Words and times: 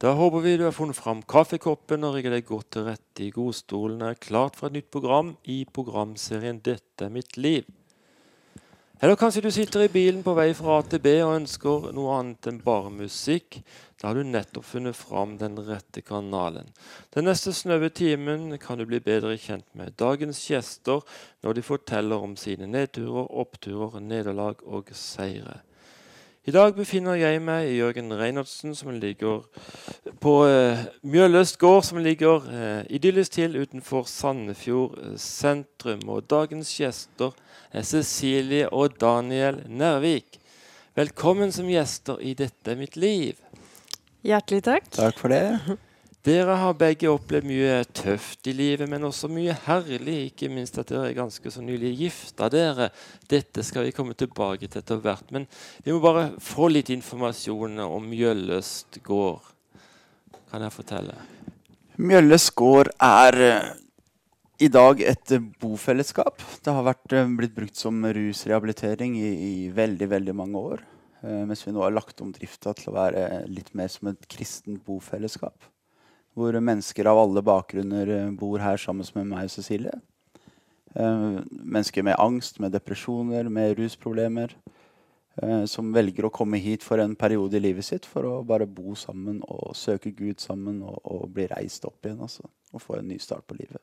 Da 0.00 0.14
håper 0.16 0.40
vi 0.40 0.54
du 0.56 0.62
har 0.64 0.72
funnet 0.72 0.96
fram 0.96 1.18
kaffekoppen 1.28 2.06
og 2.08 2.14
rigger 2.14 2.32
deg 2.32 2.46
godt 2.48 2.70
til 2.72 2.86
rette 2.86 3.20
i 3.20 3.32
godstolen 3.34 4.00
er 4.00 4.16
klart 4.16 4.56
for 4.56 4.70
et 4.70 4.78
nytt 4.78 4.88
program 4.88 5.34
i 5.44 5.58
programserien 5.68 6.62
'Dette 6.64 7.04
er 7.04 7.12
mitt 7.12 7.36
liv'. 7.36 7.68
Eller 9.02 9.16
kanskje 9.16 9.42
du 9.44 9.50
sitter 9.50 9.84
i 9.84 9.92
bilen 9.92 10.22
på 10.24 10.32
vei 10.32 10.54
fra 10.56 10.78
A 10.78 10.82
til 10.88 11.04
B 11.04 11.12
og 11.20 11.34
ønsker 11.42 11.92
noe 11.92 12.16
annet 12.16 12.48
enn 12.48 12.64
bare 12.64 12.88
musikk. 12.88 13.60
Da 14.00 14.08
har 14.08 14.16
du 14.16 14.24
nettopp 14.24 14.64
funnet 14.64 14.96
fram 14.96 15.36
den 15.36 15.60
rette 15.68 16.00
kanalen. 16.00 16.72
Den 17.12 17.28
neste 17.28 17.52
snaue 17.52 17.92
timen 17.92 18.56
kan 18.56 18.80
du 18.80 18.86
bli 18.88 19.00
bedre 19.04 19.36
kjent 19.36 19.68
med 19.76 20.00
dagens 20.00 20.46
gjester 20.48 21.04
når 21.44 21.60
de 21.60 21.62
forteller 21.62 22.16
om 22.16 22.36
sine 22.40 22.64
nedturer, 22.64 23.28
oppturer, 23.28 24.00
nederlag 24.00 24.64
og 24.64 24.88
seire. 24.92 25.60
I 26.48 26.52
dag 26.56 26.72
befinner 26.72 27.18
jeg 27.20 27.40
meg 27.44 27.66
i 27.68 27.74
Jørgen 27.76 28.14
Reinertsen, 28.16 28.72
som 28.72 28.94
ligger 28.96 29.42
på 30.24 30.32
eh, 30.48 30.86
Mjøløst 31.04 31.58
gård, 31.60 31.82
som 31.84 32.00
ligger 32.00 32.46
eh, 32.48 32.86
idyllisk 32.96 33.34
til 33.34 33.58
utenfor 33.60 34.08
Sandefjord 34.08 34.96
eh, 35.02 35.18
sentrum. 35.20 36.06
Og 36.08 36.24
dagens 36.32 36.72
gjester 36.78 37.36
er 37.76 37.84
Cecilie 37.84 38.70
og 38.72 38.96
Daniel 39.02 39.60
Nervik. 39.68 40.40
Velkommen 40.96 41.52
som 41.52 41.68
gjester 41.68 42.16
i 42.24 42.32
Dette 42.38 42.72
er 42.72 42.80
mitt 42.80 42.96
liv. 42.96 43.36
Hjertelig 44.24 44.64
takk. 44.64 44.90
Takk 44.96 45.20
for 45.20 45.36
det. 45.36 45.44
Dere 46.20 46.52
har 46.60 46.74
begge 46.76 47.08
opplevd 47.08 47.46
mye 47.48 47.76
tøft 47.96 48.48
i 48.50 48.52
livet, 48.52 48.84
men 48.92 49.06
også 49.08 49.28
mye 49.32 49.54
herlig. 49.64 50.16
Ikke 50.28 50.50
minst 50.52 50.76
at 50.76 50.90
dere 50.92 51.06
er 51.08 51.16
ganske 51.16 51.52
så 51.54 51.62
nylig 51.64 51.94
gifta 51.96 52.50
dere. 52.52 52.90
Dette 53.30 53.64
skal 53.64 53.86
vi 53.86 53.94
komme 53.96 54.12
tilbake 54.12 54.68
til 54.68 54.82
etter 54.82 55.00
hvert. 55.00 55.32
Men 55.32 55.48
vi 55.80 55.94
må 55.94 56.02
bare 56.04 56.26
få 56.44 56.68
litt 56.68 56.92
informasjon 56.92 57.80
om 57.86 58.10
Mjølløst 58.12 59.00
gård. 59.06 59.48
Kan 60.52 60.66
jeg 60.66 60.76
fortelle? 60.76 61.16
Mjølløst 61.96 62.52
gård 62.58 62.92
er 63.00 63.40
eh, 63.46 63.72
i 64.60 64.68
dag 64.68 65.00
et 65.00 65.36
bofellesskap. 65.62 66.44
Det 66.60 66.76
har 66.76 66.84
vært, 66.84 67.16
eh, 67.16 67.34
blitt 67.40 67.56
brukt 67.56 67.80
som 67.80 68.04
rusrehabilitering 68.04 69.16
i, 69.16 69.34
i 69.48 69.56
veldig, 69.72 70.12
veldig 70.18 70.36
mange 70.36 70.68
år. 70.76 70.86
Eh, 71.24 71.42
mens 71.48 71.64
vi 71.64 71.72
nå 71.72 71.80
har 71.86 71.96
lagt 71.96 72.20
om 72.20 72.36
drifta 72.36 72.76
til 72.76 72.92
å 72.92 72.98
være 73.00 73.44
litt 73.48 73.72
mer 73.72 73.88
som 73.88 74.12
et 74.12 74.28
kristent 74.28 74.84
bofellesskap. 74.84 75.70
Hvor 76.38 76.54
mennesker 76.62 77.08
av 77.10 77.18
alle 77.18 77.42
bakgrunner 77.42 78.10
eh, 78.14 78.30
bor 78.38 78.62
her 78.62 78.78
sammen 78.78 79.06
med 79.16 79.32
meg 79.32 79.48
og 79.48 79.54
Cecilie. 79.54 79.96
Eh, 80.94 81.40
mennesker 81.50 82.06
med 82.06 82.18
angst, 82.18 82.60
med 82.62 82.72
depresjoner, 82.76 83.48
med 83.48 83.78
rusproblemer. 83.78 84.54
eh, 85.42 85.64
som 85.64 85.92
velger 85.94 86.26
å 86.26 86.32
komme 86.34 86.58
hit 86.58 86.82
for 86.82 86.98
en 86.98 87.14
periode 87.16 87.56
i 87.56 87.62
livet 87.62 87.86
sitt 87.86 88.06
for 88.06 88.26
å 88.26 88.42
bare 88.44 88.66
bo 88.66 88.94
sammen 88.94 89.40
og 89.48 89.76
søke 89.78 90.10
Gud 90.10 90.40
sammen 90.40 90.82
og, 90.82 90.98
og 91.04 91.30
bli 91.32 91.46
reist 91.48 91.84
opp 91.84 92.04
igjen. 92.04 92.20
Altså, 92.20 92.44
og 92.72 92.82
få 92.82 92.98
en 92.98 93.08
ny 93.08 93.18
start 93.18 93.46
på 93.46 93.56
livet. 93.58 93.80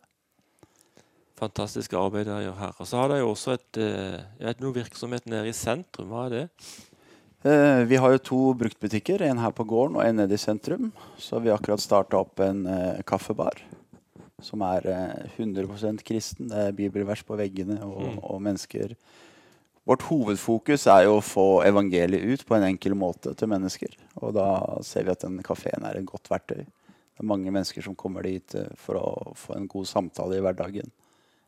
Fantastisk 1.37 1.93
arbeid 1.93 2.27
dere 2.27 2.47
gjør 2.47 2.59
her. 2.59 2.75
Og 2.77 2.87
så 2.89 2.99
har 2.99 3.09
dere 3.09 3.23
jo 3.23 3.31
også 3.31 3.55
et, 3.55 3.77
et, 3.77 4.61
noe 4.61 4.73
virksomhet 4.73 5.27
nede 5.29 5.51
i 5.51 5.55
sentrum. 5.55 6.09
Hva 6.09 6.27
er 6.27 6.33
det? 6.33 6.45
Eh, 7.47 7.81
vi 7.87 7.99
har 8.01 8.11
jo 8.11 8.23
to 8.31 8.39
bruktbutikker, 8.59 9.21
en 9.23 9.39
her 9.39 9.53
på 9.55 9.63
gården 9.69 9.95
og 9.99 10.03
en 10.03 10.17
nede 10.19 10.35
i 10.35 10.41
sentrum. 10.41 10.89
Så 11.21 11.39
vi 11.39 11.51
har 11.51 11.59
akkurat 11.61 11.83
starta 11.83 12.19
opp 12.19 12.41
en 12.43 12.65
uh, 12.67 13.03
kaffebar 13.07 13.61
som 14.43 14.61
er 14.61 14.85
eh, 14.91 15.29
100% 15.37 16.03
kristen. 16.05 16.49
Det 16.51 16.67
er 16.67 16.75
bibelvers 16.77 17.23
på 17.25 17.37
veggene 17.39 17.79
og, 17.85 18.01
Mm. 18.07 18.19
og 18.23 18.41
mennesker. 18.41 18.95
Vårt 19.87 20.03
hovedfokus 20.09 20.85
er 20.87 21.05
jo 21.05 21.17
å 21.17 21.23
få 21.23 21.63
evangeliet 21.65 22.23
ut 22.23 22.45
på 22.45 22.55
en 22.57 22.67
enkel 22.67 22.93
måte 22.93 23.33
til 23.35 23.47
mennesker. 23.47 23.95
Og 24.21 24.33
da 24.35 24.49
ser 24.83 25.07
vi 25.07 25.11
at 25.11 25.23
den 25.23 25.39
kafeen 25.41 25.85
er 25.87 25.97
et 25.97 26.05
godt 26.05 26.29
verktøy. 26.29 26.65
Det 26.65 27.23
er 27.23 27.31
mange 27.31 27.51
mennesker 27.51 27.81
som 27.81 27.95
kommer 27.95 28.27
dit 28.27 28.55
eh, 28.55 28.67
for 28.75 28.99
å 28.99 29.33
få 29.35 29.55
en 29.55 29.67
god 29.67 29.87
samtale 29.87 30.37
i 30.37 30.43
hverdagen. 30.43 30.91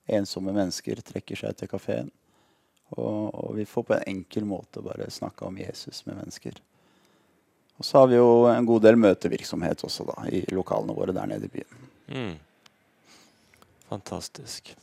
Ensomme 0.10 0.54
mennesker 0.56 1.04
trekker 1.06 1.38
seg 1.38 1.58
til 1.58 1.70
kafeen. 1.70 2.10
Og, 2.98 3.30
og 3.34 3.56
vi 3.58 3.68
får 3.70 3.86
på 3.86 3.96
en 3.98 4.08
enkel 4.16 4.48
måte 4.50 4.82
bare 4.86 5.10
snakke 5.14 5.46
om 5.46 5.58
Jesus 5.60 6.02
med 6.08 6.18
mennesker. 6.18 6.58
Og 7.80 7.86
så 7.88 8.02
har 8.02 8.10
vi 8.12 8.18
jo 8.18 8.44
en 8.52 8.68
god 8.68 8.84
del 8.84 9.00
møtevirksomhet 9.00 9.86
også 9.88 10.06
da, 10.10 10.18
i 10.28 10.44
lokalene 10.52 10.96
våre 10.98 11.16
der 11.16 11.30
nede 11.32 11.48
i 11.48 11.54
byen. 11.54 11.86
Mm. 12.10 12.36
Fantastisk. 13.90 14.74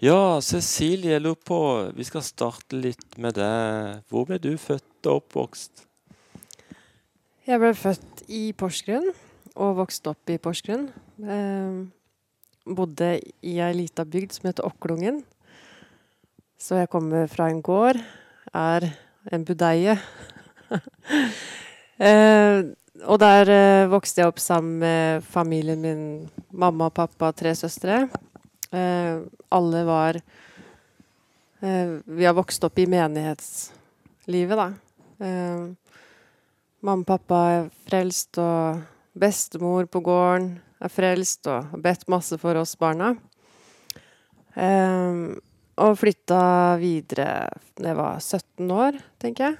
Ja, 0.00 0.40
Cecilie, 0.40 1.12
jeg 1.12 1.20
lurer 1.20 1.36
på 1.44 1.60
Vi 1.92 2.06
skal 2.08 2.24
starte 2.24 2.78
litt 2.78 3.18
med 3.20 3.36
deg. 3.36 4.00
Hvor 4.08 4.26
ble 4.28 4.40
du 4.40 4.54
født 4.58 5.06
og 5.06 5.20
oppvokst? 5.20 5.84
Jeg 7.46 7.60
ble 7.60 7.72
født 7.76 8.24
i 8.32 8.42
Porsgrunn 8.56 9.10
og 9.60 9.78
vokste 9.80 10.12
opp 10.14 10.32
i 10.32 10.38
Porsgrunn. 10.40 10.88
Eh, 11.20 11.80
bodde 12.64 13.10
i 13.44 13.58
ei 13.60 13.72
lita 13.76 14.06
bygd 14.08 14.38
som 14.38 14.48
heter 14.48 14.66
Okklungen. 14.68 15.22
Så 16.60 16.76
jeg 16.76 16.90
kommer 16.92 17.24
fra 17.32 17.46
en 17.48 17.62
gård, 17.64 17.96
er 18.52 18.84
en 19.32 19.44
budeie. 19.48 19.94
eh, 22.08 22.58
og 23.08 23.16
der 23.22 23.52
eh, 23.54 23.88
vokste 23.88 24.20
jeg 24.20 24.28
opp 24.28 24.42
sammen 24.44 24.76
med 24.82 25.24
familien 25.24 25.80
min, 25.80 26.04
mamma, 26.52 26.90
pappa, 26.92 27.32
tre 27.32 27.54
søstre. 27.56 28.02
Eh, 28.76 29.24
alle 29.48 29.82
var 29.88 30.20
eh, 30.20 31.96
Vi 32.04 32.28
har 32.28 32.36
vokst 32.36 32.68
opp 32.68 32.76
i 32.78 32.88
menighetslivet, 32.92 34.60
da. 34.60 34.68
Eh, 35.24 35.64
mamma 36.84 37.00
og 37.00 37.08
pappa 37.08 37.42
er 37.56 37.68
frelst, 37.88 38.36
og 38.36 38.84
bestemor 39.16 39.88
på 39.88 40.04
gården 40.04 40.58
er 40.80 40.92
frelst 40.92 41.48
og 41.48 41.72
har 41.72 41.88
bedt 41.88 42.10
masse 42.12 42.36
for 42.40 42.60
oss 42.60 42.76
barna. 42.76 43.14
Eh, 44.60 45.40
og 45.80 45.96
flytta 46.00 46.40
videre 46.80 47.48
da 47.78 47.92
jeg 47.92 47.98
var 47.98 48.20
17 48.20 48.72
år, 48.74 48.98
tenker 49.22 49.46
jeg. 49.46 49.58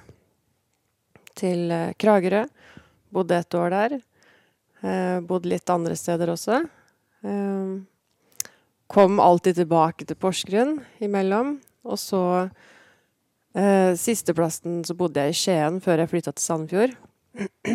Til 1.41 1.71
eh, 1.73 1.93
Kragerø. 1.99 2.43
Bodde 3.11 3.39
et 3.41 3.57
år 3.57 3.71
der. 3.73 3.95
Eh, 4.81 5.17
bodde 5.25 5.49
litt 5.51 5.69
andre 5.73 5.95
steder 5.97 6.31
også. 6.33 6.61
Eh, 7.25 7.71
kom 8.91 9.21
alltid 9.23 9.61
tilbake 9.61 10.05
til 10.07 10.19
Porsgrunn 10.19 10.77
imellom. 11.03 11.55
Og 11.87 11.97
så 11.99 12.21
eh, 13.55 13.93
Sisteplassen 13.97 14.81
så 14.85 14.95
bodde 14.97 15.23
jeg 15.25 15.33
i 15.33 15.39
Skien 15.39 15.79
før 15.83 16.03
jeg 16.03 16.11
flytta 16.11 16.35
til 16.35 16.45
Sandefjord. 16.45 16.93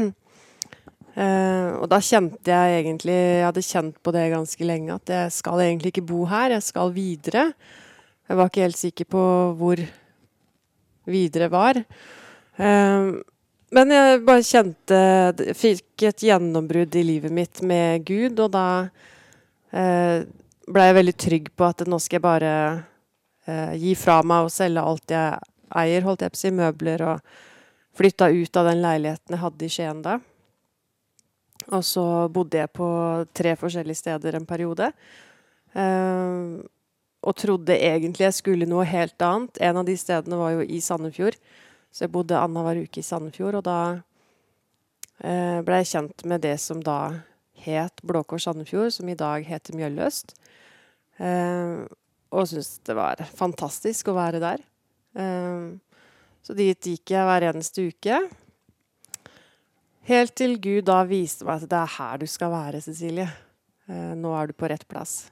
eh, 1.24 1.70
og 1.80 1.88
da 1.90 1.98
kjente 2.04 2.52
jeg 2.52 2.82
egentlig 2.82 3.16
Jeg 3.16 3.46
hadde 3.48 3.64
kjent 3.64 3.98
på 4.04 4.12
det 4.14 4.26
ganske 4.34 4.68
lenge, 4.68 5.00
at 5.00 5.14
jeg 5.16 5.34
skal 5.40 5.64
egentlig 5.64 5.94
ikke 5.94 6.06
bo 6.12 6.22
her, 6.30 6.54
jeg 6.54 6.68
skal 6.68 6.94
videre. 6.94 7.48
Jeg 8.26 8.38
var 8.38 8.50
ikke 8.50 8.64
helt 8.66 8.80
sikker 8.80 9.08
på 9.10 9.22
hvor 9.58 9.80
videre 11.06 11.48
var. 11.52 11.78
Eh, 12.58 13.10
men 13.76 13.92
jeg 13.92 14.22
bare 14.26 14.46
kjente 14.46 14.98
Fikk 15.58 16.06
et 16.06 16.24
gjennombrudd 16.28 16.94
i 16.98 17.04
livet 17.06 17.34
mitt 17.34 17.62
med 17.66 18.04
Gud, 18.06 18.38
og 18.42 18.52
da 18.54 18.66
eh, 19.74 20.22
ble 20.66 20.86
jeg 20.86 20.98
veldig 21.00 21.16
trygg 21.26 21.50
på 21.54 21.66
at 21.66 21.84
nå 21.86 21.98
skal 22.02 22.18
jeg 22.18 22.26
bare 22.26 22.54
eh, 23.46 23.74
gi 23.78 23.94
fra 23.98 24.20
meg 24.26 24.46
og 24.46 24.54
selge 24.54 24.82
alt 24.82 25.14
jeg 25.14 25.52
eier, 25.82 26.06
holdt 26.06 26.22
jeg 26.24 26.34
på 26.34 26.38
å 26.38 26.42
si, 26.42 26.54
møbler, 26.54 27.04
og 27.06 27.98
flytta 27.98 28.30
ut 28.30 28.58
av 28.58 28.70
den 28.70 28.82
leiligheten 28.82 29.36
jeg 29.36 29.42
hadde 29.42 29.66
i 29.66 29.72
Skien 29.72 30.02
da. 30.04 30.18
Og 31.74 31.82
så 31.82 32.06
bodde 32.30 32.60
jeg 32.60 32.70
på 32.74 32.88
tre 33.34 33.56
forskjellige 33.58 34.02
steder 34.02 34.38
en 34.38 34.46
periode. 34.46 34.92
Eh, 35.74 36.58
og 37.26 37.34
trodde 37.34 37.74
egentlig 37.74 38.28
jeg 38.28 38.38
skulle 38.38 38.68
noe 38.70 38.86
helt 38.86 39.22
annet. 39.22 39.58
En 39.58 39.80
av 39.80 39.86
de 39.88 39.96
stedene 39.98 40.38
var 40.38 40.54
jo 40.54 40.62
i 40.62 40.78
Sandefjord. 40.82 41.38
Så 41.90 42.04
jeg 42.04 42.12
bodde 42.14 42.38
annenhver 42.38 42.84
uke 42.84 43.00
i 43.00 43.06
Sandefjord, 43.06 43.58
og 43.58 43.64
da 43.66 43.78
eh, 45.24 45.58
ble 45.66 45.80
jeg 45.80 45.90
kjent 45.94 46.26
med 46.28 46.44
det 46.44 46.54
som 46.62 46.82
da 46.84 47.00
het 47.66 48.02
Blå 48.06 48.22
Kors 48.28 48.46
Sandefjord, 48.46 48.92
som 48.94 49.10
i 49.10 49.18
dag 49.18 49.46
heter 49.48 49.78
Mjølløst. 49.78 50.36
Eh, 51.18 51.82
og 52.36 52.50
syntes 52.50 52.76
det 52.86 52.98
var 52.98 53.22
fantastisk 53.34 54.12
å 54.12 54.18
være 54.18 54.42
der. 54.44 54.66
Eh, 55.18 55.70
så 56.46 56.54
dit 56.54 56.92
gikk 56.92 57.16
jeg 57.16 57.26
hver 57.26 57.48
eneste 57.50 57.88
uke. 57.90 58.20
Helt 60.06 60.36
til 60.38 60.60
Gud 60.62 60.84
da 60.86 61.00
viste 61.08 61.48
meg 61.48 61.64
at 61.64 61.72
det 61.72 61.80
er 61.80 61.96
her 61.96 62.20
du 62.22 62.28
skal 62.30 62.52
være, 62.52 62.84
Cecilie. 62.84 63.26
Nå 63.88 64.30
er 64.34 64.50
du 64.50 64.54
på 64.58 64.68
rett 64.70 64.86
plass. 64.86 65.24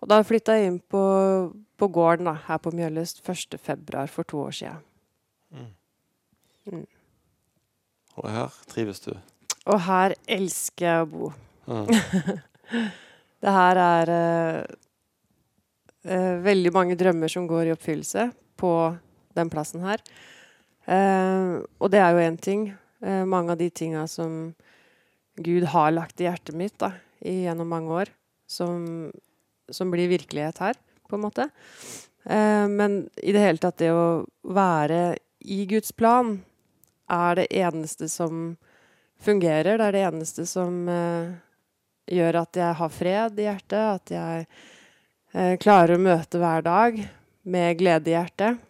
Og 0.00 0.08
da 0.08 0.20
flytta 0.24 0.56
jeg 0.56 0.70
inn 0.70 0.78
på, 0.80 1.02
på 1.76 1.88
gården 1.92 2.30
da, 2.30 2.36
her 2.46 2.60
på 2.62 2.72
Mjølløst 2.72 3.20
1.2. 3.24 4.06
for 4.08 4.28
to 4.28 4.40
år 4.46 4.56
sia. 4.56 4.74
Og 8.20 8.30
her 8.30 8.56
trives 8.70 9.02
du? 9.04 9.12
Og 9.68 9.80
her 9.84 10.14
elsker 10.28 10.86
jeg 10.86 11.04
å 11.04 11.10
bo. 11.10 11.30
Mm. 11.68 11.90
Det 13.40 13.52
her 13.56 13.78
er 13.80 14.10
uh, 14.12 14.64
uh, 16.04 16.34
veldig 16.44 16.72
mange 16.76 16.96
drømmer 17.00 17.30
som 17.32 17.46
går 17.48 17.70
i 17.70 17.72
oppfyllelse 17.72 18.26
på 18.60 18.72
den 19.38 19.52
plassen 19.52 19.84
her. 19.86 20.02
Uh, 20.84 21.64
og 21.80 21.88
det 21.92 22.02
er 22.04 22.12
jo 22.12 22.26
én 22.26 22.36
ting. 22.40 22.70
Mange 23.00 23.54
av 23.54 23.56
de 23.56 23.70
tinga 23.72 24.02
som 24.12 24.50
Gud 25.40 25.64
har 25.72 25.94
lagt 25.94 26.20
i 26.20 26.26
hjertet 26.26 26.52
mitt 26.52 26.74
da, 26.82 26.90
i, 27.24 27.46
gjennom 27.46 27.70
mange 27.72 27.94
år, 27.96 28.10
som, 28.44 28.82
som, 29.74 29.90
blir 29.92 30.10
virkelighet 30.10 30.58
her, 30.62 30.78
på 31.08 31.18
en 31.18 31.24
måte. 31.24 31.50
Eh, 32.24 32.68
men 32.68 33.08
i 33.16 33.32
det 33.32 33.44
hele 33.44 33.60
tatt, 33.60 33.78
det 33.80 33.92
å 33.94 34.24
være 34.44 35.16
i 35.40 35.64
Guds 35.68 35.92
plan 35.96 36.36
er 37.10 37.38
det 37.40 37.46
eneste 37.62 38.10
som 38.12 38.56
fungerer. 39.20 39.78
Det 39.78 39.86
er 39.86 39.96
det 39.96 40.04
eneste 40.08 40.46
som 40.48 40.82
eh, 40.88 41.32
gjør 42.10 42.42
at 42.42 42.60
jeg 42.60 42.78
har 42.80 42.92
fred 42.92 43.40
i 43.40 43.48
hjertet, 43.48 43.80
at 43.80 44.14
jeg 44.14 44.44
eh, 45.32 45.56
klarer 45.62 45.96
å 45.96 46.04
møte 46.04 46.42
hver 46.42 46.66
dag 46.66 47.00
med 47.50 47.80
glede 47.80 48.12
i 48.12 48.18
hjertet. 48.18 48.66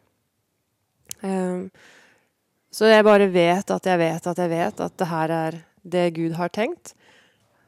Så 2.70 2.86
jeg 2.88 3.04
bare 3.04 3.26
vet 3.28 3.70
at 3.74 3.86
jeg 3.90 3.98
vet 4.00 4.26
at 4.30 4.38
jeg 4.40 4.48
vet 4.48 4.78
at 4.80 4.94
det 4.96 5.08
her 5.10 5.32
er 5.36 5.56
det 5.82 6.04
Gud 6.16 6.36
har 6.38 6.48
tenkt. 6.54 6.94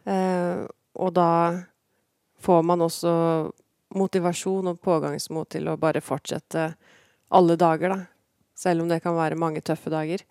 Og 0.08 1.10
da 1.12 1.32
får 2.42 2.62
man 2.66 2.84
også 2.84 3.12
motivasjon 3.96 4.72
og 4.72 4.80
pågangsmot 4.82 5.52
til 5.54 5.68
å 5.68 5.78
bare 5.80 6.02
fortsette 6.04 6.72
alle 7.32 7.56
dager, 7.60 7.94
da. 7.94 8.00
Selv 8.58 8.84
om 8.84 8.90
det 8.90 9.00
kan 9.04 9.16
være 9.16 9.38
mange 9.38 9.62
tøffe 9.64 9.90
dager. 9.92 10.24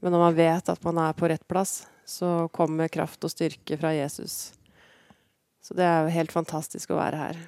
Men 0.00 0.14
når 0.14 0.22
man 0.22 0.38
vet 0.38 0.70
at 0.72 0.86
man 0.86 1.00
er 1.02 1.16
på 1.16 1.28
rett 1.30 1.44
plass, 1.48 1.84
så 2.06 2.46
kommer 2.54 2.92
kraft 2.92 3.24
og 3.26 3.32
styrke 3.32 3.78
fra 3.80 3.92
Jesus. 3.96 4.54
Så 5.64 5.74
det 5.74 5.84
er 5.86 6.06
jo 6.06 6.14
helt 6.14 6.34
fantastisk 6.34 6.92
å 6.94 7.00
være 7.00 7.20
her. 7.20 7.38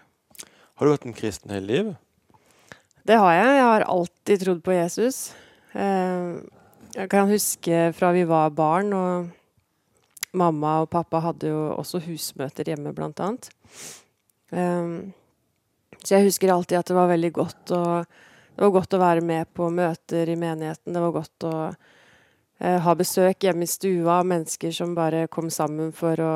Har 0.79 0.87
du 0.87 0.93
vært 0.93 1.07
en 1.07 1.17
kristen 1.17 1.53
hele 1.55 1.71
livet? 1.71 1.99
Det 3.07 3.17
har 3.17 3.33
jeg. 3.33 3.53
Jeg 3.57 3.67
har 3.67 3.87
alltid 3.89 4.43
trodd 4.43 4.63
på 4.67 4.75
Jesus. 4.75 5.19
Eh, 5.73 6.39
jeg 6.97 7.11
kan 7.13 7.31
huske 7.31 7.89
fra 7.97 8.11
vi 8.17 8.25
var 8.29 8.51
barn, 8.57 8.93
og 8.93 9.31
mamma 10.37 10.81
og 10.83 10.91
pappa 10.93 11.21
hadde 11.25 11.51
jo 11.51 11.61
også 11.79 12.01
husmøter 12.05 12.69
hjemme, 12.73 12.93
blant 12.97 13.21
annet. 13.25 13.51
Um, 14.51 15.13
så 16.03 16.17
jeg 16.17 16.29
husker 16.29 16.53
alltid 16.53 16.79
at 16.79 16.91
det 16.91 16.97
var 16.97 17.11
veldig 17.11 17.31
godt 17.37 17.73
å, 17.77 17.83
det 18.05 18.65
var 18.65 18.75
godt 18.75 18.97
å 18.97 19.03
være 19.03 19.25
med 19.25 19.51
på 19.57 19.69
møter 19.73 20.31
i 20.31 20.39
menigheten. 20.39 20.95
Det 20.95 21.05
var 21.05 21.15
godt 21.17 21.47
å 21.49 21.55
uh, 21.69 22.79
ha 22.85 22.97
besøk 22.99 23.49
hjemme 23.49 23.67
i 23.67 23.71
stua 23.71 24.21
av 24.21 24.29
mennesker 24.29 24.75
som 24.75 24.97
bare 24.97 25.27
kom 25.33 25.51
sammen 25.53 25.95
for 25.97 26.25
å 26.25 26.35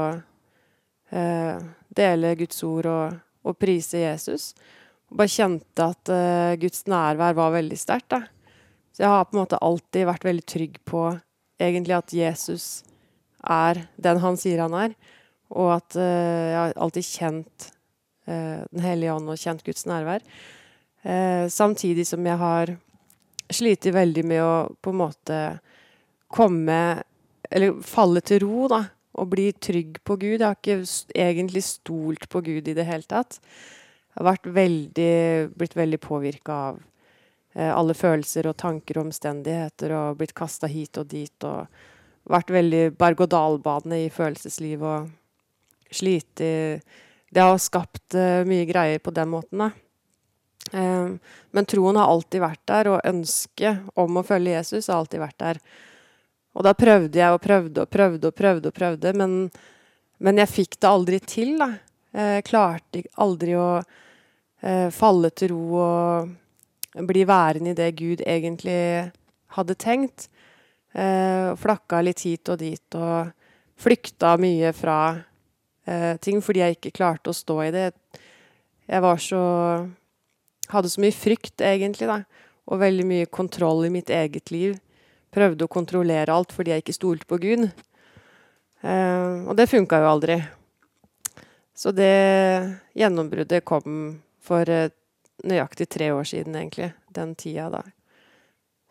dele 1.12 2.30
Guds 2.40 2.62
ord 2.64 2.86
og, 2.88 3.16
og 3.44 3.56
prise 3.60 3.98
Jesus 4.00 4.54
Og 5.10 5.18
bare 5.18 5.28
kjente 5.28 5.84
at 5.84 6.08
uh, 6.08 6.54
Guds 6.56 6.86
nærvær 6.88 7.34
var 7.36 7.52
veldig 7.52 7.76
sterkt. 7.76 8.16
Så 8.96 9.04
jeg 9.04 9.12
har 9.12 9.26
på 9.28 9.36
en 9.36 9.42
måte 9.42 9.60
alltid 9.60 10.08
vært 10.08 10.24
veldig 10.24 10.46
trygg 10.48 10.78
på 10.88 11.02
egentlig 11.60 11.98
at 11.98 12.14
Jesus 12.16 12.64
er 13.42 13.84
den 13.96 14.20
han 14.22 14.38
sier 14.40 14.62
han 14.64 14.76
er. 14.78 14.96
Og 15.52 15.74
at 15.74 15.98
uh, 15.98 16.02
jeg 16.02 16.58
har 16.58 16.74
alltid 16.80 17.08
kjent 17.08 17.68
uh, 18.28 18.62
Den 18.70 18.84
hellige 18.84 19.14
ånd 19.14 19.32
og 19.32 19.40
kjent 19.40 19.64
Guds 19.66 19.86
nærvær. 19.86 20.24
samtidig 21.50 22.04
som 22.06 22.26
jeg 22.26 22.38
har 22.38 22.70
slitt 23.50 23.86
veldig 23.90 24.22
med 24.24 24.38
å 24.38 24.52
på 24.78 24.92
en 24.92 25.00
måte 25.00 25.38
komme 26.30 27.02
Eller 27.50 27.80
falle 27.82 28.20
til 28.22 28.44
ro, 28.46 28.68
da. 28.70 28.84
Og 29.18 29.26
bli 29.28 29.50
trygg 29.52 29.98
på 30.04 30.16
Gud. 30.16 30.40
Jeg 30.40 30.46
har 30.46 30.56
ikke 30.56 30.78
egentlig 31.12 31.62
stolt 31.66 32.28
på 32.30 32.40
Gud 32.40 32.68
i 32.68 32.74
det 32.78 32.86
hele 32.86 33.02
tatt. 33.02 33.40
Jeg 34.14 34.24
har 34.24 34.38
veldig, 34.46 35.50
blitt 35.58 35.76
veldig 35.76 35.98
påvirka 36.00 36.54
av 36.70 36.78
alle 37.52 37.92
følelser 37.92 38.48
og 38.48 38.56
tanker 38.56 38.96
og 38.96 39.10
omstendigheter 39.10 39.92
og 39.98 40.16
blitt 40.22 40.32
kasta 40.32 40.70
hit 40.70 40.96
og 40.96 41.10
dit 41.10 41.44
og 41.44 41.66
vært 42.30 42.52
veldig 42.54 42.82
berg-og-dal-bane 43.00 44.04
i 44.04 44.10
følelsesliv 44.12 44.84
og 44.86 45.08
slitt 45.92 46.38
Det 46.38 47.40
har 47.40 47.58
skapt 47.60 48.14
uh, 48.16 48.44
mye 48.48 48.66
greier 48.68 49.00
på 49.02 49.12
den 49.12 49.32
måten, 49.32 49.64
da. 49.64 49.70
Um, 50.72 51.18
men 51.50 51.66
troen 51.68 51.98
har 51.98 52.08
alltid 52.08 52.40
vært 52.40 52.62
der, 52.70 52.88
og 52.92 53.08
ønsket 53.08 53.88
om 53.98 54.20
å 54.20 54.24
følge 54.24 54.54
Jesus 54.54 54.88
har 54.88 55.02
alltid 55.02 55.20
vært 55.20 55.38
der. 55.42 55.60
Og 56.52 56.64
da 56.66 56.74
prøvde 56.76 57.18
jeg 57.18 57.34
og 57.34 57.42
prøvde 57.42 57.84
og 57.84 57.90
prøvde 57.92 58.28
og 58.28 58.36
prøvde, 58.36 58.70
og 58.70 58.76
prøvde 58.76 59.12
men, 59.16 59.34
men 60.22 60.40
jeg 60.42 60.52
fikk 60.52 60.78
det 60.78 60.90
aldri 60.90 61.20
til, 61.24 61.56
da. 61.60 61.72
Jeg 62.12 62.44
klarte 62.44 63.00
aldri 63.24 63.54
å 63.56 63.80
eh, 63.80 64.88
falle 64.92 65.30
til 65.32 65.54
ro 65.54 65.62
og 65.80 67.06
bli 67.08 67.22
værende 67.24 67.72
i 67.72 67.78
det 67.78 67.88
Gud 67.96 68.20
egentlig 68.28 69.10
hadde 69.56 69.78
tenkt. 69.80 70.28
Eh, 70.92 71.52
flakka 71.56 72.02
litt 72.04 72.20
hit 72.26 72.50
og 72.52 72.60
dit 72.60 72.96
og 72.98 73.30
flykta 73.80 74.34
mye 74.40 74.74
fra 74.76 74.98
eh, 75.88 76.18
ting 76.20 76.42
fordi 76.44 76.60
jeg 76.60 76.76
ikke 76.76 76.96
klarte 76.98 77.32
å 77.32 77.36
stå 77.36 77.58
i 77.64 77.72
det. 77.74 77.88
Jeg 78.90 79.04
var 79.04 79.20
så 79.22 79.42
Hadde 80.72 80.88
så 80.88 81.02
mye 81.02 81.12
frykt, 81.12 81.60
egentlig, 81.60 82.06
da. 82.08 82.22
Og 82.70 82.78
veldig 82.80 83.04
mye 83.04 83.26
kontroll 83.28 83.82
i 83.84 83.90
mitt 83.92 84.08
eget 84.08 84.48
liv. 84.54 84.78
Prøvde 85.34 85.66
å 85.66 85.72
kontrollere 85.72 86.32
alt 86.32 86.54
fordi 86.54 86.72
jeg 86.72 86.84
ikke 86.84 86.94
stolte 86.96 87.28
på 87.28 87.36
Gud. 87.42 87.66
Eh, 88.80 89.34
og 89.44 89.52
det 89.58 89.68
funka 89.68 90.00
jo 90.00 90.08
aldri. 90.14 90.38
Så 91.76 91.92
det 91.92 92.14
gjennombruddet 92.96 93.66
kom 93.68 94.22
for 94.40 94.70
eh, 94.70 94.94
nøyaktig 95.44 95.90
tre 95.92 96.08
år 96.14 96.24
siden, 96.30 96.56
egentlig. 96.56 96.92
Den 97.12 97.34
tida 97.36 97.68
da. 97.72 97.82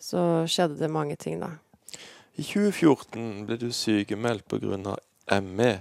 Så 0.01 0.45
skjedde 0.49 0.77
det 0.83 0.91
mange 0.91 1.17
ting, 1.17 1.39
da. 1.41 1.55
I 2.39 2.43
2014 2.43 3.47
ble 3.47 3.57
du 3.59 3.69
sykemeldt 3.75 4.47
pga. 4.51 4.97
ME. 5.41 5.71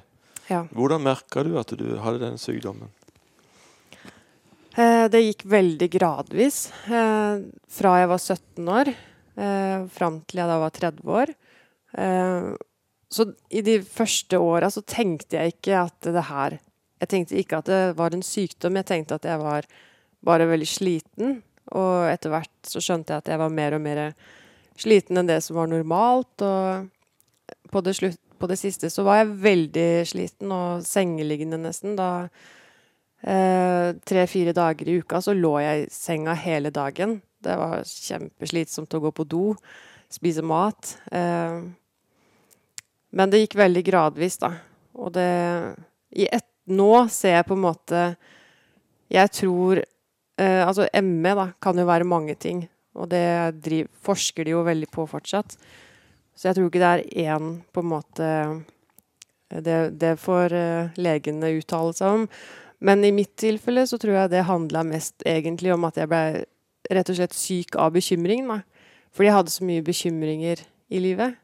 Ja. 0.50 0.64
Hvordan 0.74 1.02
merka 1.02 1.42
du 1.46 1.54
at 1.58 1.72
du 1.78 1.86
hadde 2.02 2.22
den 2.22 2.38
sykdommen? 2.38 2.90
Eh, 4.78 5.06
det 5.10 5.22
gikk 5.24 5.44
veldig 5.50 5.88
gradvis. 5.90 6.58
Eh, 6.86 7.42
fra 7.70 7.94
jeg 7.98 8.10
var 8.10 8.22
17 8.22 8.72
år 8.78 8.90
eh, 8.90 9.86
fram 9.90 10.20
til 10.26 10.42
jeg 10.42 10.50
da 10.50 10.58
var 10.62 10.74
30 10.76 11.14
år. 11.20 11.34
Eh, 11.98 12.50
så 13.10 13.26
i 13.50 13.62
de 13.66 13.80
første 13.82 14.38
åra 14.38 14.70
så 14.70 14.82
tenkte 14.86 15.40
jeg 15.40 15.56
ikke 15.56 15.86
at 15.86 16.12
det 16.14 16.26
her 16.30 16.60
jeg 17.00 17.08
tenkte 17.08 17.38
ikke 17.40 17.60
at 17.62 17.70
det 17.70 17.84
var 17.96 18.12
en 18.12 18.24
sykdom, 18.24 18.76
jeg 18.76 18.88
tenkte 18.90 19.16
at 19.16 19.24
jeg 19.24 19.40
var 19.40 19.66
bare 20.26 20.48
veldig 20.50 20.68
sliten. 20.68 21.38
Og 21.72 22.10
etter 22.10 22.32
hvert 22.34 22.68
så 22.68 22.82
skjønte 22.82 23.14
jeg 23.14 23.22
at 23.22 23.30
jeg 23.32 23.40
var 23.40 23.54
mer 23.54 23.76
og 23.76 23.82
mer 23.84 24.00
sliten 24.80 25.20
enn 25.20 25.28
det 25.30 25.40
som 25.44 25.58
var 25.60 25.70
normalt. 25.70 26.44
Og 26.44 27.70
på 27.70 27.82
det, 27.86 27.94
slutt, 27.98 28.20
på 28.38 28.48
det 28.50 28.58
siste 28.60 28.90
så 28.92 29.04
var 29.06 29.20
jeg 29.20 29.34
veldig 29.44 29.90
sliten 30.08 30.54
og 30.54 30.86
sengeliggende 30.86 31.60
nesten. 31.62 31.96
Da 31.98 32.10
eh, 33.22 33.96
tre-fire 34.06 34.54
dager 34.56 34.88
i 34.88 35.00
uka 35.00 35.20
så 35.24 35.36
lå 35.36 35.56
jeg 35.62 35.84
i 35.84 35.90
senga 35.94 36.36
hele 36.38 36.72
dagen. 36.74 37.20
Det 37.40 37.56
var 37.56 37.84
kjempeslitsomt 37.86 38.96
å 38.96 39.02
gå 39.06 39.12
på 39.16 39.28
do, 39.28 39.44
spise 40.12 40.44
mat. 40.44 40.96
Eh, 41.12 41.60
men 43.10 43.30
det 43.30 43.44
gikk 43.44 43.58
veldig 43.58 43.82
gradvis, 43.86 44.38
da. 44.42 44.54
Og 45.00 45.12
det 45.14 45.30
I 46.10 46.26
ett 46.30 46.46
nå 46.70 47.08
ser 47.10 47.38
jeg 47.38 47.46
på 47.46 47.56
en 47.56 47.62
måte 47.62 48.00
Jeg 49.10 49.30
tror 49.34 49.78
eh, 49.80 50.62
Altså 50.66 50.88
ME 51.02 51.34
da, 51.38 51.46
kan 51.62 51.78
jo 51.78 51.86
være 51.86 52.08
mange 52.08 52.34
ting, 52.34 52.64
og 53.00 53.08
det 53.12 53.60
driver, 53.64 53.90
forsker 54.04 54.46
de 54.46 54.54
jo 54.54 54.64
veldig 54.66 54.88
på 54.92 55.06
fortsatt. 55.08 55.56
Så 56.36 56.48
jeg 56.48 56.56
tror 56.56 56.68
ikke 56.70 56.82
det 56.82 56.90
er 56.90 57.34
én 57.34 57.56
på 57.72 57.82
en 57.82 57.90
måte 57.90 58.28
Det, 59.50 59.98
det 59.98 60.12
får 60.22 60.52
eh, 60.54 60.90
legene 60.94 61.48
uttale 61.58 61.90
seg 61.98 62.20
om. 62.20 62.26
Men 62.78 63.02
i 63.02 63.10
mitt 63.10 63.32
tilfelle 63.34 63.82
så 63.82 63.98
tror 63.98 64.14
jeg 64.14 64.30
det 64.30 64.46
handla 64.46 64.84
mest 64.86 65.24
egentlig 65.26 65.72
om 65.74 65.88
at 65.88 65.98
jeg 65.98 66.06
ble 66.06 66.44
rett 66.86 67.10
og 67.10 67.18
slett 67.18 67.34
syk 67.34 67.74
av 67.74 67.90
bekymring. 67.96 68.46
Da. 68.46 68.60
Fordi 69.10 69.26
jeg 69.26 69.36
hadde 69.36 69.54
så 69.56 69.66
mye 69.66 69.82
bekymringer 69.82 70.62
i 70.86 71.02
livet. 71.02 71.34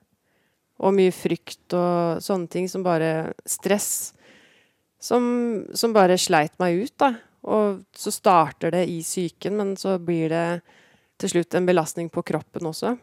Og 0.78 0.94
mye 0.94 1.10
frykt 1.10 1.74
og 1.74 2.22
sånne 2.22 2.46
ting 2.52 2.70
som 2.70 2.86
bare 2.86 3.32
Stress 3.42 4.12
som, 5.02 5.66
som, 5.74 5.92
bare 5.94 6.18
sleit 6.18 6.56
meg 6.62 6.86
ut, 6.86 6.94
da. 6.98 7.12
Og 7.46 7.82
så 7.94 8.12
starter 8.14 8.72
det 8.74 8.86
i 8.90 9.00
psyken, 9.04 9.58
men 9.58 9.74
så 9.78 9.96
blir 10.02 10.32
det 10.32 10.46
til 11.20 11.32
slutt 11.32 11.54
en 11.56 11.68
belastning 11.68 12.10
på 12.12 12.24
kroppen 12.26 12.68
også. 12.68 12.96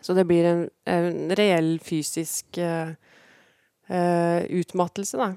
Så 0.00 0.14
det 0.14 0.26
blir 0.28 0.44
en, 0.46 0.62
en 0.84 1.32
reell 1.38 1.78
fysisk 1.82 2.60
uh, 2.62 2.92
uh, 3.90 4.40
utmattelse, 4.54 5.18
da. 5.18 5.32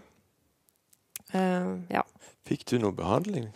Uh, 1.34 1.80
ja. 1.90 2.04
Fikk 2.46 2.68
du 2.70 2.78
noe 2.84 2.96
behandling? 2.96 3.50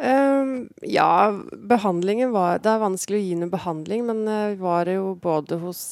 ja, 0.00 1.28
behandlingen 1.68 2.30
var 2.32 2.62
Det 2.64 2.70
er 2.72 2.78
vanskelig 2.80 3.18
å 3.18 3.20
gi 3.20 3.34
noe 3.36 3.52
behandling, 3.52 4.06
men 4.08 4.22
vi 4.24 4.56
var 4.62 4.88
jo 4.88 5.10
både 5.20 5.58
hos 5.60 5.82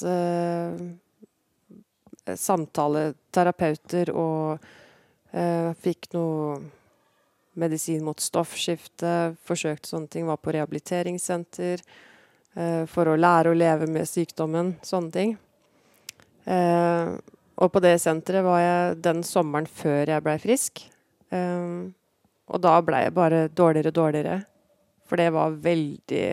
samtaleterapeuter 2.40 4.08
og 4.16 4.64
fikk 5.84 6.08
noe 6.16 6.56
medisin 7.58 8.04
mot 8.06 8.20
stoffskifte, 8.22 9.34
forsøkte 9.46 9.90
sånne 9.90 10.10
ting, 10.12 10.28
var 10.28 10.40
på 10.42 10.54
rehabiliteringssenter 10.54 11.82
eh, 11.82 12.84
for 12.90 13.10
å 13.10 13.18
lære 13.18 13.52
å 13.52 13.58
leve 13.58 13.88
med 13.90 14.08
sykdommen, 14.08 14.76
sånne 14.86 15.14
ting. 15.14 15.36
Eh, 16.48 17.12
og 17.58 17.72
på 17.74 17.82
det 17.82 17.96
senteret 18.02 18.46
var 18.46 18.62
jeg 18.62 19.00
den 19.04 19.24
sommeren 19.26 19.66
før 19.66 20.14
jeg 20.14 20.24
blei 20.24 20.36
frisk. 20.42 20.84
Eh, 21.34 21.88
og 22.48 22.62
da 22.64 22.78
blei 22.84 23.04
jeg 23.06 23.16
bare 23.16 23.46
dårligere 23.50 23.92
og 23.92 23.98
dårligere. 23.98 24.38
For 25.08 25.20
det 25.20 25.30
var 25.34 25.56
veldig 25.64 26.26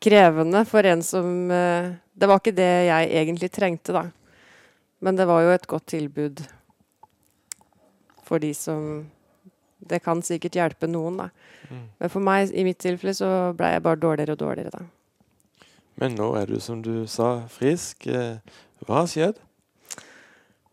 krevende 0.00 0.64
for 0.68 0.86
en 0.88 1.02
som 1.04 1.50
eh, 1.52 1.92
Det 2.20 2.28
var 2.28 2.40
ikke 2.40 2.56
det 2.56 2.72
jeg 2.88 3.12
egentlig 3.20 3.48
trengte, 3.52 3.92
da. 3.96 4.08
Men 5.00 5.16
det 5.16 5.24
var 5.28 5.40
jo 5.44 5.52
et 5.54 5.66
godt 5.68 5.86
tilbud 5.88 6.42
for 8.24 8.42
de 8.42 8.52
som 8.54 9.06
Det 9.88 10.02
kan 10.04 10.22
sikkert 10.22 10.58
hjelpe 10.58 10.88
noen, 10.90 11.16
da. 11.22 11.28
Mm. 11.70 11.84
Men 12.00 12.12
for 12.12 12.24
meg, 12.24 12.52
i 12.52 12.64
mitt 12.66 12.80
tilfelle, 12.82 13.14
så 13.16 13.52
ble 13.56 13.74
jeg 13.74 13.84
bare 13.84 14.00
dårligere 14.00 14.36
og 14.36 14.42
dårligere, 14.42 14.80
da. 14.80 15.64
Men 16.00 16.16
nå 16.16 16.30
er 16.38 16.48
du, 16.48 16.58
som 16.62 16.82
du 16.84 17.06
sa, 17.10 17.46
frisk. 17.52 18.06
Eh, 18.08 18.38
Hva 18.86 19.02
har 19.02 19.10
skjedd? 19.10 19.40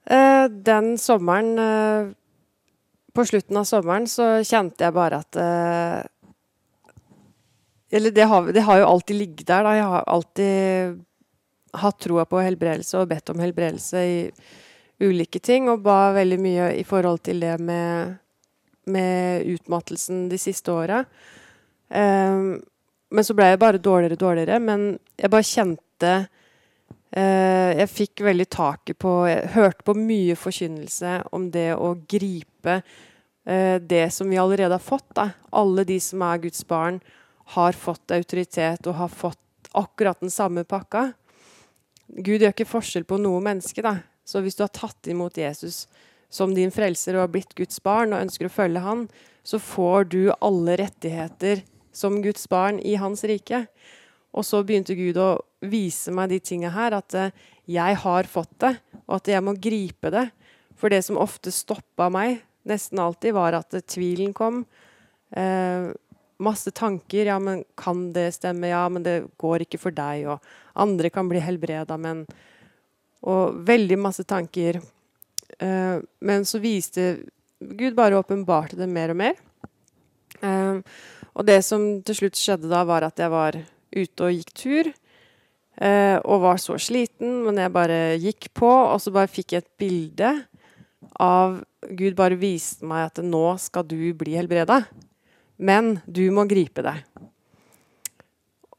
Eh, 0.08 0.46
den 0.48 0.94
sommeren 0.98 1.60
eh, 1.60 2.14
På 3.12 3.26
slutten 3.28 3.58
av 3.60 3.66
sommeren 3.68 4.06
så 4.08 4.38
kjente 4.40 4.86
jeg 4.86 4.96
bare 4.96 5.20
at 5.20 5.40
eh, 5.42 5.98
Eller 7.92 8.16
det 8.16 8.28
har, 8.32 8.48
det 8.56 8.64
har 8.64 8.80
jo 8.80 8.88
alltid 8.88 9.20
ligget 9.20 9.50
der, 9.50 9.68
da. 9.68 9.74
Jeg 9.76 9.90
har 9.92 10.08
alltid 10.08 11.04
hatt 11.78 12.00
troa 12.00 12.24
på 12.26 12.40
helbredelse 12.42 13.02
og 13.02 13.12
bedt 13.12 13.34
om 13.34 13.44
helbredelse 13.44 14.04
i 14.08 14.18
ulike 15.04 15.40
ting, 15.44 15.68
og 15.70 15.84
ba 15.86 16.14
veldig 16.16 16.40
mye 16.42 16.70
i 16.80 16.84
forhold 16.88 17.22
til 17.28 17.44
det 17.44 17.54
med, 17.62 18.18
med 18.88 19.46
utmattelsen 19.54 20.26
de 20.32 20.40
siste 20.42 20.72
åra. 20.72 21.04
Um, 21.90 22.58
men 23.08 23.24
så 23.24 23.36
ble 23.36 23.52
jeg 23.52 23.62
bare 23.62 23.82
dårligere 23.82 24.18
og 24.18 24.24
dårligere. 24.24 24.60
Men 24.64 24.88
jeg 25.16 25.32
bare 25.32 25.48
kjente 25.48 26.14
uh, 27.16 27.72
Jeg 27.78 27.92
fikk 27.92 28.24
veldig 28.28 28.48
taket 28.52 29.00
på 29.00 29.14
Jeg 29.30 29.54
hørte 29.56 29.88
på 29.88 29.96
mye 29.98 30.36
forkynnelse 30.40 31.14
om 31.36 31.48
det 31.54 31.70
å 31.76 31.94
gripe 32.10 32.82
uh, 32.82 33.78
det 33.80 34.08
som 34.16 34.30
vi 34.32 34.40
allerede 34.42 34.76
har 34.76 34.84
fått. 34.84 35.10
Da. 35.16 35.30
Alle 35.56 35.88
de 35.88 36.00
som 36.04 36.26
er 36.28 36.44
Guds 36.44 36.66
barn, 36.68 37.00
har 37.56 37.78
fått 37.80 38.12
autoritet 38.12 38.88
og 38.90 39.00
har 39.00 39.08
fått 39.08 39.72
akkurat 39.78 40.20
den 40.20 40.32
samme 40.34 40.66
pakka. 40.68 41.14
Gud 42.08 42.42
gjør 42.42 42.52
ikke 42.52 42.68
forskjell 42.68 43.06
på 43.08 43.20
noe 43.22 43.40
menneske. 43.44 43.84
da. 43.84 44.00
Så 44.28 44.42
hvis 44.44 44.58
du 44.60 44.66
har 44.66 44.74
tatt 44.76 45.08
imot 45.08 45.38
Jesus 45.40 45.86
som 46.30 46.54
din 46.56 46.74
frelser 46.74 47.16
og 47.16 47.26
har 47.26 47.34
blitt 47.34 47.56
Guds 47.58 47.80
barn 47.84 48.14
og 48.14 48.26
ønsker 48.26 48.50
å 48.50 48.54
følge 48.54 48.84
han, 48.84 49.06
så 49.48 49.60
får 49.64 50.10
du 50.12 50.22
alle 50.44 50.76
rettigheter 50.82 51.64
som 51.96 52.20
Guds 52.22 52.50
barn 52.52 52.82
i 52.84 52.98
hans 53.00 53.24
rike. 53.28 53.66
Og 54.36 54.46
så 54.46 54.62
begynte 54.66 54.98
Gud 54.98 55.18
å 55.18 55.38
vise 55.66 56.12
meg 56.14 56.34
de 56.34 56.42
tinga 56.44 56.72
her, 56.76 56.98
at 57.00 57.16
uh, 57.18 57.30
jeg 57.68 58.00
har 58.04 58.30
fått 58.30 58.54
det, 58.62 58.76
og 59.08 59.20
at 59.22 59.32
jeg 59.32 59.44
må 59.44 59.56
gripe 59.58 60.12
det. 60.14 60.28
For 60.78 60.94
det 60.94 61.02
som 61.08 61.18
ofte 61.18 61.54
stoppa 61.54 62.10
meg, 62.14 62.44
nesten 62.68 63.02
alltid, 63.02 63.34
var 63.38 63.58
at 63.58 63.74
uh, 63.74 63.82
tvilen 63.82 64.36
kom. 64.38 64.66
Eh, 65.36 65.90
masse 66.40 66.72
tanker. 66.72 67.26
Ja, 67.26 67.40
men 67.40 67.64
kan 67.76 68.12
det 68.14 68.30
stemme? 68.38 68.70
Ja, 68.70 68.86
men 68.90 69.04
det 69.04 69.26
går 69.42 69.66
ikke 69.66 69.80
for 69.82 69.96
deg. 69.96 70.28
Og 70.32 70.78
andre 70.80 71.12
kan 71.12 71.30
bli 71.32 71.42
helbreda, 71.44 71.98
men 71.98 72.28
Og 73.28 73.66
veldig 73.66 73.98
masse 73.98 74.24
tanker. 74.24 74.78
Uh, 75.58 76.04
men 76.20 76.46
så 76.46 76.62
viste 76.62 77.08
Gud 77.58 77.96
bare 77.98 78.20
åpenbarte 78.20 78.78
det 78.78 78.90
mer 78.92 79.14
og 79.14 79.20
mer. 79.24 79.40
Uh, 80.44 80.84
og 81.38 81.48
det 81.48 81.62
som 81.66 81.86
til 82.06 82.20
slutt 82.22 82.38
skjedde 82.38 82.70
da, 82.72 82.84
var 82.86 83.08
at 83.08 83.20
jeg 83.22 83.34
var 83.34 83.58
ute 83.96 84.28
og 84.28 84.36
gikk 84.36 84.54
tur. 84.58 84.92
Uh, 85.78 86.18
og 86.26 86.44
var 86.46 86.62
så 86.62 86.78
sliten, 86.82 87.44
men 87.46 87.60
jeg 87.62 87.74
bare 87.74 88.00
gikk 88.22 88.50
på, 88.58 88.70
og 88.70 88.98
så 89.02 89.14
bare 89.14 89.30
fikk 89.30 89.54
jeg 89.54 89.66
et 89.66 89.74
bilde 89.78 90.32
av 91.22 91.60
Gud 91.98 92.18
bare 92.18 92.38
viste 92.40 92.86
meg 92.88 93.12
at 93.12 93.22
nå 93.24 93.46
skal 93.62 93.86
du 93.88 94.00
bli 94.18 94.36
helbreda. 94.38 94.82
Men 95.58 96.00
du 96.06 96.26
må 96.34 96.46
gripe 96.50 96.84
det. 96.86 96.98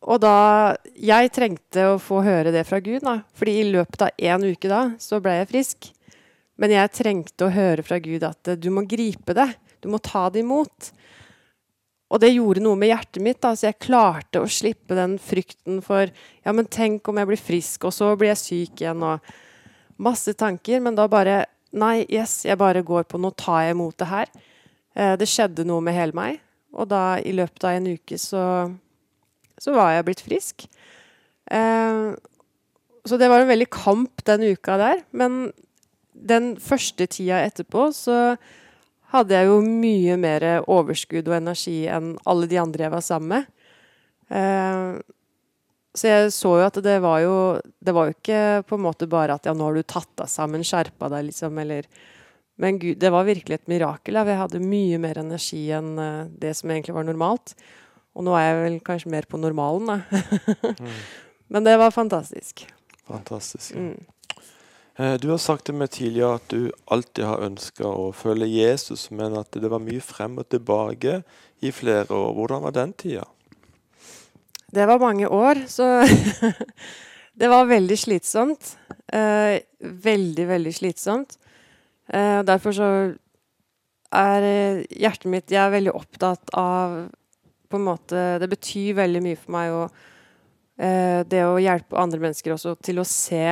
Og 0.08 0.20
da 0.22 0.76
Jeg 0.94 1.32
trengte 1.34 1.84
å 1.92 1.98
få 2.00 2.22
høre 2.26 2.52
det 2.54 2.64
fra 2.66 2.80
Gud, 2.80 3.02
da. 3.02 3.20
Fordi 3.34 3.58
i 3.60 3.70
løpet 3.70 4.02
av 4.06 4.14
én 4.18 4.46
uke 4.46 4.70
da, 4.70 4.82
så 4.98 5.20
ble 5.22 5.38
jeg 5.40 5.50
frisk. 5.50 5.90
Men 6.59 6.75
jeg 6.75 6.95
trengte 6.97 7.47
å 7.47 7.55
høre 7.55 7.85
fra 7.87 8.00
Gud 8.03 8.25
at 8.27 8.55
du 8.59 8.69
må 8.75 8.83
gripe 8.88 9.35
det. 9.37 9.53
Du 9.83 9.91
må 9.93 10.00
ta 10.03 10.27
det 10.33 10.43
imot. 10.43 10.91
Og 12.09 12.23
det 12.23 12.33
gjorde 12.33 12.62
noe 12.65 12.79
med 12.79 12.91
hjertet 12.91 13.23
mitt. 13.23 13.41
da, 13.41 13.53
Så 13.55 13.69
jeg 13.69 13.83
klarte 13.85 14.41
å 14.41 14.49
slippe 14.50 14.97
den 14.97 15.19
frykten 15.23 15.83
for 15.85 16.09
Ja, 16.45 16.53
men 16.53 16.67
tenk 16.67 17.09
om 17.09 17.21
jeg 17.21 17.29
blir 17.29 17.41
frisk, 17.41 17.85
og 17.85 17.93
så 17.93 18.15
blir 18.17 18.33
jeg 18.33 18.43
syk 18.43 18.83
igjen, 18.83 19.05
og 19.05 19.21
Masse 19.99 20.33
tanker. 20.38 20.81
Men 20.81 20.95
da 20.99 21.09
bare 21.11 21.45
Nei, 21.69 22.07
yes, 22.09 22.47
jeg 22.47 22.57
bare 22.57 22.81
går 22.81 23.05
på 23.05 23.19
Nå 23.21 23.29
tar 23.37 23.67
jeg 23.67 23.75
imot 23.77 23.99
det 24.00 24.09
her. 24.09 24.31
Eh, 24.97 25.15
det 25.21 25.29
skjedde 25.29 25.67
noe 25.69 25.85
med 25.85 25.95
hele 25.95 26.17
meg. 26.17 26.38
Og 26.73 26.88
da, 26.88 27.19
i 27.21 27.35
løpet 27.37 27.65
av 27.69 27.77
en 27.77 27.91
uke, 27.93 28.17
så, 28.17 28.43
så 29.61 29.75
var 29.77 29.93
jeg 29.93 30.07
blitt 30.07 30.25
frisk. 30.25 30.65
Eh, 31.53 32.17
så 33.05 33.19
det 33.21 33.29
var 33.29 33.45
en 33.45 33.53
veldig 33.53 33.69
kamp 33.73 34.25
den 34.25 34.47
uka 34.49 34.79
der. 34.81 35.05
Men 35.12 35.53
den 36.18 36.56
første 36.62 37.06
tida 37.10 37.42
etterpå 37.46 37.88
så 37.96 38.37
hadde 39.12 39.37
jeg 39.37 39.48
jo 39.48 39.60
mye 39.64 40.16
mer 40.20 40.46
overskudd 40.68 41.30
og 41.30 41.38
energi 41.38 41.87
enn 41.90 42.16
alle 42.28 42.48
de 42.50 42.58
andre 42.60 42.87
jeg 42.87 42.94
var 42.94 43.04
sammen 43.04 43.37
med. 43.37 43.54
Uh, 44.28 44.98
så 45.96 46.10
jeg 46.10 46.32
så 46.37 46.52
jo 46.60 46.66
at 46.66 46.76
det 46.84 46.98
var 47.00 47.22
jo 47.22 47.37
Det 47.80 47.94
var 47.96 48.10
jo 48.10 48.12
ikke 48.12 48.40
på 48.68 48.76
en 48.76 48.82
måte 48.84 49.06
bare 49.08 49.38
at 49.38 49.48
ja, 49.48 49.54
nå 49.56 49.64
har 49.64 49.78
du 49.78 49.87
tatt 49.88 50.10
deg 50.20 50.28
sammen, 50.28 50.66
skjerpa 50.66 51.08
deg, 51.14 51.30
liksom, 51.30 51.56
eller 51.58 51.88
Men 52.60 52.78
Gud, 52.82 52.98
det 53.00 53.10
var 53.14 53.25
virkelig 53.25 53.54
et 53.54 53.70
mirakel. 53.70 54.18
Ja. 54.18 54.26
Jeg 54.26 54.40
hadde 54.42 54.60
mye 54.60 54.98
mer 55.00 55.20
energi 55.22 55.68
enn 55.72 55.92
uh, 55.96 56.26
det 56.28 56.56
som 56.58 56.70
egentlig 56.75 56.96
var 56.96 57.06
normalt. 57.06 57.54
Og 58.18 58.26
nå 58.26 58.34
er 58.34 58.48
jeg 58.48 58.58
vel 58.58 58.78
kanskje 58.84 59.12
mer 59.14 59.28
på 59.30 59.40
normalen, 59.40 59.94
da. 59.94 59.98
Mm. 60.78 60.98
Men 61.48 61.64
det 61.64 61.78
var 61.80 61.94
fantastisk. 61.94 62.66
Fantastisk. 63.08 63.72
Mm. 63.72 63.96
Eh, 64.99 65.14
Du 65.21 65.31
har 65.31 65.38
sagt 65.38 65.69
til 65.69 65.76
meg 65.78 65.93
tidligere 65.95 66.40
at 66.40 66.49
du 66.50 66.73
alltid 66.90 67.25
har 67.25 67.45
ønska 67.47 67.87
å 67.87 68.11
følge 68.17 68.49
Jesus, 68.50 69.11
men 69.14 69.37
at 69.38 69.55
det 69.55 69.71
var 69.71 69.83
mye 69.83 70.02
frem 70.02 70.40
og 70.43 70.49
tilbake 70.50 71.21
i 71.62 71.71
flere 71.71 72.11
år. 72.11 72.33
Hvordan 72.35 72.64
var 72.67 72.75
den 72.75 72.93
tida? 72.99 73.25
Det 74.69 74.85
var 74.90 74.99
mange 75.00 75.28
år, 75.31 75.62
så 75.71 76.02
det 77.40 77.49
var 77.49 77.71
veldig 77.71 77.99
slitsomt. 77.99 78.75
Eh, 79.07 79.62
veldig, 79.81 80.49
veldig 80.50 80.75
slitsomt. 80.75 81.38
Eh, 82.11 82.43
derfor 82.43 82.75
så 82.75 82.90
er 84.09 84.45
hjertet 84.88 85.28
mitt 85.28 85.52
Jeg 85.52 85.61
er 85.61 85.73
veldig 85.75 85.93
opptatt 85.93 86.55
av 86.57 87.11
på 87.69 87.76
en 87.76 87.85
måte 87.85 88.23
Det 88.40 88.49
betyr 88.49 88.95
veldig 88.97 89.21
mye 89.21 89.37
for 89.37 89.52
meg 89.52 89.75
eh, 90.81 91.21
Det 91.28 91.43
å 91.45 91.59
hjelpe 91.61 91.99
andre 92.00 92.23
mennesker 92.23 92.55
også 92.55 92.73
til 92.81 93.02
å 93.02 93.05
se 93.05 93.43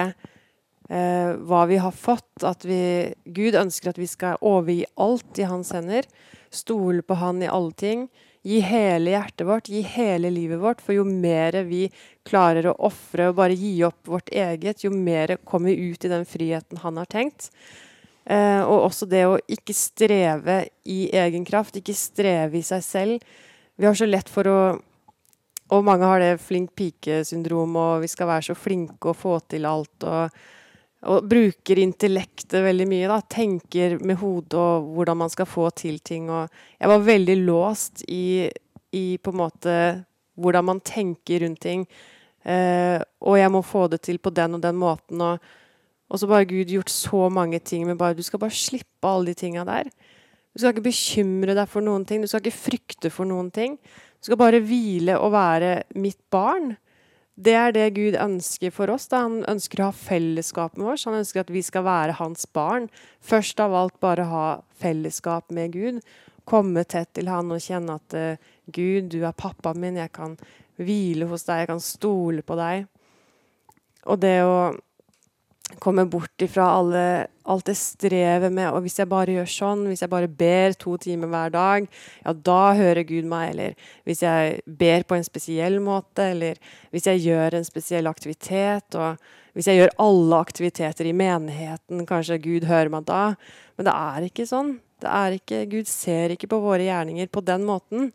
eh, 0.88 1.34
hva 1.36 1.64
vi 1.70 1.80
har 1.82 1.92
fått. 1.92 2.44
At 2.44 2.64
vi 2.68 3.12
Gud 3.24 3.58
ønsker 3.58 3.92
at 3.92 4.00
vi 4.00 4.08
skal 4.10 4.40
overgi 4.40 4.84
alt 4.96 5.40
i 5.40 5.48
hans 5.48 5.72
hender. 5.76 6.08
Stole 6.50 7.02
på 7.02 7.18
han 7.20 7.42
i 7.42 7.50
alle 7.50 7.72
ting. 7.76 8.06
Gi 8.46 8.60
hele 8.62 9.10
hjertet 9.10 9.42
vårt, 9.46 9.68
gi 9.68 9.80
hele 9.82 10.30
livet 10.30 10.60
vårt. 10.62 10.82
For 10.84 10.94
jo 10.94 11.02
mer 11.06 11.56
vi 11.66 11.88
klarer 12.26 12.68
å 12.70 12.76
ofre 12.86 13.32
og 13.32 13.40
bare 13.40 13.56
gi 13.58 13.72
opp 13.86 14.06
vårt 14.06 14.30
eget, 14.30 14.84
jo 14.84 14.92
mer 14.94 15.34
kommer 15.42 15.72
vi 15.72 15.90
ut 15.90 16.06
i 16.06 16.12
den 16.12 16.26
friheten 16.28 16.78
han 16.84 17.00
har 17.00 17.10
tenkt. 17.10 17.50
Eh, 18.26 18.62
og 18.62 18.88
også 18.88 19.06
det 19.10 19.24
å 19.26 19.38
ikke 19.50 19.74
streve 19.74 20.60
i 20.86 21.06
egen 21.14 21.46
kraft, 21.46 21.78
ikke 21.78 21.94
streve 21.94 22.58
i 22.58 22.66
seg 22.66 22.82
selv. 22.86 23.26
Vi 23.78 23.86
har 23.86 23.98
så 23.98 24.06
lett 24.06 24.30
for 24.30 24.50
å 24.50 24.60
Og 25.66 25.82
mange 25.82 26.06
har 26.06 26.20
det 26.22 26.38
flink 26.38 26.76
pike-syndrom, 26.78 27.72
og 27.74 28.04
vi 28.04 28.06
skal 28.06 28.28
være 28.28 28.44
så 28.46 28.54
flinke 28.54 29.08
og 29.10 29.16
få 29.18 29.32
til 29.50 29.64
alt. 29.66 30.04
og 30.04 30.30
og 31.06 31.28
bruker 31.30 31.78
intellektet 31.80 32.64
veldig 32.64 32.86
mye. 32.90 33.08
da, 33.10 33.20
Tenker 33.20 33.98
med 34.02 34.18
hodet 34.20 34.58
og 34.58 34.90
hvordan 34.96 35.20
man 35.22 35.32
skal 35.32 35.48
få 35.48 35.70
til 35.70 35.98
ting. 36.00 36.30
og 36.30 36.48
Jeg 36.80 36.90
var 36.90 37.06
veldig 37.06 37.36
låst 37.44 38.04
i, 38.08 38.50
i 38.92 39.06
på 39.18 39.32
en 39.32 39.40
måte 39.40 39.76
hvordan 40.36 40.64
man 40.64 40.80
tenker 40.80 41.44
rundt 41.44 41.62
ting. 41.62 41.86
Eh, 42.46 42.98
og 43.22 43.38
jeg 43.38 43.52
må 43.52 43.62
få 43.66 43.86
det 43.90 44.02
til 44.06 44.18
på 44.18 44.30
den 44.34 44.58
og 44.58 44.62
den 44.62 44.76
måten. 44.76 45.20
Og, 45.20 45.38
og 46.10 46.20
så 46.20 46.28
bare 46.30 46.48
Gud 46.48 46.70
gjort 46.70 46.92
så 46.92 47.28
mange 47.32 47.60
ting. 47.60 47.86
Men 47.86 47.98
bare, 47.98 48.14
du 48.14 48.22
skal 48.26 48.42
bare 48.42 48.54
slippe 48.54 49.08
alle 49.08 49.32
de 49.32 49.38
tinga 49.38 49.64
der. 49.68 49.90
Du 50.52 50.60
skal 50.60 50.72
ikke 50.72 50.88
bekymre 50.88 51.56
deg 51.56 51.68
for 51.68 51.84
noen 51.84 52.06
ting. 52.08 52.22
Du 52.22 52.30
skal 52.30 52.44
ikke 52.44 52.56
frykte 52.56 53.12
for 53.12 53.28
noen 53.28 53.50
ting. 53.52 53.76
Du 54.20 54.30
skal 54.30 54.40
bare 54.40 54.62
hvile 54.64 55.18
og 55.20 55.34
være 55.34 55.82
mitt 56.00 56.22
barn. 56.32 56.76
Det 57.36 57.52
er 57.52 57.72
det 57.76 57.90
Gud 57.98 58.14
ønsker 58.16 58.72
for 58.72 58.90
oss. 58.92 59.10
Da. 59.12 59.26
Han 59.26 59.42
ønsker 59.48 59.82
å 59.82 59.90
ha 59.90 59.96
fellesskap 59.96 60.78
med 60.80 60.94
oss. 60.94 61.04
Han 61.08 61.18
ønsker 61.18 61.44
at 61.44 61.52
vi 61.52 61.60
skal 61.64 61.84
være 61.84 62.16
hans 62.16 62.46
barn. 62.56 62.88
Først 63.20 63.60
av 63.60 63.76
alt 63.76 63.98
bare 64.00 64.24
ha 64.30 64.46
fellesskap 64.80 65.52
med 65.52 65.76
Gud. 65.76 66.00
Komme 66.48 66.86
tett 66.88 67.12
til 67.18 67.28
han 67.28 67.52
og 67.52 67.60
kjenne 67.60 67.98
at 68.00 68.16
uh, 68.16 68.52
Gud, 68.72 69.10
du 69.12 69.20
er 69.26 69.36
pappaen 69.36 69.82
min. 69.82 70.00
Jeg 70.00 70.14
kan 70.16 70.38
hvile 70.80 71.28
hos 71.28 71.44
deg. 71.44 71.64
Jeg 71.64 71.72
kan 71.74 71.84
stole 71.84 72.44
på 72.46 72.56
deg. 72.56 72.88
Og 74.06 74.20
det 74.22 74.38
å 74.46 74.56
komme 75.82 76.04
bort 76.06 76.42
ifra 76.42 76.68
alle, 76.78 77.26
alt 77.42 77.66
det 77.66 77.74
strevet 77.78 78.52
med 78.54 78.70
Og 78.70 78.84
hvis 78.84 79.00
jeg 79.00 79.10
bare 79.10 79.34
gjør 79.34 79.48
sånn, 79.50 79.82
hvis 79.90 80.04
jeg 80.04 80.12
bare 80.12 80.30
ber 80.30 80.76
to 80.78 80.96
timer 81.02 81.30
hver 81.32 81.50
dag, 81.54 81.88
ja, 82.22 82.32
da 82.32 82.60
hører 82.78 83.06
Gud 83.08 83.26
meg. 83.28 83.50
Eller 83.54 83.74
hvis 84.06 84.22
jeg 84.22 84.60
ber 84.66 85.06
på 85.08 85.18
en 85.18 85.26
spesiell 85.26 85.80
måte, 85.82 86.30
eller 86.32 86.60
hvis 86.94 87.10
jeg 87.10 87.24
gjør 87.26 87.58
en 87.58 87.66
spesiell 87.66 88.06
aktivitet. 88.10 88.94
og 88.94 89.18
hvis 89.56 89.70
jeg 89.70 89.80
gjør 89.80 89.94
alle 90.04 90.38
aktiviteter 90.44 91.06
i 91.08 91.14
menigheten, 91.16 92.02
kanskje 92.08 92.42
Gud 92.44 92.66
hører 92.68 92.92
meg 92.92 93.06
da. 93.08 93.36
Men 93.76 93.88
det 93.88 93.94
er 93.94 94.26
ikke 94.26 94.44
sånn. 94.48 94.74
Det 95.00 95.08
er 95.12 95.36
ikke, 95.36 95.62
Gud 95.72 95.88
ser 95.88 96.34
ikke 96.34 96.50
på 96.52 96.60
våre 96.60 96.84
gjerninger 96.84 97.30
på 97.32 97.42
den 97.44 97.64
måten. 97.68 98.10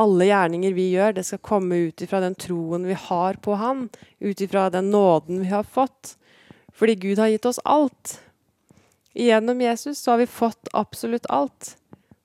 Alle 0.00 0.24
gjerninger 0.30 0.72
vi 0.72 0.86
gjør, 0.94 1.12
det 1.18 1.26
skal 1.28 1.42
komme 1.44 1.76
ut 1.88 2.00
ifra 2.04 2.22
den 2.24 2.36
troen 2.40 2.86
vi 2.88 2.96
har 2.96 3.36
på 3.44 3.56
Han. 3.60 3.90
Ut 4.24 4.40
ifra 4.40 4.70
den 4.72 4.88
nåden 4.92 5.42
vi 5.44 5.52
har 5.52 5.68
fått. 5.68 6.16
Fordi 6.72 6.94
Gud 6.94 7.20
har 7.20 7.30
gitt 7.32 7.46
oss 7.48 7.60
alt. 7.64 8.18
Gjennom 9.14 9.60
Jesus 9.60 10.00
så 10.00 10.14
har 10.14 10.22
vi 10.22 10.26
fått 10.26 10.68
absolutt 10.72 11.28
alt. 11.28 11.76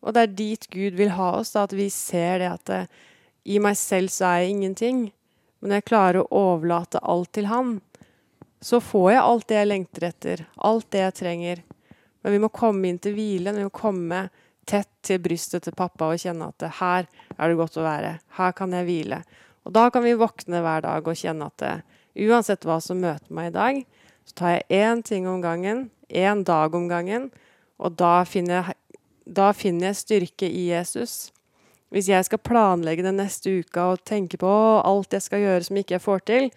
Og 0.02 0.14
det 0.16 0.24
er 0.24 0.36
dit 0.40 0.68
Gud 0.72 0.96
vil 0.96 1.12
ha 1.18 1.34
oss, 1.40 1.52
da, 1.56 1.66
at 1.68 1.76
vi 1.76 1.90
ser 1.92 2.40
det 2.40 2.52
at 2.52 2.66
det, 2.70 2.82
eh, 2.88 3.04
i 3.48 3.62
meg 3.64 3.78
selv 3.80 4.12
så 4.12 4.26
er 4.28 4.42
jeg 4.44 4.56
ingenting. 4.58 4.98
Men 5.60 5.72
når 5.72 5.80
jeg 5.80 5.88
klarer 5.88 6.20
å 6.20 6.40
overlate 6.52 7.00
alt 7.00 7.32
til 7.38 7.48
Han, 7.48 7.78
så 8.60 8.82
får 8.84 9.12
jeg 9.14 9.24
alt 9.24 9.48
det 9.48 9.56
jeg 9.56 9.70
lengter 9.70 10.06
etter, 10.10 10.44
alt 10.68 10.90
det 10.92 11.04
jeg 11.04 11.16
trenger. 11.22 11.62
Men 12.22 12.36
vi 12.36 12.42
må 12.44 12.50
komme 12.52 12.90
inn 12.90 13.00
til 13.00 13.16
hvilen, 13.16 13.56
vi 13.56 13.68
må 13.68 13.72
komme 13.72 14.26
tett 14.68 14.90
til 15.08 15.22
brystet 15.24 15.64
til 15.64 15.76
pappa 15.78 16.10
og 16.12 16.20
kjenne 16.20 16.50
at 16.52 16.66
her 16.82 17.08
er 17.38 17.48
det 17.48 17.60
godt 17.60 17.80
å 17.80 17.86
være. 17.86 18.18
Her 18.36 18.56
kan 18.58 18.76
jeg 18.76 18.88
hvile. 18.90 19.22
Og 19.64 19.76
da 19.76 19.88
kan 19.94 20.04
vi 20.04 20.18
våkne 20.20 20.60
hver 20.64 20.84
dag 20.84 21.08
og 21.08 21.20
kjenne 21.20 21.48
at 21.48 21.64
det, 21.64 21.74
uansett 22.28 22.68
hva 22.68 22.82
som 22.84 23.00
møter 23.00 23.32
meg 23.32 23.52
i 23.52 23.56
dag, 23.56 23.80
så 24.28 24.36
tar 24.36 24.58
jeg 24.58 24.84
én 24.84 25.04
ting 25.04 25.28
om 25.30 25.42
gangen, 25.42 25.88
én 26.10 26.44
dag 26.44 26.76
om 26.76 26.88
gangen, 26.92 27.30
og 27.80 27.96
da 28.00 28.22
finner, 28.28 28.68
jeg, 28.68 29.04
da 29.26 29.52
finner 29.56 29.92
jeg 29.92 30.02
styrke 30.02 30.50
i 30.50 30.68
Jesus. 30.72 31.32
Hvis 31.94 32.10
jeg 32.12 32.26
skal 32.28 32.44
planlegge 32.44 33.06
den 33.06 33.20
neste 33.22 33.62
uka 33.62 33.94
og 33.94 34.04
tenke 34.08 34.40
på 34.42 34.52
alt 34.84 35.14
jeg 35.16 35.24
skal 35.24 35.44
gjøre 35.46 35.68
som 35.70 35.80
ikke 35.80 35.96
jeg 35.96 36.04
får 36.04 36.26
til, 36.28 36.50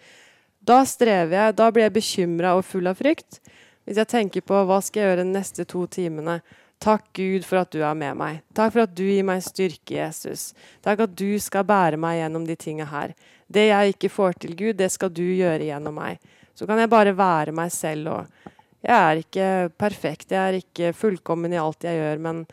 da 0.61 0.81
strever 0.85 1.37
jeg, 1.37 1.55
da 1.57 1.69
blir 1.71 1.87
jeg 1.87 1.95
bekymra 1.95 2.55
og 2.57 2.65
full 2.67 2.89
av 2.91 2.99
frykt. 2.99 3.39
Hvis 3.87 3.97
jeg 3.97 4.11
tenker 4.11 4.43
på 4.45 4.59
hva 4.67 4.81
skal 4.83 5.01
jeg 5.01 5.09
gjøre 5.09 5.23
de 5.23 5.31
neste 5.31 5.65
to 5.65 5.85
timene. 5.89 6.41
Takk, 6.81 7.07
Gud, 7.13 7.45
for 7.45 7.61
at 7.61 7.71
du 7.73 7.81
er 7.85 7.97
med 7.97 8.17
meg. 8.17 8.41
Takk 8.57 8.73
for 8.73 8.83
at 8.83 8.93
du 8.97 9.03
gir 9.05 9.25
meg 9.25 9.43
styrke, 9.45 9.95
Jesus. 9.99 10.51
Takk 10.85 11.05
at 11.05 11.15
du 11.17 11.37
skal 11.41 11.65
bære 11.69 11.97
meg 12.01 12.19
gjennom 12.19 12.45
de 12.47 12.57
tinga 12.57 12.87
her. 12.89 13.13
Det 13.51 13.67
jeg 13.69 13.95
ikke 13.95 14.09
får 14.09 14.37
til, 14.41 14.55
Gud, 14.57 14.77
det 14.79 14.89
skal 14.93 15.11
du 15.13 15.23
gjøre 15.23 15.67
gjennom 15.67 15.97
meg. 16.01 16.21
Så 16.61 16.67
kan 16.69 16.77
jeg 16.77 16.91
bare 16.93 17.15
være 17.17 17.53
meg 17.57 17.71
selv. 17.73 18.11
og 18.13 18.51
Jeg 18.85 18.93
er 18.93 19.21
ikke 19.23 19.45
perfekt, 19.81 20.29
jeg 20.29 20.37
er 20.37 20.59
ikke 20.59 20.91
fullkommen 20.93 21.55
i 21.55 21.57
alt 21.57 21.81
jeg 21.81 21.97
gjør, 21.97 22.19
men 22.21 22.43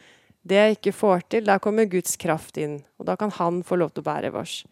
det 0.49 0.57
jeg 0.57 0.77
ikke 0.79 0.95
får 0.97 1.27
til, 1.29 1.45
der 1.45 1.61
kommer 1.61 1.85
Guds 1.85 2.17
kraft 2.17 2.57
inn. 2.57 2.79
Og 2.97 3.05
da 3.05 3.19
kan 3.21 3.31
Han 3.37 3.61
få 3.63 3.77
lov 3.77 3.91
til 3.93 4.01
å 4.01 4.09
bære 4.09 4.33
vårs. 4.33 4.63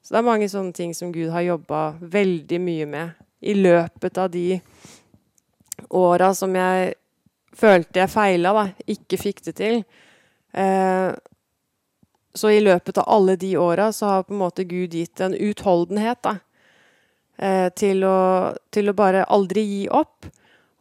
Så 0.00 0.14
det 0.14 0.18
er 0.18 0.30
mange 0.30 0.48
sånne 0.48 0.72
ting 0.72 0.94
som 0.96 1.12
Gud 1.12 1.28
har 1.28 1.44
jobba 1.44 1.98
veldig 2.00 2.60
mye 2.60 2.86
med 2.88 3.10
i 3.44 3.52
løpet 3.52 4.18
av 4.18 4.32
de 4.32 4.60
åra 5.92 6.32
som 6.32 6.56
jeg 6.56 6.94
følte 7.52 8.00
jeg 8.00 8.12
feila, 8.16 8.54
da, 8.56 8.64
ikke 8.88 9.20
fikk 9.20 9.44
det 9.44 9.54
til. 9.60 9.84
Eh, 10.56 11.12
så 12.34 12.50
i 12.50 12.64
løpet 12.64 12.96
av 12.96 13.12
alle 13.12 13.36
de 13.36 13.52
åra 13.60 13.92
så 13.92 14.08
har 14.08 14.24
på 14.24 14.32
en 14.32 14.40
måte 14.40 14.64
Gud 14.64 14.96
gitt 14.96 15.20
en 15.20 15.36
utholdenhet 15.36 16.24
da, 16.24 16.38
eh, 17.38 17.68
til, 17.76 18.04
å, 18.06 18.52
til, 18.74 18.90
å, 18.90 18.96
bare 18.96 19.26
aldri 19.32 19.64
gi 19.66 19.82
opp, 19.88 20.28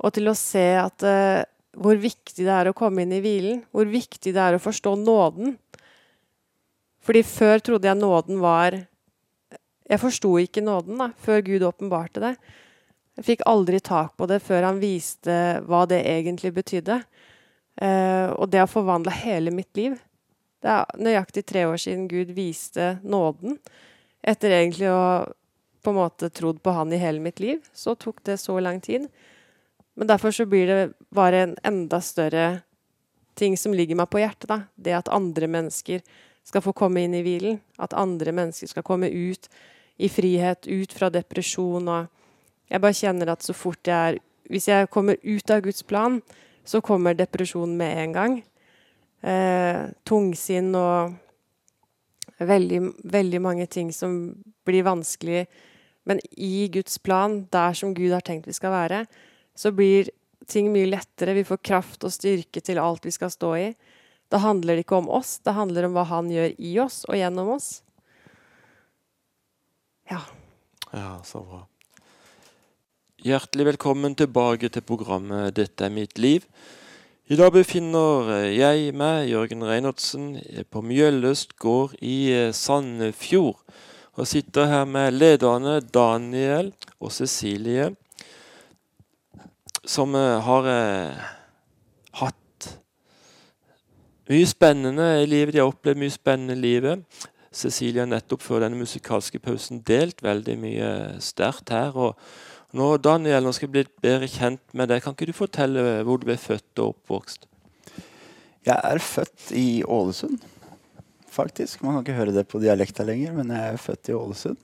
og 0.03 0.15
til 0.15 0.29
å 0.29 0.37
se 0.37 0.65
at 0.79 1.05
eh, 1.07 1.43
hvor 1.73 1.97
viktig 1.97 2.45
det 2.45 2.53
er 2.53 2.69
å 2.69 2.77
komme 2.77 3.03
inn 3.03 3.13
i 3.15 3.21
hvilen. 3.23 3.63
Hvor 3.73 3.87
viktig 3.89 4.33
det 4.35 4.41
er 4.41 4.57
å 4.57 4.61
forstå 4.61 4.93
nåden. 5.01 5.55
Fordi 7.03 7.23
før 7.25 7.63
trodde 7.65 7.89
jeg 7.89 7.99
nåden 7.99 8.41
var 8.43 8.77
jeg 9.89 9.99
forsto 9.99 10.37
ikke 10.39 10.63
nåden 10.63 11.01
da, 11.01 11.09
før 11.19 11.41
Gud 11.45 11.65
åpenbarte 11.67 12.21
det. 12.23 12.33
Jeg 13.19 13.27
fikk 13.27 13.43
aldri 13.49 13.81
tak 13.83 14.15
på 14.17 14.27
det 14.29 14.39
før 14.41 14.69
han 14.69 14.79
viste 14.81 15.35
hva 15.67 15.83
det 15.89 15.99
egentlig 16.07 16.53
betydde. 16.55 17.01
Eh, 17.81 18.29
og 18.31 18.49
det 18.49 18.63
har 18.63 18.71
forvandla 18.71 19.13
hele 19.23 19.53
mitt 19.53 19.69
liv. 19.77 19.97
Det 20.63 20.71
er 20.71 21.01
nøyaktig 21.03 21.43
tre 21.45 21.65
år 21.67 21.81
siden 21.81 22.07
Gud 22.09 22.31
viste 22.33 22.95
nåden. 23.03 23.59
Etter 24.23 24.55
egentlig 24.55 24.89
å 24.93 25.03
på 25.83 25.91
en 25.91 25.99
måte 25.99 26.29
trodd 26.31 26.61
på 26.63 26.73
han 26.75 26.93
i 26.93 27.01
hele 27.01 27.19
mitt 27.23 27.41
liv, 27.43 27.63
så 27.73 27.95
tok 27.95 28.23
det 28.23 28.39
så 28.41 28.55
lang 28.63 28.81
tid. 28.81 29.09
Men 29.93 30.07
derfor 30.07 30.31
så 30.31 30.45
blir 30.45 30.67
det 30.67 30.93
bare 31.13 31.43
en 31.43 31.57
enda 31.63 32.01
større 32.01 32.61
ting 33.35 33.57
som 33.57 33.73
ligger 33.73 33.97
meg 33.99 34.09
på 34.09 34.21
hjertet. 34.21 34.47
da. 34.49 34.61
Det 34.75 34.95
at 34.97 35.11
andre 35.11 35.47
mennesker 35.47 36.01
skal 36.43 36.61
få 36.61 36.73
komme 36.73 37.03
inn 37.03 37.13
i 37.13 37.23
hvilen. 37.25 37.59
At 37.77 37.93
andre 37.93 38.31
mennesker 38.31 38.67
skal 38.67 38.85
komme 38.85 39.09
ut 39.09 39.49
i 39.97 40.09
frihet, 40.09 40.67
ut 40.67 40.93
fra 40.93 41.09
depresjon. 41.13 41.87
Og 41.87 42.07
jeg 42.69 42.81
bare 42.81 42.97
kjenner 42.97 43.33
at 43.33 43.45
så 43.45 43.53
fort 43.53 43.87
jeg 43.87 43.95
er 43.95 44.21
Hvis 44.51 44.67
jeg 44.67 44.89
kommer 44.91 45.15
ut 45.23 45.49
av 45.49 45.61
Guds 45.63 45.83
plan, 45.87 46.21
så 46.65 46.81
kommer 46.81 47.13
depresjonen 47.15 47.77
med 47.77 47.97
en 47.97 48.11
gang. 48.13 48.33
Eh, 49.23 49.87
tungsinn 50.03 50.75
og 50.75 51.13
veldig, 52.43 52.81
veldig 53.03 53.39
mange 53.41 53.65
ting 53.71 53.93
som 53.95 54.35
blir 54.67 54.83
vanskelig. 54.83 55.45
Men 56.05 56.19
i 56.31 56.67
Guds 56.73 56.97
plan, 56.99 57.43
der 57.51 57.73
som 57.77 57.93
Gud 57.95 58.11
har 58.11 58.23
tenkt 58.25 58.47
vi 58.49 58.55
skal 58.55 58.73
være, 58.73 59.05
så 59.55 59.71
blir 59.71 60.09
ting 60.49 60.71
mye 60.73 60.89
lettere. 60.89 61.35
Vi 61.37 61.47
får 61.47 61.61
kraft 61.63 62.03
og 62.03 62.13
styrke 62.13 62.61
til 62.63 62.81
alt 62.81 63.05
vi 63.05 63.13
skal 63.15 63.31
stå 63.31 63.53
i. 63.59 63.67
Da 64.33 64.41
handler 64.43 64.75
det 64.75 64.85
ikke 64.87 64.99
om 64.99 65.11
oss, 65.13 65.37
det 65.45 65.53
handler 65.55 65.87
om 65.87 65.95
hva 65.95 66.07
Han 66.09 66.31
gjør 66.31 66.55
i 66.57 66.77
oss 66.81 67.03
og 67.05 67.19
gjennom 67.19 67.53
oss. 67.55 67.83
Ja. 70.09 70.23
Ja, 70.91 71.19
så 71.25 71.43
bra. 71.45 71.63
Hjertelig 73.23 73.65
velkommen 73.71 74.17
tilbake 74.19 74.67
til 74.69 74.83
programmet 74.83 75.53
'Dette 75.55 75.85
er 75.85 75.93
mitt 75.93 76.19
liv'. 76.19 76.43
I 77.31 77.37
dag 77.39 77.53
befinner 77.53 78.51
jeg 78.51 78.91
meg, 78.93 79.29
Jørgen 79.29 79.63
Reinertsen, 79.63 80.41
på 80.69 80.81
Mjølløst 80.83 81.55
gård 81.55 81.95
i 82.01 82.51
Sandefjord. 82.51 83.63
Og 84.13 84.27
sitter 84.29 84.69
her 84.69 84.85
med 84.85 85.15
lederne 85.15 85.79
Daniel 85.81 86.69
og 86.99 87.11
Cecilie, 87.11 87.89
som 89.83 90.13
eh, 90.15 90.39
har 90.45 90.69
eh, 90.69 91.23
hatt 92.21 92.67
mye 94.29 94.47
spennende 94.47 95.07
i 95.23 95.27
livet. 95.27 95.55
De 95.55 95.63
har 95.63 95.71
opplevd 95.71 95.99
mye 96.03 96.13
spennende 96.13 96.55
i 96.59 96.61
livet. 96.61 97.23
Cecilie 97.53 98.03
har 98.03 98.09
nettopp 98.09 98.45
før 98.45 98.63
denne 98.63 98.77
musikalske 98.77 99.41
pausen 99.41 99.81
delt 99.85 100.21
veldig 100.25 100.59
mye 100.61 100.91
sterkt 101.21 101.73
her. 101.73 101.97
og 101.97 102.13
nå, 102.73 102.95
Daniel, 102.97 103.43
nå 103.45 103.51
skal 103.53 103.67
jeg 103.67 103.73
bli 103.73 103.83
bedre 104.01 104.29
kjent 104.29 104.63
med 104.73 104.89
deg. 104.89 105.01
Kan 105.01 105.17
ikke 105.17 105.29
du 105.29 105.35
fortelle 105.37 106.03
hvor 106.05 106.21
du 106.21 106.29
ble 106.29 106.37
født 106.37 106.81
og 106.81 106.95
oppvokst? 106.95 107.49
Jeg 108.65 108.77
er 108.77 109.01
født 109.03 109.51
i 109.59 109.83
Ålesund, 109.83 110.39
faktisk. 111.33 111.81
Man 111.83 111.97
kan 111.97 112.05
ikke 112.05 112.19
høre 112.19 112.37
det 112.37 112.45
på 112.49 112.61
dialekta 112.61 113.05
lenger, 113.07 113.35
men 113.39 113.51
jeg 113.55 113.73
er 113.73 113.81
født 113.81 114.13
i 114.13 114.17
Ålesund. 114.17 114.63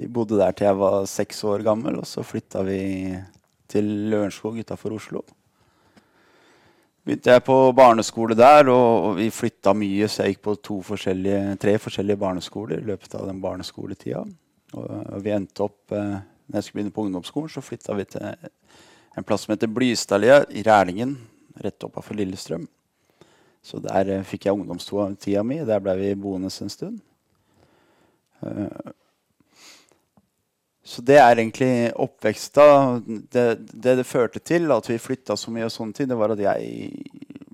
Vi 0.00 0.10
bodde 0.10 0.40
der 0.40 0.56
til 0.56 0.66
jeg 0.70 0.80
var 0.80 1.04
seks 1.06 1.44
år 1.46 1.62
gammel, 1.66 2.00
og 2.00 2.08
så 2.08 2.24
flytta 2.26 2.64
vi 2.66 2.82
til 3.70 3.90
Lørenskog 4.10 4.58
utafor 4.64 4.96
Oslo 4.96 5.22
begynte 7.04 7.34
jeg 7.34 7.44
på 7.44 7.56
barneskole 7.76 8.36
der, 8.36 8.68
og 8.72 9.18
vi 9.18 9.28
flytta 9.32 9.74
mye, 9.76 10.08
så 10.08 10.24
jeg 10.24 10.34
gikk 10.34 10.44
på 10.46 10.78
forskjellige, 10.88 11.56
tre 11.60 11.76
forskjellige 11.80 12.20
barneskoler 12.20 12.80
i 12.80 12.88
løpet 12.88 13.16
av 13.18 13.26
den 13.28 13.42
barneskoletida. 13.44 14.24
Og 14.74 15.18
vi 15.22 15.34
endte 15.34 15.66
opp 15.66 15.92
eh, 15.92 16.16
når 16.48 16.58
jeg 16.58 16.66
skulle 16.66 16.80
begynne 16.80 16.94
på 16.96 17.04
ungdomsskolen, 17.06 17.52
så 17.52 17.62
flytta 17.64 17.96
vi 17.98 18.06
til 18.08 18.24
en 18.24 19.26
plass 19.26 19.44
som 19.44 19.52
heter 19.54 19.70
Blystadlia 19.70 20.40
i 20.50 20.64
Rælingen, 20.66 21.14
rett 21.62 21.86
oppafor 21.86 22.16
Lillestrøm. 22.18 22.64
Så 23.64 23.80
der 23.80 24.10
eh, 24.12 24.26
fikk 24.28 24.46
jeg 24.46 24.58
ungdomstida 24.58 25.42
mi. 25.46 25.62
Der 25.64 25.80
ble 25.80 25.96
vi 25.96 26.12
boende 26.20 26.52
en 26.52 26.72
stund. 26.72 27.00
Uh, 28.44 28.92
så 30.84 31.00
det 31.00 31.16
er 31.16 31.38
egentlig 31.40 31.70
oppveksta. 31.96 32.66
Det, 33.06 33.44
det, 33.72 33.94
det 34.02 34.04
førte 34.04 34.42
til 34.44 34.68
at 34.74 34.90
vi 34.90 35.00
flytta 35.00 35.36
så 35.40 35.52
mye, 35.54 35.64
og 35.64 35.72
sånne 35.72 35.96
ting, 35.96 36.10
det 36.10 36.18
var 36.20 36.34
at 36.34 36.42
jeg 36.44 36.90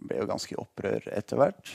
ble 0.02 0.18
jo 0.18 0.26
ganske 0.26 0.56
i 0.56 0.58
opprør 0.58 1.06
etter 1.14 1.38
hvert. 1.38 1.70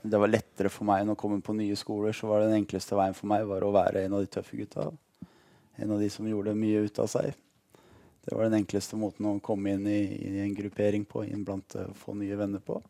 Det 0.00 0.16
var 0.16 0.32
lettere 0.32 0.72
for 0.72 0.88
meg 0.88 1.02
enn 1.02 1.12
å 1.12 1.18
komme 1.20 1.42
på 1.44 1.52
nye 1.52 1.76
skoler. 1.76 2.16
Så 2.16 2.30
var 2.30 2.40
det 2.40 2.48
den 2.54 2.62
enkleste 2.62 2.96
veien 2.96 3.16
for 3.16 3.28
meg 3.28 3.44
var 3.50 3.66
å 3.66 3.74
være 3.74 4.06
en 4.06 4.16
av 4.16 4.24
de 4.24 4.32
tøffe 4.32 4.56
gutta. 4.56 4.88
En 5.76 5.92
av 5.92 6.00
de 6.00 6.08
som 6.08 6.24
gjorde 6.24 6.56
mye 6.56 6.86
ut 6.86 7.02
av 7.04 7.10
seg. 7.12 7.36
Det 8.24 8.32
var 8.32 8.48
den 8.48 8.62
enkleste 8.62 8.96
måten 8.96 9.28
å 9.28 9.36
komme 9.44 9.76
inn 9.76 9.84
i, 9.84 10.00
i 10.24 10.38
en 10.40 10.56
gruppering 10.56 11.04
på, 11.04 11.26
inn 11.28 11.44
blant 11.44 11.76
få 12.00 12.16
nye 12.16 12.40
venner 12.40 12.64
på. 12.64 12.80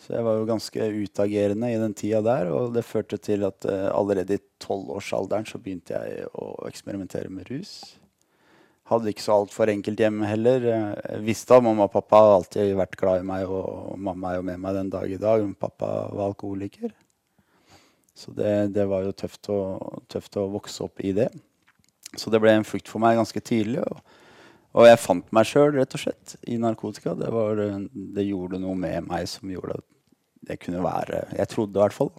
Så 0.00 0.14
jeg 0.14 0.24
var 0.24 0.38
jo 0.38 0.48
ganske 0.48 0.86
utagerende 1.04 1.68
i 1.74 1.80
den 1.80 1.94
tida 1.96 2.22
der, 2.24 2.48
og 2.56 2.72
det 2.72 2.86
førte 2.88 3.18
til 3.20 3.44
at 3.44 3.66
uh, 3.68 3.90
allerede 3.92 4.38
i 4.38 4.44
tolvårsalderen 4.62 5.44
så 5.48 5.60
begynte 5.60 5.92
jeg 5.92 6.30
å 6.32 6.54
eksperimentere 6.70 7.28
med 7.32 7.50
rus. 7.52 7.98
hadde 8.88 9.12
ikke 9.12 9.22
så 9.22 9.36
altfor 9.36 9.70
enkelt 9.70 10.00
hjemme 10.00 10.26
heller. 10.26 10.64
Jeg 10.64 11.20
visste 11.26 11.54
at 11.54 11.62
mamma 11.62 11.84
og 11.84 11.92
pappa 11.92 12.22
har 12.24 12.38
alltid 12.38 12.72
vært 12.80 12.96
glad 12.96 13.20
i 13.20 13.28
meg, 13.28 13.44
og, 13.46 13.92
mamma 14.00 14.32
er 14.32 14.40
jo 14.40 14.48
med 14.48 14.64
meg 14.64 14.74
den 14.80 14.90
dag 14.90 15.12
i 15.12 15.20
dag. 15.20 15.44
Men 15.44 15.54
pappa 15.54 15.92
var 16.08 16.30
alkoholiker. 16.30 16.96
Så 18.16 18.32
det, 18.36 18.72
det 18.74 18.88
var 18.88 19.04
jo 19.04 19.12
tøft 19.16 19.52
å, 19.52 19.60
tøft 20.10 20.36
å, 20.36 20.48
vokse 20.52 20.82
opp 20.84 21.00
i 21.04 21.12
det. 21.16 21.28
Så 22.16 22.32
det 22.32 22.40
ble 22.42 22.56
en 22.56 22.66
flukt 22.66 22.90
for 22.90 23.02
meg 23.04 23.20
ganske 23.20 23.40
tidlig. 23.44 23.84
Og, 23.84 24.00
og 24.80 24.88
jeg 24.88 25.00
fant 25.04 25.30
meg 25.34 25.48
sjøl 25.48 25.76
rett 25.76 25.94
og 25.96 26.02
slett 26.02 26.34
i 26.50 26.58
narkotika. 26.60 27.14
Det, 27.20 27.30
var, 27.32 27.62
det, 27.92 28.26
gjorde 28.26 28.60
noe 28.64 28.74
med 28.80 29.06
meg 29.06 29.28
som 29.30 29.52
gjorde 29.52 29.78
at 29.78 29.89
det 30.46 30.58
kunne 30.62 30.82
være 30.84 31.24
Jeg 31.36 31.48
trodde 31.48 31.76
i 31.76 31.82
hvert 31.82 31.96
fall. 31.96 32.10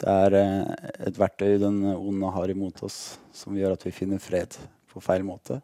Det 0.00 0.10
er 0.10 0.36
eh, 0.38 0.88
et 1.08 1.18
verktøy 1.18 1.58
den 1.62 1.82
onde 1.94 2.32
har 2.34 2.50
imot 2.50 2.82
oss, 2.86 3.18
som 3.32 3.56
gjør 3.56 3.76
at 3.76 3.86
vi 3.86 3.94
finner 3.94 4.22
fred 4.22 4.56
på 4.90 5.02
feil 5.02 5.24
måte. 5.26 5.60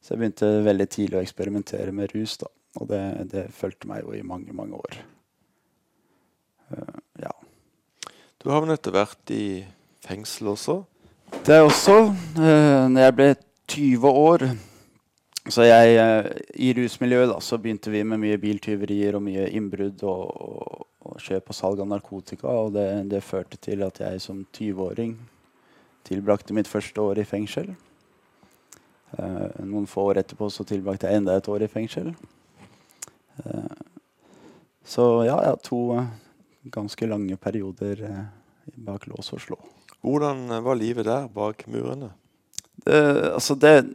Så 0.00 0.14
jeg 0.14 0.20
begynte 0.20 0.50
veldig 0.64 0.88
tidlig 0.88 1.18
å 1.18 1.24
eksperimentere 1.24 1.92
med 1.92 2.12
rus. 2.14 2.36
da. 2.40 2.48
Og 2.80 2.88
det, 2.88 3.02
det 3.32 3.48
fulgte 3.56 3.88
meg 3.90 4.04
jo 4.04 4.14
i 4.16 4.24
mange, 4.26 4.52
mange 4.56 4.78
år. 4.78 5.00
Uh, 6.70 7.00
ja. 7.20 7.32
Du 8.40 8.48
har 8.52 8.62
vel 8.62 8.72
etter 8.76 8.94
hvert 8.94 9.32
i 9.34 9.44
fengsel 10.06 10.52
også? 10.54 10.78
Det 11.46 11.60
også. 11.60 11.98
Uh, 12.38 12.86
når 12.88 13.00
jeg 13.02 13.16
ble 13.18 13.28
20 13.74 14.20
år 14.22 14.46
så 15.48 15.64
jeg, 15.64 15.96
uh, 15.96 16.26
I 16.60 16.72
rusmiljøet 16.76 17.30
da, 17.32 17.38
så 17.40 17.58
begynte 17.58 17.92
vi 17.92 18.02
med 18.04 18.20
mye 18.20 18.38
biltyverier 18.40 19.16
og 19.16 19.24
mye 19.24 19.46
innbrudd 19.56 20.02
og, 20.04 20.24
og, 20.28 20.88
og, 21.00 21.14
kjøp 21.24 21.48
og 21.48 21.56
salg 21.56 21.80
av 21.80 21.88
narkotika. 21.88 22.48
Og 22.66 22.74
det, 22.76 22.88
det 23.10 23.22
førte 23.24 23.56
til 23.56 23.84
at 23.86 24.02
jeg 24.02 24.20
som 24.20 24.42
20-åring 24.56 25.16
tilbrakte 26.08 26.56
mitt 26.56 26.68
første 26.68 27.00
år 27.00 27.22
i 27.22 27.28
fengsel. 27.28 27.72
Eh, 29.18 29.62
noen 29.66 29.88
få 29.90 30.10
år 30.10 30.20
etterpå 30.22 30.50
så 30.52 30.64
tilbrakte 30.68 31.08
jeg 31.08 31.20
enda 31.20 31.34
et 31.36 31.48
år 31.50 31.64
i 31.66 31.70
fengsel. 31.72 32.12
så 34.84 35.04
ja, 35.24 35.36
jeg 35.40 35.48
har 35.48 35.60
to 35.64 35.80
ganske 36.68 37.06
lange 37.06 37.36
perioder 37.36 38.02
eh, 38.04 38.24
bak 38.76 39.06
lås 39.06 39.32
og 39.32 39.40
slå. 39.40 39.58
Hvordan 40.04 40.50
eh, 40.50 40.64
var 40.64 40.78
livet 40.78 41.06
der, 41.08 41.28
bak 41.28 41.66
murene? 41.66 42.12
Det, 42.84 43.00
altså 43.34 43.54
det, 43.54 43.94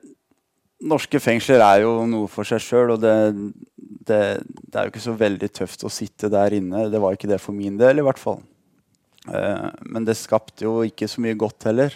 norske 0.84 1.20
fengsler 1.24 1.64
er 1.64 1.84
jo 1.86 1.94
noe 2.10 2.30
for 2.32 2.48
seg 2.48 2.64
sjøl, 2.64 2.96
og 2.96 3.04
det, 3.04 3.16
det, 3.78 4.20
det, 4.44 4.74
er 4.74 4.88
jo 4.88 4.94
ikke 4.94 5.06
så 5.06 5.16
veldig 5.18 5.50
tøft 5.56 5.86
å 5.88 5.94
sitte 5.94 6.32
der 6.32 6.58
inne. 6.58 6.88
Det 6.92 7.02
var 7.02 7.16
ikke 7.16 7.30
det 7.32 7.42
for 7.44 7.56
min 7.56 7.80
del, 7.80 8.02
i 8.02 8.06
hvert 8.06 8.22
fall. 8.22 8.42
Eh, 9.32 9.70
men 9.90 10.08
det 10.08 10.18
skapte 10.20 10.68
jo 10.68 10.82
ikke 10.86 11.10
så 11.12 11.24
mye 11.24 11.38
godt 11.40 11.70
heller. 11.70 11.96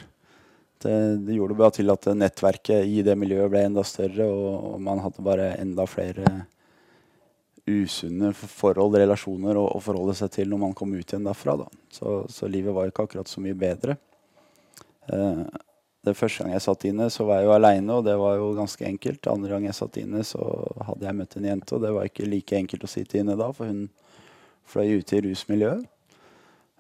Det, 0.80 0.94
det, 1.26 1.36
gjorde 1.36 1.58
bare 1.60 1.76
til 1.76 1.92
at 1.92 2.08
nettverket 2.16 2.88
i 2.88 3.04
det 3.04 3.18
miljøet 3.20 3.52
ble 3.52 3.66
enda 3.68 3.84
større, 3.84 4.30
og, 4.30 4.74
og 4.74 4.82
man 4.84 5.04
hadde 5.04 5.26
bare 5.26 5.52
enda 5.60 5.86
flere 5.90 6.46
usunne 7.70 8.32
forhold, 8.34 8.96
relasjoner, 8.98 9.60
å, 9.60 9.68
å, 9.76 9.82
forholde 9.84 10.16
seg 10.18 10.32
til 10.34 10.50
når 10.50 10.62
man 10.64 10.76
kom 10.78 10.96
ut 10.96 11.04
igjen 11.04 11.28
derfra. 11.28 11.58
Da. 11.60 11.68
Så, 11.94 12.22
så 12.32 12.50
livet 12.50 12.74
var 12.74 12.90
ikke 12.90 13.06
akkurat 13.06 13.30
så 13.30 13.44
mye 13.44 13.58
bedre. 13.60 14.00
Eh, 15.12 15.44
det 16.08 16.16
første 16.16 16.44
gang 16.44 16.54
jeg 16.56 16.64
satt 16.64 16.86
inne, 16.88 17.10
så 17.12 17.26
var 17.28 17.42
jeg 17.42 17.50
jo 17.50 17.56
aleine, 17.58 17.98
og 17.98 18.06
det 18.08 18.16
var 18.20 18.38
jo 18.40 18.54
ganske 18.58 18.86
enkelt. 18.88 19.28
Andre 19.28 19.52
gang 19.52 19.68
jeg 19.68 19.78
satt 19.78 20.00
inne, 20.00 20.24
så 20.28 20.40
hadde 20.88 21.08
jeg 21.08 21.18
møtt 21.18 21.36
en 21.36 21.50
jente, 21.50 21.76
og 21.76 21.84
det 21.84 21.92
var 21.96 22.08
ikke 22.08 22.30
like 22.30 22.60
enkelt 22.60 22.86
å 22.88 22.92
sitte 22.92 23.20
inne 23.20 23.36
da, 23.40 23.50
for 23.56 23.72
hun 23.72 23.88
fløy 24.70 25.02
ute 25.02 25.18
i 25.18 25.24
rusmiljøet. 25.28 25.84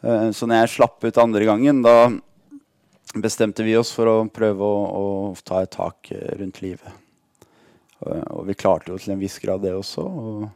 Eh, 0.05 0.29
så 0.35 0.47
når 0.47 0.63
jeg 0.63 0.73
slapp 0.77 1.03
ut 1.03 1.21
andre 1.21 1.49
gangen, 1.49 1.83
da 1.83 1.97
bestemte 3.19 3.65
vi 3.65 3.75
oss 3.75 3.91
for 3.95 4.07
å 4.07 4.17
prøve 4.31 4.63
å, 4.63 4.79
å 5.01 5.05
ta 5.43 5.65
et 5.65 5.73
tak 5.75 6.13
eh, 6.15 6.31
rundt 6.39 6.61
livet. 6.63 7.05
Og, 7.99 8.45
vi 8.47 8.55
klarte 8.55 8.93
jo 8.93 9.01
til 9.01 9.11
en 9.11 9.19
viss 9.19 9.35
grad 9.43 9.59
det 9.65 9.73
også. 9.75 10.05
og 10.07 10.47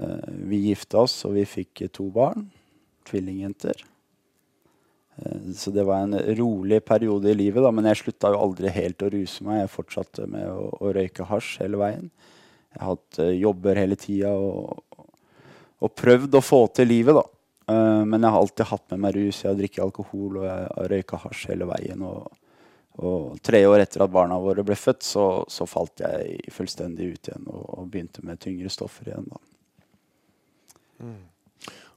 Eh, 0.00 0.28
vi 0.28 0.56
gifta 0.56 0.98
oss, 1.04 1.24
og 1.24 1.36
vi 1.36 1.44
fikk 1.48 1.84
to 1.92 2.08
barn. 2.14 2.48
Tvillingjenter. 3.08 3.84
Eh, 5.16 5.52
så 5.56 5.70
det 5.70 5.84
var 5.84 5.96
en 5.96 6.18
rolig 6.18 6.84
periode 6.84 7.30
i 7.30 7.34
livet, 7.34 7.62
da, 7.62 7.70
men 7.70 7.88
jeg 7.90 8.02
slutta 8.02 8.32
jo 8.32 8.42
aldri 8.44 8.72
helt 8.74 9.02
å 9.02 9.10
ruse 9.12 9.46
meg. 9.46 9.62
Jeg 9.62 9.74
fortsatte 9.74 10.28
med 10.30 10.46
å, 10.50 10.70
å 10.80 10.92
røyke 10.96 11.26
hasj 11.28 11.58
hele 11.64 11.80
veien. 11.80 12.10
Jeg 12.70 12.82
har 12.84 12.92
hatt 12.92 13.18
uh, 13.18 13.32
jobber 13.34 13.80
hele 13.80 13.96
tida 13.98 14.30
og, 14.38 14.84
og, 15.80 15.88
prøvd 15.98 16.36
å 16.38 16.44
få 16.44 16.60
til 16.76 16.86
livet, 16.92 17.18
da. 17.18 17.24
Uh, 17.70 18.02
men 18.06 18.22
jeg 18.22 18.30
har 18.30 18.38
alltid 18.44 18.70
hatt 18.70 18.84
med 18.92 19.02
meg 19.06 19.16
rus. 19.16 19.40
Jeg 19.42 19.50
har 19.50 19.58
drukket 19.58 19.82
alkohol 19.86 20.38
og 20.38 20.46
jeg 20.46 20.68
har 20.68 20.92
røyka 20.94 21.18
hasj 21.24 21.48
hele 21.50 21.66
veien. 21.70 22.04
Og, 22.06 22.38
og, 23.02 23.40
tre 23.42 23.64
år 23.66 23.82
etter 23.82 24.04
at 24.06 24.14
barna 24.14 24.38
våre 24.42 24.62
ble 24.66 24.78
født, 24.78 25.02
så, 25.06 25.26
så 25.50 25.66
falt 25.66 26.04
jeg 26.04 26.54
fullstendig 26.54 27.10
ut 27.10 27.32
igjen 27.32 27.50
og, 27.50 27.66
og 27.80 27.90
begynte 27.90 28.22
med 28.26 28.38
tyngre 28.42 28.70
stoffer 28.70 29.10
igjen. 29.10 29.26
da. 29.34 29.42
Mm. 31.00 31.20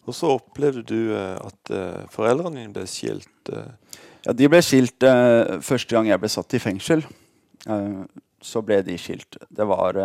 Og 0.03 0.15
så 0.15 0.33
opplevde 0.35 0.83
du 0.87 1.13
uh, 1.13 1.39
at 1.39 1.73
uh, 1.73 2.03
foreldrene 2.11 2.59
dine 2.59 2.75
ble 2.75 2.85
skilt? 2.89 3.31
Uh. 3.49 3.71
Ja, 4.23 4.35
de 4.35 4.47
ble 4.47 4.61
skilt 4.63 5.03
første 5.67 5.91
gang 5.91 6.07
jeg 6.07 6.21
ble 6.21 6.29
satt 6.31 6.53
i 6.55 6.59
fengsel. 6.63 7.01
så 8.39 8.61
ble 8.63 8.77
de 8.87 8.95
skilt. 8.95 9.35
Det 9.51 9.65
var 9.67 9.99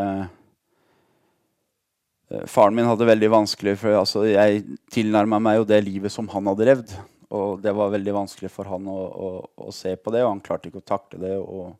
Faren 2.50 2.74
min 2.74 2.88
hadde 2.90 3.06
veldig 3.06 3.28
vanskelig 3.30 3.76
for 3.78 3.94
altså, 3.94 4.24
Jeg 4.26 4.64
tilnærma 4.90 5.38
meg 5.38 5.60
jo 5.60 5.68
det 5.70 5.78
livet 5.86 6.10
som 6.10 6.26
han 6.34 6.50
hadde 6.50 6.66
levd. 6.66 6.96
Og 7.30 7.62
det 7.62 7.76
var 7.78 7.94
veldig 7.94 8.16
vanskelig 8.16 8.50
for 8.50 8.66
han 8.66 8.90
å, 8.90 8.98
å, 9.06 9.30
å 9.68 9.70
se 9.70 9.94
på 9.94 10.10
det, 10.10 10.24
og 10.24 10.32
han 10.32 10.42
klarte 10.42 10.72
ikke 10.72 10.82
å 10.82 10.90
takle 10.96 11.22
det 11.22 11.34
og, 11.38 11.76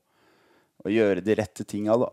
og 0.84 0.94
gjøre 0.94 1.26
de 1.26 1.38
rette 1.42 1.66
tinga. 1.66 1.98
da. 1.98 2.12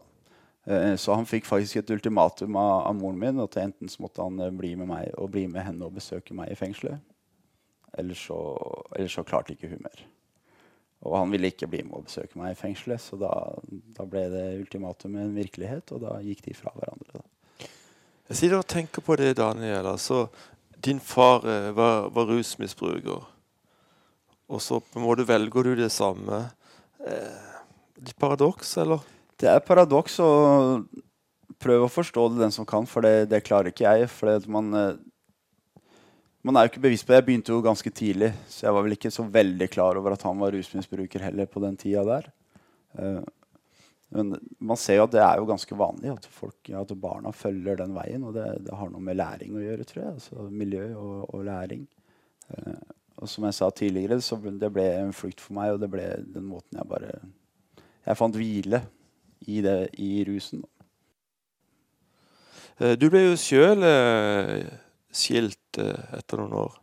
Eh, 0.66 0.96
så 0.96 1.14
han 1.14 1.28
fikk 1.30 1.46
faktisk 1.46 1.82
et 1.82 1.94
ultimatum 1.94 2.58
av, 2.58 2.88
av 2.90 2.98
moren 2.98 3.20
min. 3.22 3.44
at 3.44 3.58
Enten 3.62 3.92
så 3.92 4.06
måtte 4.06 4.26
han 4.26 4.40
eh, 4.42 4.54
bli 4.54 4.74
med 4.80 4.90
meg 4.90 5.14
og 5.22 5.32
bli 5.36 5.46
med 5.52 5.68
henne 5.68 5.86
og 5.86 5.98
besøke 6.00 6.38
meg 6.38 6.52
i 6.52 6.60
fengselet. 6.60 7.02
Eller 7.96 8.18
så, 8.20 8.38
eller 8.96 9.12
så 9.12 9.24
klarte 9.24 9.54
ikke 9.54 9.70
hun 9.72 9.86
mer. 9.86 10.02
Og 11.06 11.14
han 11.20 11.32
ville 11.32 11.52
ikke 11.52 11.70
bli 11.70 11.84
med 11.86 12.00
og 12.00 12.10
besøke 12.10 12.40
meg 12.40 12.56
i 12.56 12.60
fengselet, 12.60 13.04
så 13.04 13.18
da, 13.20 13.32
da 13.96 14.08
ble 14.10 14.26
det 14.34 14.46
ultimatumet 14.64 15.22
en 15.22 15.38
virkelighet, 15.38 15.94
og 15.94 16.02
da 16.02 16.18
gikk 16.26 16.42
de 16.48 16.58
fra 16.58 16.74
hverandre. 16.76 17.22
Da. 17.22 17.70
Jeg 18.32 18.40
sitter 18.40 18.58
og 18.58 18.68
tenker 18.68 19.06
på 19.06 19.16
det, 19.22 19.36
Daniel. 19.38 19.86
Altså, 19.86 20.26
din 20.82 21.00
far 21.00 21.46
eh, 21.46 21.70
var, 21.78 22.10
var, 22.16 22.32
rusmisbruker, 22.32 23.28
og 24.46 24.62
så 24.62 24.80
på 24.82 25.00
en 25.00 25.06
måte 25.06 25.28
velger 25.30 25.70
du 25.70 25.76
det 25.78 25.92
samme. 25.94 26.48
Eh, 27.06 27.52
litt 28.02 28.18
paradoks, 28.22 28.76
eller? 28.82 29.06
Det 29.42 29.50
er 29.52 29.66
paradoks 29.68 30.16
å 30.24 30.30
prøve 31.62 31.88
å 31.88 31.92
forstå 31.92 32.30
det, 32.32 32.40
den 32.44 32.54
som 32.56 32.68
kan, 32.68 32.88
for 32.88 33.06
det, 33.06 33.28
det 33.32 33.44
klarer 33.46 33.72
ikke 33.72 33.88
jeg. 33.88 34.10
For 34.12 34.48
man, 34.52 34.72
eh, 34.80 35.84
man, 36.46 36.56
er 36.56 36.66
jo 36.66 36.74
ikke 36.74 36.86
bevisst 36.88 37.08
på 37.08 37.14
det. 37.14 37.22
Jeg 37.22 37.28
begynte 37.30 37.56
jo 37.56 37.64
ganske 37.66 37.92
tidlig, 37.92 38.32
så 38.52 38.68
jeg 38.68 38.78
var 38.78 38.86
vel 38.86 38.98
ikke 38.98 39.14
så 39.14 39.28
veldig 39.28 39.70
klar 39.74 40.00
over 40.00 40.16
at 40.16 40.26
han 40.28 40.40
var 40.40 40.56
rusmisbruker 40.56 41.28
heller 41.28 41.50
på 41.52 41.64
den 41.64 41.76
tida 41.80 42.06
der. 42.08 42.32
Uh, 42.96 43.24
men 44.16 44.38
man 44.64 44.80
ser 44.80 45.02
jo 45.02 45.08
at 45.10 45.12
det 45.12 45.24
er 45.26 45.42
jo 45.42 45.48
ganske 45.50 45.76
vanlig 45.76 46.14
at, 46.14 46.28
folk, 46.32 46.70
at 46.72 46.94
barna 47.02 47.34
følger 47.36 47.82
den 47.82 47.96
veien. 47.98 48.24
Og 48.24 48.36
det, 48.38 48.46
det, 48.64 48.76
har 48.80 48.92
noe 48.94 49.04
med 49.04 49.20
læring 49.20 49.58
å 49.58 49.64
gjøre, 49.64 49.88
tror 49.90 50.06
jeg. 50.06 50.20
Altså 50.22 50.48
miljø 50.48 50.86
og, 50.94 51.18
og 51.36 51.48
læring. 51.50 51.84
Uh, 52.54 52.78
og 53.20 53.32
som 53.32 53.48
jeg 53.48 53.56
sa 53.58 53.68
tidligere, 53.72 54.22
så 54.24 54.40
ble, 54.40 54.56
det 54.60 54.86
en 55.00 55.16
flukt 55.16 55.44
for 55.44 55.56
meg, 55.60 55.74
og 55.74 55.84
det 55.84 55.92
ble 55.92 56.08
den 56.36 56.48
måten 56.48 56.80
jeg 56.80 56.88
bare 56.88 57.18
Jeg 58.06 58.20
fant 58.20 58.36
hvile 58.38 58.84
i, 59.48 59.62
det, 59.66 59.78
i 60.02 60.24
rusen. 60.28 60.64
Eh, 62.78 62.96
du 63.00 63.08
ble 63.12 63.24
jo 63.28 63.38
sjøl 63.40 63.86
eh, 63.88 64.66
skilt 65.16 65.80
eh, 65.82 66.18
etter 66.18 66.42
noen 66.42 66.58
år. 66.66 66.78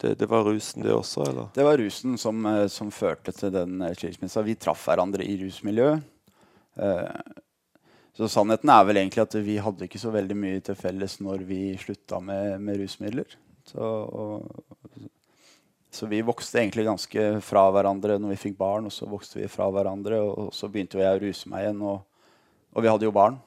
Det, 0.00 0.14
det, 0.20 0.28
var 0.28 0.46
rusen, 0.48 0.82
det 0.84 0.92
også? 0.94 1.24
eller? 1.28 1.50
Det 1.54 1.64
var 1.64 1.78
rusen 1.78 2.18
som, 2.20 2.42
som 2.68 2.90
førte 2.92 3.32
til 3.32 3.52
den 3.54 3.78
skilsmissa. 3.94 4.42
Vi 4.44 4.56
traff 4.58 4.82
hverandre 4.88 5.24
i 5.24 5.36
rusmiljøet. 5.40 6.02
Så 8.18 8.26
sannheten 8.28 8.72
er 8.74 8.82
vel 8.88 8.98
egentlig 8.98 9.22
at 9.22 9.36
vi 9.46 9.54
hadde 9.62 9.86
ikke 9.86 10.00
så 10.02 10.10
veldig 10.14 10.36
mye 10.38 10.58
til 10.66 10.76
felles 10.78 11.14
når 11.22 11.46
vi 11.46 11.60
slutta 11.78 12.18
med, 12.22 12.58
med 12.66 12.82
rusmidler. 12.82 13.38
Så, 13.70 13.80
og, 13.80 14.50
så 15.94 16.08
vi 16.10 16.20
vokste 16.26 16.58
egentlig 16.58 16.86
ganske 16.88 17.24
fra 17.44 17.68
hverandre 17.70 18.16
når 18.18 18.34
vi 18.34 18.40
fikk 18.48 18.56
barn. 18.58 18.88
Og 18.88 18.94
så 18.94 19.06
vokste 19.06 19.38
vi 19.38 19.50
fra 19.50 19.68
hverandre, 19.70 20.18
og 20.18 20.50
så 20.54 20.68
begynte 20.70 20.98
jeg 20.98 21.06
å 21.14 21.22
ruse 21.22 21.50
meg 21.52 21.66
igjen. 21.66 21.84
Og, 21.86 22.00
og, 22.74 22.82
vi 22.82 22.90
hadde 22.90 23.06
jo 23.06 23.14
barn. 23.14 23.38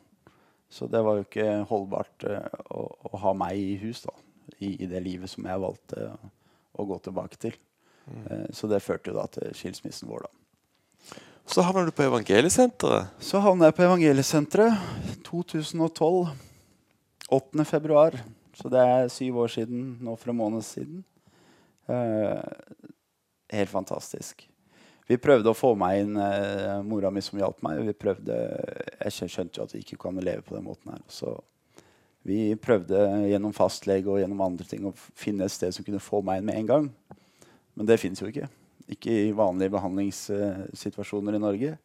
Så 0.72 0.88
det 0.92 1.02
var 1.04 1.20
jo 1.20 1.26
ikke 1.28 1.48
holdbart 1.68 2.28
uh, 2.28 2.64
å, 2.72 2.88
å, 3.12 3.20
ha 3.24 3.34
meg 3.40 3.60
i 3.60 3.76
hus 3.84 4.02
da, 4.04 4.16
i, 4.58 4.74
i, 4.74 4.88
det 4.88 5.00
livet 5.04 5.32
som 5.32 5.46
jeg 5.48 5.64
valgte 5.64 6.10
å, 6.10 6.32
å 6.80 6.88
gå 6.88 6.98
tilbake 7.06 7.40
til. 7.40 7.56
Mm. 8.08 8.26
Uh, 8.32 8.48
så 8.56 8.72
det 8.72 8.84
førte 8.84 9.12
jo 9.12 9.20
da 9.20 9.28
til 9.32 9.52
skilsmissen 9.56 10.12
vår. 10.12 10.28
da. 10.28 11.22
Så 11.48 11.64
havna 11.64 11.86
du 11.88 11.94
på 11.96 12.04
Evangeliesenteret? 12.04 13.14
Så 13.24 13.40
havna 13.44 13.70
jeg 13.70 13.78
på 13.78 13.88
Evangeliesenteret 13.88 15.24
2012. 15.28 16.36
8. 17.28 17.66
februar. 17.68 18.16
Så 18.56 18.72
det 18.72 18.80
er 18.80 19.10
syv 19.12 19.44
år 19.44 19.52
siden 19.52 19.98
nå 20.00 20.16
for 20.16 20.32
en 20.32 20.40
måned 20.40 20.64
siden. 20.64 21.04
Uh, 21.88 22.42
helt 23.54 23.72
fantastisk. 23.72 24.48
Vi 25.08 25.16
prøvde 25.24 25.52
å 25.52 25.56
få 25.56 25.72
meg 25.80 26.02
inn 26.02 26.18
eh, 26.20 26.82
mora 26.84 27.08
mi 27.16 27.22
som 27.24 27.40
hjalp 27.40 27.62
meg. 27.64 27.80
Vi 27.88 27.94
prøvde, 27.96 28.36
jeg 29.06 29.30
skjønte 29.32 29.62
jo 29.62 29.64
at 29.64 29.72
vi 29.72 29.80
ikke 29.80 30.00
kan 30.02 30.20
leve 30.20 30.44
på 30.44 30.58
den 30.58 30.66
måten 30.66 30.92
her. 30.92 31.00
Så 31.08 31.32
vi 32.28 32.52
prøvde 32.60 33.00
gjennom 33.30 33.54
fastlege 33.56 34.12
og 34.12 34.20
gjennom 34.20 34.44
andre 34.44 34.68
ting 34.68 34.84
å 34.84 34.92
finne 35.16 35.48
et 35.48 35.54
sted 35.54 35.72
som 35.72 35.88
kunne 35.88 36.04
få 36.04 36.20
meg 36.28 36.42
inn 36.42 36.50
med 36.50 36.60
en 36.60 36.68
gang. 36.74 36.90
Men 37.80 37.88
det 37.88 38.02
fins 38.02 38.20
jo 38.20 38.28
ikke. 38.28 38.50
Ikke 38.92 39.16
i 39.30 39.36
vanlige 39.36 39.78
behandlingssituasjoner 39.78 41.38
i 41.38 41.44
Norge. 41.46 41.78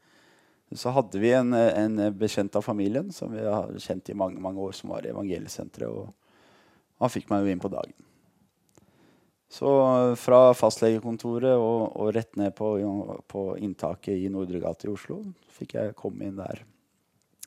Så 0.74 0.90
hadde 0.90 1.20
vi 1.22 1.30
en, 1.36 1.54
en, 1.54 2.02
bekjent 2.18 2.58
av 2.58 2.64
familien 2.66 3.12
som 3.14 3.30
vi 3.30 3.44
har 3.44 3.70
kjent 3.84 4.10
i 4.10 4.16
mange 4.18 4.40
mange 4.42 4.58
år, 4.66 4.74
som 4.74 4.90
var 4.90 5.06
i 5.06 5.12
evangeliesenteret. 5.12 5.94
Og 5.94 6.10
han 7.04 7.12
fikk 7.12 7.30
meg 7.30 7.44
jo 7.44 7.54
inn 7.54 7.62
på 7.62 7.70
dagen. 7.70 7.94
Så 9.52 9.68
fra 10.16 10.54
fastlegekontoret 10.56 11.60
og, 11.60 11.90
og 12.00 12.14
rett 12.16 12.38
ned 12.40 12.54
på, 12.56 12.70
på, 13.28 13.42
inntaket 13.60 14.16
i 14.16 14.30
Nordre 14.32 14.62
gate 14.62 14.88
i 14.88 14.92
Oslo 14.92 15.18
fikk 15.52 15.76
jeg 15.76 15.96
komme 15.98 16.24
inn 16.24 16.38
der 16.38 16.62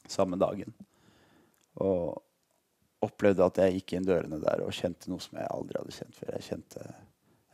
samme 0.06 0.38
dagen. 0.38 0.70
Og 1.82 2.22
opplevde 3.06 3.48
at 3.48 3.58
jeg 3.63 3.80
gikk 3.80 3.96
inn 3.98 4.06
dørene 4.06 4.38
der 4.44 4.62
og 4.62 4.74
kjente 4.78 5.10
noe 5.10 5.24
som 5.24 5.39
jeg 5.39 5.50
aldri 5.50 5.82
hadde 5.82 5.98
kjent 5.98 6.20
før. 6.20 6.32
Jeg, 6.38 6.48
kjente, 6.52 6.86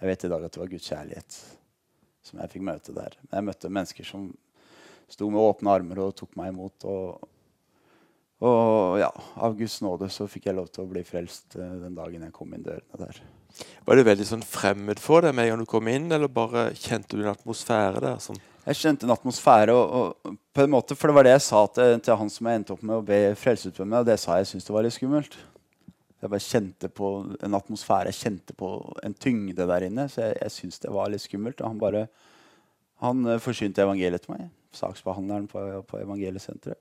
jeg 0.01 0.11
vet 0.11 0.27
i 0.27 0.31
dag 0.35 0.45
at 0.45 0.53
det 0.53 0.63
var 0.65 0.71
Guds 0.75 0.91
kjærlighet 0.91 1.41
som 2.27 2.41
jeg 2.43 2.51
fikk 2.51 2.65
møte 2.67 2.95
der. 2.95 3.15
Men 3.23 3.39
jeg 3.39 3.47
møtte 3.47 3.75
mennesker 3.79 4.07
som 4.07 4.29
sto 5.11 5.29
med 5.31 5.47
åpne 5.47 5.77
armer 5.79 6.03
og 6.03 6.15
tok 6.19 6.35
meg 6.39 6.51
imot. 6.51 6.91
Og, 6.91 7.29
og 8.43 8.99
ja, 8.99 9.13
av 9.39 9.55
Guds 9.59 9.79
nåde 9.83 10.11
så 10.11 10.27
fikk 10.27 10.51
jeg 10.51 10.59
lov 10.59 10.67
til 10.75 10.83
å 10.83 10.91
bli 10.91 11.07
frelst 11.07 11.55
eh, 11.55 11.77
den 11.85 11.95
dagen 11.95 12.27
jeg 12.27 12.35
kom 12.35 12.51
inn 12.55 12.67
dørene 12.67 13.07
der. 13.07 13.23
Var 13.85 13.97
det 13.97 14.07
veldig 14.07 14.27
sånn 14.27 14.45
fremmed 14.45 15.01
for 15.01 15.25
deg 15.25 15.35
med 15.35 15.47
en 15.47 15.53
gang 15.53 15.65
du 15.65 15.69
kom 15.69 15.89
inn, 15.91 16.07
eller 16.13 16.31
bare 16.31 16.69
kjente 16.77 17.17
du 17.17 17.25
en 17.25 17.33
atmosfære 17.33 18.01
der? 18.03 18.17
Som 18.23 18.39
jeg 18.61 18.77
kjente 18.77 19.07
en 19.07 19.13
atmosfære, 19.15 19.73
og, 19.73 19.93
og, 20.25 20.35
på 20.53 20.63
en 20.63 20.73
måte, 20.73 20.95
for 20.97 21.09
det 21.09 21.17
var 21.17 21.25
det 21.25 21.33
jeg 21.33 21.45
sa 21.47 21.63
til, 21.73 21.95
til 22.05 22.19
han 22.19 22.29
som 22.29 22.47
jeg 22.47 22.59
endte 22.59 22.75
opp 22.75 22.83
med 22.85 22.99
å 22.99 23.05
be 23.05 23.21
frelsesutbønn 23.41 23.89
med, 23.89 24.03
og 24.03 24.11
det 24.11 24.19
sa 24.21 24.37
jeg 24.37 24.51
syntes 24.51 24.67
det 24.67 24.75
var 24.75 24.85
litt 24.85 24.95
skummelt. 24.97 25.37
Jeg 26.21 26.29
bare 26.29 26.45
kjente 26.45 26.89
på 26.93 27.09
en 27.41 27.57
atmosfære, 27.57 28.11
jeg 28.11 28.19
kjente 28.27 28.53
på 28.57 28.69
en 29.01 29.15
tyngde 29.17 29.65
der 29.65 29.87
inne. 29.87 30.05
Så 30.05 30.21
jeg, 30.21 30.35
jeg 30.43 30.53
syntes 30.53 30.83
det 30.83 30.93
var 30.93 31.09
litt 31.09 31.23
skummelt. 31.23 31.63
Og 31.63 31.71
han 31.71 31.81
bare 31.81 32.03
han 33.01 33.25
uh, 33.25 33.39
forsynte 33.41 33.81
evangeliet 33.81 34.21
til 34.27 34.35
meg. 34.35 34.51
Saksbehandleren 34.77 35.47
på, 35.49 35.63
på 35.89 35.97
evangeliesenteret. 36.03 36.77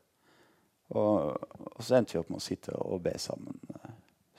Og, 0.90 1.38
og, 1.38 1.80
så 1.80 1.96
endte 1.96 2.16
vi 2.16 2.20
opp 2.20 2.28
med 2.28 2.42
å 2.42 2.44
sitte 2.44 2.74
og 2.76 3.00
be 3.06 3.14
sammen. 3.22 3.56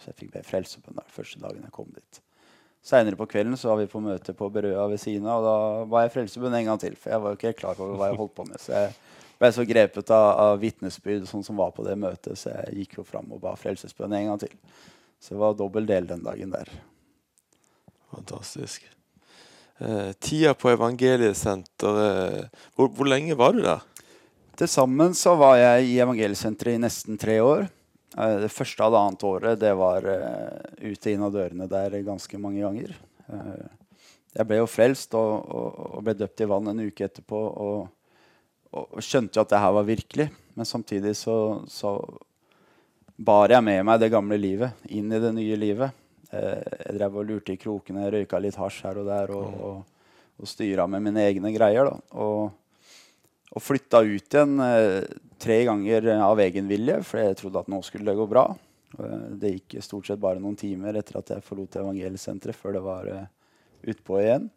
Så 0.01 0.11
jeg 0.11 0.19
fikk 0.19 0.33
be 0.33 0.43
frelsebønn 0.45 0.97
der 0.97 1.13
første 1.13 1.39
dagen 1.41 1.63
jeg 1.63 1.73
kom 1.75 1.89
dit. 1.93 2.21
Seinere 2.81 3.17
på 3.17 3.27
kvelden 3.29 3.53
så 3.59 3.69
var 3.69 3.77
vi 3.77 3.89
på 3.91 4.01
møte 4.01 4.33
på 4.33 4.49
Berøa 4.49 4.87
ved 4.89 5.01
siden 5.01 5.27
av. 5.29 5.43
Og 5.43 5.45
da 5.45 5.89
var 5.91 6.05
jeg 6.07 6.13
frelsebønn 6.15 6.57
en 6.57 6.71
gang 6.71 6.81
til, 6.81 6.95
for 6.97 7.13
jeg 7.13 7.21
var 7.21 7.33
jo 7.33 7.39
ikke 7.39 7.59
klar 7.59 7.81
over 7.81 7.99
hva 7.99 8.09
jeg 8.09 8.21
holdt 8.21 8.37
på 8.39 8.45
med. 8.47 8.57
Så 8.61 8.73
jeg 8.73 8.95
ble 9.41 9.51
så 9.53 9.65
grepet 9.69 10.13
av, 10.13 10.29
av 10.45 10.61
vitnesbyrd 10.61 11.27
sånn 11.29 11.45
som 11.45 11.61
var 11.61 11.75
på 11.75 11.85
det 11.85 11.97
møtet, 12.01 12.37
så 12.37 12.55
jeg 12.55 12.81
gikk 12.81 12.97
jo 12.99 13.05
fram 13.05 13.29
og 13.33 13.43
ba 13.43 13.53
frelsesbønn 13.59 14.17
en 14.17 14.31
gang 14.31 14.41
til. 14.41 14.55
Så 15.21 15.35
det 15.35 15.41
var 15.43 15.53
dobbel 15.57 15.85
del 15.89 16.09
den 16.09 16.25
dagen 16.25 16.53
der. 16.53 16.71
Fantastisk. 18.11 18.89
Eh, 19.81 20.11
tida 20.21 20.53
på 20.57 20.69
evangeliesenteret, 20.73 22.49
hvor, 22.73 22.89
hvor 22.89 23.07
lenge 23.09 23.37
var 23.37 23.53
du 23.53 23.61
der? 23.65 23.85
Til 24.57 24.69
sammen 24.69 25.13
så 25.17 25.33
var 25.37 25.55
jeg 25.57 25.87
i 25.89 25.99
evangeliesenteret 26.03 26.77
i 26.77 26.81
nesten 26.81 27.17
tre 27.21 27.39
år. 27.41 27.69
Eh, 28.17 28.37
det 28.43 28.51
første 28.51 28.83
halvannet 28.83 29.23
året 29.23 29.59
det 29.61 29.71
var 29.79 30.03
uh, 30.03 30.59
ute 30.83 31.13
inn 31.13 31.23
av 31.23 31.31
dørene 31.35 31.67
der 31.71 31.95
ganske 32.03 32.39
mange 32.41 32.63
ganger. 32.63 32.95
Uh, 33.31 33.67
jeg 34.35 34.47
ble 34.47 34.59
jo 34.61 34.67
frelst 34.69 35.15
og, 35.19 35.31
og, 35.47 35.79
og, 35.91 36.01
ble 36.07 36.15
døpt 36.19 36.43
i 36.43 36.49
vann 36.51 36.71
en 36.71 36.83
uke 36.83 37.07
etterpå 37.07 37.39
og, 37.39 37.87
og 38.71 38.99
skjønte 39.03 39.39
jo 39.39 39.45
at 39.45 39.53
det 39.53 39.63
her 39.63 39.73
var 39.75 39.87
virkelig. 39.87 40.27
Men 40.55 40.67
samtidig 40.67 41.15
så, 41.19 41.37
så, 41.71 41.95
bar 43.21 43.51
jeg 43.53 43.61
med 43.61 43.83
meg 43.85 43.99
det 44.01 44.09
gamle 44.09 44.37
livet 44.39 44.87
inn 44.89 45.11
i 45.13 45.19
det 45.21 45.29
nye 45.35 45.57
livet. 45.59 45.97
Jeg 46.31 46.95
drev 46.95 47.19
og 47.19 47.27
lurte 47.27 47.53
i 47.53 47.59
krokene, 47.59 48.07
røyka 48.09 48.39
litt 48.41 48.55
hasj 48.57 48.79
her 48.87 48.97
og 48.97 49.05
der 49.05 49.33
og, 49.35 49.59
og, 49.67 50.15
og 50.41 50.49
styra 50.49 50.87
med 50.89 51.03
mine 51.05 51.27
egne 51.27 51.51
greier. 51.53 51.91
da, 51.91 51.99
og 52.17 52.49
og 53.51 53.63
flytta 53.63 54.01
ut 54.07 54.35
igjen 54.35 54.63
eh, 54.63 55.03
tre 55.41 55.57
ganger 55.67 56.07
av 56.21 56.39
egen 56.39 56.69
vilje, 56.71 57.01
for 57.07 57.19
jeg 57.19 57.37
trodde 57.41 57.63
at 57.63 57.71
nå 57.71 57.81
skulle 57.83 58.07
det 58.07 58.19
gå 58.19 58.27
bra. 58.31 58.45
Eh, 58.99 59.27
det 59.41 59.53
gikk 59.55 59.77
stort 59.83 60.07
sett 60.07 60.21
bare 60.23 60.39
noen 60.39 60.57
timer 60.59 60.97
etter 60.99 61.19
at 61.19 61.33
jeg 61.35 61.45
forlot 61.45 61.79
evangeliesenteret, 61.81 62.57
før 62.57 62.77
det 62.77 62.83
var 62.85 63.11
eh, 63.11 63.29
utpå 63.91 64.21
igjen. 64.21 64.47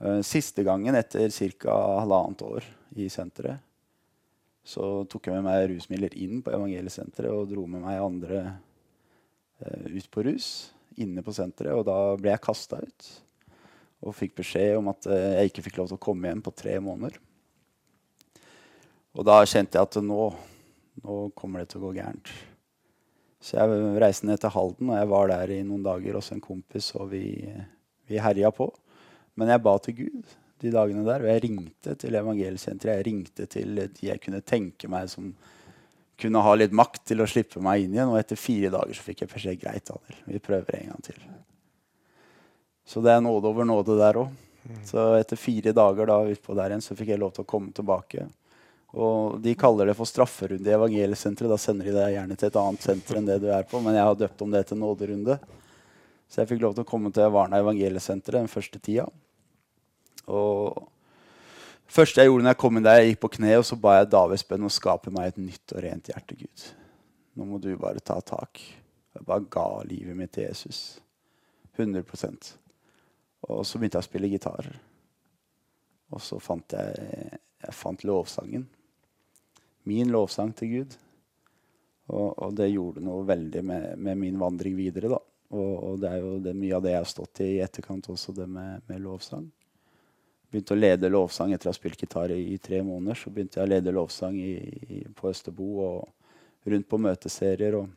Eh, 0.00 0.20
siste 0.26 0.64
gangen, 0.66 0.94
etter 0.98 1.30
ca. 1.58 1.74
halvannet 2.00 2.46
år 2.46 2.66
i 2.96 3.08
senteret, 3.10 3.58
så 4.64 5.04
tok 5.10 5.28
jeg 5.28 5.36
med 5.36 5.44
meg 5.44 5.66
rusmidler 5.74 6.14
inn 6.16 6.40
på 6.40 6.54
evangeliesenteret 6.54 7.34
og 7.34 7.50
dro 7.50 7.66
med 7.68 7.84
meg 7.84 8.00
andre 8.00 8.40
eh, 9.60 9.90
ut 9.92 10.08
på 10.10 10.24
rus 10.24 10.48
inne 11.00 11.24
på 11.26 11.34
senteret. 11.36 11.74
Og 11.76 11.84
da 11.88 11.98
ble 12.20 12.32
jeg 12.32 12.44
kasta 12.46 12.80
ut 12.80 13.12
og 14.04 14.16
fikk 14.16 14.38
beskjed 14.40 14.78
om 14.78 14.90
at 14.92 15.06
eh, 15.08 15.40
jeg 15.40 15.52
ikke 15.52 15.66
fikk 15.68 15.80
lov 15.80 15.90
til 15.90 15.98
å 15.98 16.04
komme 16.06 16.30
hjem 16.30 16.42
på 16.44 16.54
tre 16.56 16.78
måneder. 16.82 17.18
Og 19.14 19.26
da 19.26 19.38
kjente 19.46 19.78
jeg 19.78 19.86
at 19.86 20.00
nå, 20.02 20.26
nå 21.04 21.18
kommer 21.38 21.62
det 21.62 21.72
til 21.72 21.82
å 21.82 21.88
gå 21.88 21.94
gærent. 22.00 22.30
Så 23.44 23.58
jeg 23.58 23.98
reiste 24.00 24.26
ned 24.26 24.40
til 24.40 24.54
Halden, 24.54 24.90
og 24.90 24.96
jeg 24.98 25.10
var 25.10 25.28
der 25.30 25.52
i 25.52 25.60
noen 25.66 25.84
dager 25.84 26.16
hos 26.16 26.32
en 26.32 26.42
kompis, 26.42 26.90
og 26.96 27.10
vi, 27.12 27.26
vi 28.08 28.20
herja 28.22 28.50
på. 28.54 28.70
Men 29.38 29.52
jeg 29.52 29.62
ba 29.62 29.74
til 29.82 29.98
Gud 29.98 30.34
de 30.64 30.72
dagene 30.72 31.04
der, 31.04 31.24
og 31.24 31.28
jeg 31.28 31.42
ringte 31.44 31.96
til 32.00 32.16
evangeliesenteret. 32.16 33.02
Jeg 33.02 33.06
ringte 33.10 33.46
til 33.50 33.82
de 33.84 34.08
jeg 34.08 34.22
kunne 34.22 34.40
tenke 34.46 34.88
meg 34.90 35.10
som 35.12 35.34
kunne 36.20 36.42
ha 36.46 36.54
litt 36.56 36.74
makt 36.74 37.02
til 37.10 37.20
å 37.20 37.28
slippe 37.28 37.60
meg 37.62 37.84
inn 37.84 37.96
igjen. 37.96 38.12
Og 38.12 38.20
etter 38.20 38.40
fire 38.40 38.70
dager 38.72 38.96
så 38.96 39.04
fikk 39.04 39.24
jeg 39.24 39.32
beskjed 39.34 39.60
greit, 39.60 39.90
Daniel, 39.90 40.22
vi 40.30 40.42
prøver 40.42 40.78
en 40.78 40.94
gang 40.94 41.04
til. 41.04 41.20
Så 42.88 43.02
det 43.04 43.12
er 43.12 43.22
nåde 43.24 43.50
over 43.50 43.68
nåde 43.68 43.98
der 44.00 44.22
òg. 44.24 44.32
Så 44.88 45.10
etter 45.18 45.36
fire 45.36 45.74
dager 45.76 46.08
da 46.08 46.22
utpå 46.24 46.56
der 46.56 46.72
igjen 46.72 46.84
så 46.84 46.96
fikk 46.96 47.12
jeg 47.12 47.20
lov 47.20 47.34
til 47.36 47.44
å 47.44 47.50
komme 47.50 47.74
tilbake. 47.76 48.24
Og 48.94 49.40
De 49.42 49.54
kaller 49.58 49.90
det 49.90 49.96
for 49.98 50.06
strafferunde 50.06 50.70
i 50.70 50.74
evangeliesenteret. 50.76 51.50
Da 51.50 51.58
sender 51.58 51.90
de 51.90 51.96
deg 51.96 52.14
gjerne 52.14 52.38
til 52.38 52.50
et 52.50 52.58
annet 52.60 52.86
senter 52.86 53.18
enn 53.18 53.26
det 53.26 53.40
du 53.42 53.48
er 53.50 53.66
på. 53.66 53.80
Men 53.82 53.96
jeg 53.98 54.06
har 54.06 54.18
døpt 54.18 54.44
om 54.46 54.54
det 54.54 54.62
til 54.68 54.78
nåderunde. 54.78 55.38
Så 56.30 56.40
jeg 56.40 56.52
fikk 56.52 56.62
lov 56.62 56.76
til 56.76 56.86
å 56.86 56.88
komme 56.88 57.10
til 57.14 57.32
Varna 57.34 57.60
evangeliesenteret 57.62 58.44
den 58.44 58.50
første 58.52 58.78
tida. 58.78 59.08
Og 60.30 60.78
første 61.90 62.22
jeg 62.22 62.30
gjorde 62.30 62.46
når 62.46 62.54
jeg 62.54 62.60
kom 62.62 62.78
inn 62.78 62.86
der, 62.86 63.00
jeg 63.02 63.12
gikk 63.12 63.22
på 63.26 63.32
kne 63.36 63.58
og 63.60 63.66
så 63.68 63.78
ba 63.80 63.98
jeg 63.98 64.12
Davids 64.14 64.46
bønn 64.48 64.66
og 64.66 64.72
skape 64.72 65.12
meg 65.14 65.32
et 65.32 65.42
nytt 65.42 65.74
og 65.74 65.84
rent 65.84 66.10
hjerte, 66.10 66.38
Gud. 66.38 66.66
Nå 67.34 67.48
må 67.50 67.58
du 67.62 67.72
bare 67.80 68.02
ta 68.02 68.20
tak. 68.24 68.62
Jeg 69.14 69.26
bare 69.26 69.46
ga 69.50 69.66
livet 69.86 70.16
mitt 70.18 70.32
til 70.34 70.46
Jesus. 70.46 71.00
100% 71.74 72.54
Og 73.50 73.66
så 73.66 73.78
begynte 73.78 73.98
jeg 73.98 74.06
å 74.06 74.08
spille 74.08 74.30
gitar. 74.30 74.70
Og 76.14 76.22
så 76.22 76.38
fant 76.38 76.78
jeg, 76.78 77.38
jeg 77.64 77.74
fant 77.74 78.06
lovsangen 78.06 78.68
min 79.88 80.12
lovsang 80.12 80.52
til 80.56 80.70
Gud. 80.78 80.96
Og, 82.12 82.30
og, 82.36 82.50
det 82.56 82.72
gjorde 82.72 83.04
noe 83.04 83.24
veldig 83.26 83.62
med, 83.64 83.86
med 83.96 84.20
min 84.20 84.38
vandring 84.40 84.76
videre. 84.76 85.12
da. 85.14 85.20
Og, 85.54 85.72
og, 85.72 85.98
det 86.02 86.10
er 86.10 86.20
jo 86.20 86.38
det, 86.44 86.54
mye 86.58 86.76
av 86.76 86.84
det 86.84 86.94
jeg 86.94 87.02
har 87.04 87.10
stått 87.10 87.42
i 87.44 87.50
i 87.54 87.62
etterkant 87.64 88.10
også, 88.12 88.34
det 88.36 88.48
med, 88.50 88.84
med 88.90 89.04
lovsang. 89.04 89.46
Begynte 90.50 90.76
å 90.76 90.78
lede 90.78 91.10
lovsang 91.10 91.54
etter 91.54 91.70
å 91.70 91.72
ha 91.72 91.76
spilt 91.76 92.04
gitar 92.04 92.32
i, 92.34 92.40
i, 92.54 92.60
tre 92.62 92.82
måneder. 92.84 93.18
Så 93.18 93.32
begynte 93.32 93.60
jeg 93.60 93.66
å 93.66 93.72
lede 93.72 93.94
lovsang 93.94 94.36
i, 94.38 94.54
i, 94.88 95.02
på 95.16 95.30
Østerbo 95.32 95.68
og 95.84 96.70
rundt 96.70 96.88
på 96.88 97.00
møteserier. 97.00 97.78
Og, 97.80 97.88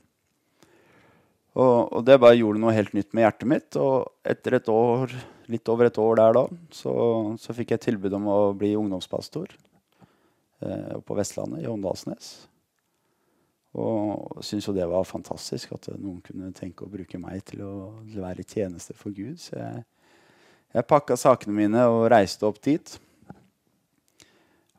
og, 1.58 2.00
det 2.08 2.20
bare 2.22 2.40
gjorde 2.40 2.64
noe 2.64 2.76
helt 2.76 2.96
nytt 2.98 3.14
med 3.14 3.28
hjertet 3.28 3.52
mitt. 3.52 3.80
Og 3.82 4.08
etter 4.28 4.58
et 4.58 4.72
år, 4.72 5.14
litt 5.52 5.72
over 5.74 5.92
et 5.92 6.02
år 6.02 6.20
der 6.22 6.36
da, 6.40 6.46
så, 6.74 6.96
så 7.42 7.56
fikk 7.58 7.76
jeg 7.76 7.86
tilbud 7.90 8.18
om 8.18 8.32
å 8.32 8.42
bli 8.58 8.76
ungdomspastor 8.80 9.54
på 10.60 11.16
Vestlandet, 11.18 11.62
i 11.62 11.68
Åndalsnes. 11.70 12.32
Og 13.78 14.40
syntes 14.46 14.68
jo 14.70 14.74
det 14.74 14.88
var 14.90 15.06
fantastisk 15.06 15.76
at 15.76 15.90
noen 16.00 16.22
kunne 16.26 16.54
tenke 16.56 16.86
å 16.86 16.92
bruke 16.92 17.20
meg 17.22 17.44
til 17.46 17.62
å 17.66 17.74
være 18.16 18.42
i 18.42 18.48
tjeneste 18.48 18.96
for 18.98 19.14
Gud. 19.14 19.38
Så 19.42 19.54
jeg, 19.60 19.84
jeg 20.74 20.90
pakka 20.90 21.18
sakene 21.20 21.58
mine 21.60 21.84
og 21.92 22.08
reiste 22.14 22.48
opp 22.48 22.58
dit. 22.66 22.96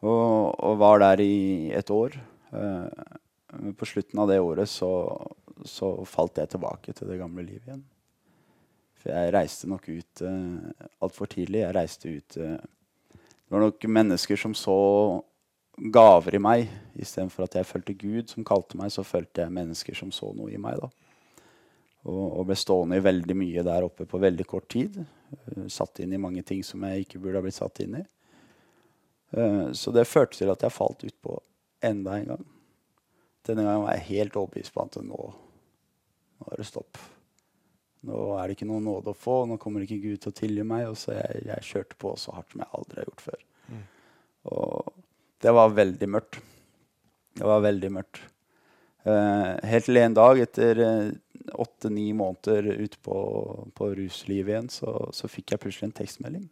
Og, 0.02 0.54
og 0.54 0.78
var 0.78 1.02
der 1.02 1.22
i 1.22 1.70
et 1.74 1.90
år. 1.94 2.18
Eh, 2.54 3.14
men 3.58 3.76
på 3.78 3.86
slutten 3.88 4.20
av 4.22 4.28
det 4.30 4.40
året 4.42 4.70
så, 4.70 4.90
så, 5.64 5.92
falt 6.06 6.38
jeg 6.38 6.52
tilbake 6.52 6.94
til 6.94 7.10
det 7.10 7.20
gamle 7.20 7.46
livet 7.46 7.70
igjen. 7.70 7.86
For 8.98 9.14
jeg 9.14 9.32
reiste 9.34 9.70
nok 9.70 9.84
ut 9.86 10.22
uh, 10.26 10.86
altfor 11.06 11.30
tidlig. 11.30 11.62
Jeg 11.62 11.74
reiste 11.76 12.10
ut 12.10 12.36
uh, 12.42 12.56
Det 13.14 13.54
var 13.54 13.62
nok 13.62 13.84
mennesker 13.94 14.40
som 14.40 14.56
så 14.58 14.74
gaver 15.78 16.34
i 16.34 16.42
meg. 16.42 16.70
Istedenfor 16.98 17.46
at 17.46 17.58
jeg 17.58 17.68
følte 17.68 17.96
Gud 17.98 18.32
som 18.32 18.46
kalte 18.46 18.78
meg, 18.80 18.92
så 18.94 19.04
følte 19.06 19.44
jeg 19.44 19.54
mennesker 19.54 19.98
som 19.98 20.10
så 20.14 20.32
noe 20.36 20.50
i 20.52 20.60
meg. 20.60 20.80
da. 20.82 20.90
Og, 22.08 22.24
og 22.40 22.46
ble 22.48 22.56
stående 22.58 22.98
i 22.98 23.04
veldig 23.04 23.36
mye 23.36 23.64
der 23.66 23.86
oppe 23.86 24.06
på 24.08 24.20
veldig 24.22 24.46
kort 24.48 24.68
tid. 24.72 25.00
Uh, 25.30 25.66
satt 25.72 26.00
inn 26.02 26.14
i 26.14 26.20
mange 26.20 26.44
ting 26.46 26.62
som 26.66 26.84
jeg 26.86 27.04
ikke 27.04 27.20
burde 27.22 27.40
ha 27.40 27.44
blitt 27.44 27.58
satt 27.58 27.82
inn 27.84 27.98
i. 28.00 28.04
Uh, 29.34 29.68
så 29.76 29.92
det 29.94 30.08
førte 30.08 30.38
til 30.38 30.52
at 30.52 30.64
jeg 30.64 30.74
falt 30.74 31.04
utpå 31.08 31.36
enda 31.84 32.16
en 32.16 32.32
gang. 32.32 32.48
Denne 33.46 33.64
gangen 33.64 33.86
var 33.86 33.96
jeg 33.96 34.08
helt 34.08 34.36
overbevist 34.36 34.74
på 34.74 34.84
at 34.84 34.98
nå, 35.04 35.20
nå 36.38 36.52
er 36.52 36.60
det 36.60 36.68
stopp. 36.68 37.00
Nå 38.08 38.18
er 38.38 38.46
det 38.46 38.56
ikke 38.56 38.68
noe 38.68 38.82
nåde 38.82 39.12
å 39.12 39.18
få. 39.18 39.42
Nå 39.48 39.58
kommer 39.60 39.82
ikke 39.84 40.00
Gud 40.02 40.22
til 40.22 40.32
å 40.32 40.38
tilgi 40.38 40.64
meg. 40.66 40.86
Og 40.90 40.98
så 41.00 41.16
jeg, 41.16 41.44
jeg 41.48 41.66
kjørte 41.66 41.98
på 41.98 42.14
så 42.20 42.34
hardt 42.36 42.52
som 42.54 42.62
jeg 42.62 42.74
aldri 42.78 43.00
har 43.00 43.08
gjort 43.08 43.24
før. 43.24 43.44
Og 44.48 44.92
det 45.42 45.54
var 45.54 45.74
veldig 45.74 46.08
mørkt. 46.10 46.40
Det 47.38 47.46
var 47.46 47.62
veldig 47.62 47.90
mørkt. 47.94 48.20
Eh, 49.06 49.50
helt 49.70 49.86
til 49.86 50.00
en 50.00 50.16
dag, 50.16 50.40
etter 50.42 50.80
eh, 50.82 51.10
åtte-ni 51.54 52.10
måneder 52.18 52.66
ute 52.82 52.98
på, 53.04 53.18
på 53.78 53.90
ruslivet 53.94 54.52
igjen, 54.52 54.70
så, 54.72 54.92
så 55.14 55.30
fikk 55.30 55.54
jeg 55.54 55.62
plutselig 55.62 55.88
en 55.88 55.98
tekstmelding 56.00 56.48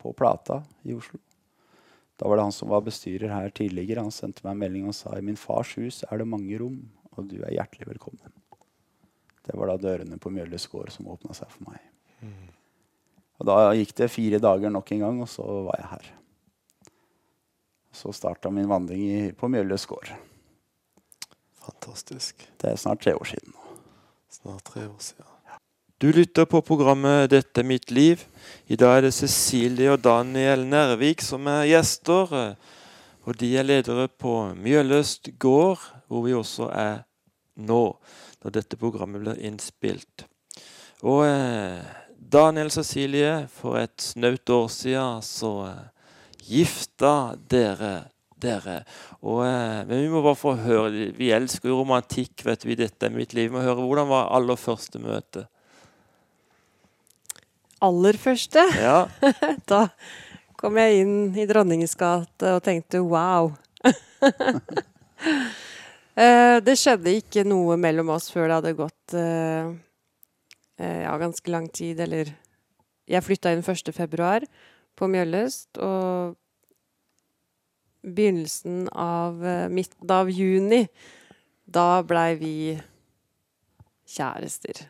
på 0.00 0.14
Plata 0.16 0.62
i 0.88 0.96
Oslo. 0.96 1.20
Da 2.18 2.26
var 2.26 2.38
det 2.38 2.48
han 2.48 2.56
som 2.56 2.72
var 2.72 2.82
bestyrer 2.86 3.30
her 3.30 3.52
tidligere. 3.54 4.02
Han 4.02 4.14
sendte 4.14 4.42
meg 4.42 4.56
en 4.56 4.62
melding 4.64 4.88
og 4.90 4.96
sa 4.96 5.12
i 5.14 5.22
min 5.22 5.38
fars 5.38 5.76
hus 5.78 6.02
er 6.08 6.18
det 6.18 6.26
mange 6.26 6.58
rom, 6.58 6.80
og 7.14 7.28
du 7.30 7.36
er 7.44 7.54
hjertelig 7.54 7.92
velkommen. 7.92 8.32
Det 9.46 9.54
var 9.56 9.70
da 9.70 9.78
dørene 9.80 10.18
på 10.20 10.32
Mjølles 10.34 10.66
gård 10.68 10.90
som 10.92 11.08
åpna 11.12 11.36
seg 11.36 11.52
for 11.52 11.68
meg. 11.70 11.84
Og 13.38 13.46
Da 13.46 13.70
gikk 13.78 13.94
det 14.00 14.10
fire 14.10 14.40
dager 14.42 14.72
nok 14.74 14.90
en 14.92 15.04
gang, 15.04 15.20
og 15.22 15.30
så 15.30 15.44
var 15.68 15.78
jeg 15.78 15.90
her. 15.92 16.08
Så 17.98 18.12
starta 18.14 18.50
min 18.54 18.68
vandring 18.70 19.02
i, 19.02 19.32
på 19.34 19.48
Mjølles 19.50 19.86
gård. 19.90 20.12
Fantastisk. 21.64 22.44
Det 22.60 22.70
er 22.70 22.78
snart 22.78 23.02
tre 23.02 23.16
år 23.18 23.26
siden. 23.26 23.50
nå. 23.56 23.80
Snart 24.30 24.62
tre 24.70 24.86
år 24.86 25.00
siden. 25.02 25.26
Du 25.98 26.12
lytter 26.12 26.44
på 26.46 26.60
programmet 26.62 27.30
'Dette 27.30 27.60
er 27.60 27.64
mitt 27.66 27.90
liv'. 27.90 28.22
I 28.68 28.76
dag 28.76 28.98
er 28.98 29.00
det 29.00 29.14
Cecilie 29.14 29.90
og 29.90 30.04
Daniel 30.04 30.62
Nervik 30.66 31.20
som 31.20 31.46
er 31.46 31.66
gjester. 31.66 32.54
Og 33.26 33.36
de 33.36 33.56
er 33.58 33.66
ledere 33.66 34.08
på 34.08 34.54
Mjøløst 34.54 35.28
gård, 35.38 35.78
hvor 36.06 36.22
vi 36.22 36.34
også 36.34 36.70
er 36.70 37.02
nå, 37.56 37.98
når 38.44 38.50
dette 38.50 38.76
programmet 38.76 39.20
blir 39.20 39.42
innspilt. 39.42 40.24
Og 41.02 41.26
eh, 41.26 41.82
Daniel 42.32 42.70
og 42.70 42.72
Cecilie, 42.72 43.48
for 43.48 43.76
et 43.76 44.00
snaut 44.00 44.50
år 44.50 44.68
siden 44.68 45.22
så 45.22 45.66
eh, 45.66 45.97
gifta 46.48 47.34
dere 47.50 48.08
dere. 48.38 48.82
Og, 49.22 49.42
eh, 49.44 49.84
men 49.88 50.02
vi 50.04 50.08
må 50.12 50.22
bare 50.22 50.38
få 50.38 50.54
høre 50.62 51.10
Vi 51.16 51.30
elsker 51.34 51.70
jo 51.70 51.80
romantikk, 51.80 52.44
vet 52.46 52.64
vi. 52.66 52.76
Dette 52.78 53.06
er 53.06 53.14
mitt 53.14 53.34
liv. 53.34 53.50
Vi 53.50 53.56
må 53.56 53.64
høre 53.64 53.82
hvordan 53.82 54.08
var 54.10 54.30
aller 54.34 54.58
første 54.58 55.00
møte. 55.02 55.46
Aller 57.82 58.16
første, 58.18 58.64
Ja, 58.74 59.06
da 59.70 59.86
kom 60.58 60.78
jeg 60.80 61.04
inn 61.04 61.36
i 61.38 61.46
Dronningens 61.46 61.94
gate 61.94 62.56
og 62.56 62.64
tenkte 62.66 63.04
wow. 63.04 63.52
Eh, 66.18 66.56
det 66.66 66.74
skjedde 66.74 67.12
ikke 67.14 67.44
noe 67.46 67.76
mellom 67.78 68.08
oss 68.10 68.24
før 68.32 68.48
det 68.48 68.54
hadde 68.56 68.70
gått 68.74 69.12
eh, 69.14 69.68
eh, 70.82 71.04
ja, 71.04 71.12
ganske 71.14 71.52
lang 71.54 71.68
tid. 71.70 72.00
Eller 72.02 72.32
Jeg 73.06 73.22
flytta 73.22 73.52
inn 73.54 73.62
1. 73.62 73.92
februar 73.94 74.42
på 74.98 75.08
Mjølløst, 75.10 75.78
og 75.78 76.36
begynnelsen 78.02 78.88
av 78.92 79.44
eh, 79.46 79.68
midten 79.72 80.12
av 80.12 80.30
juni, 80.30 80.84
da 81.68 82.02
blei 82.06 82.32
vi 82.40 82.54
kjærester. 84.08 84.86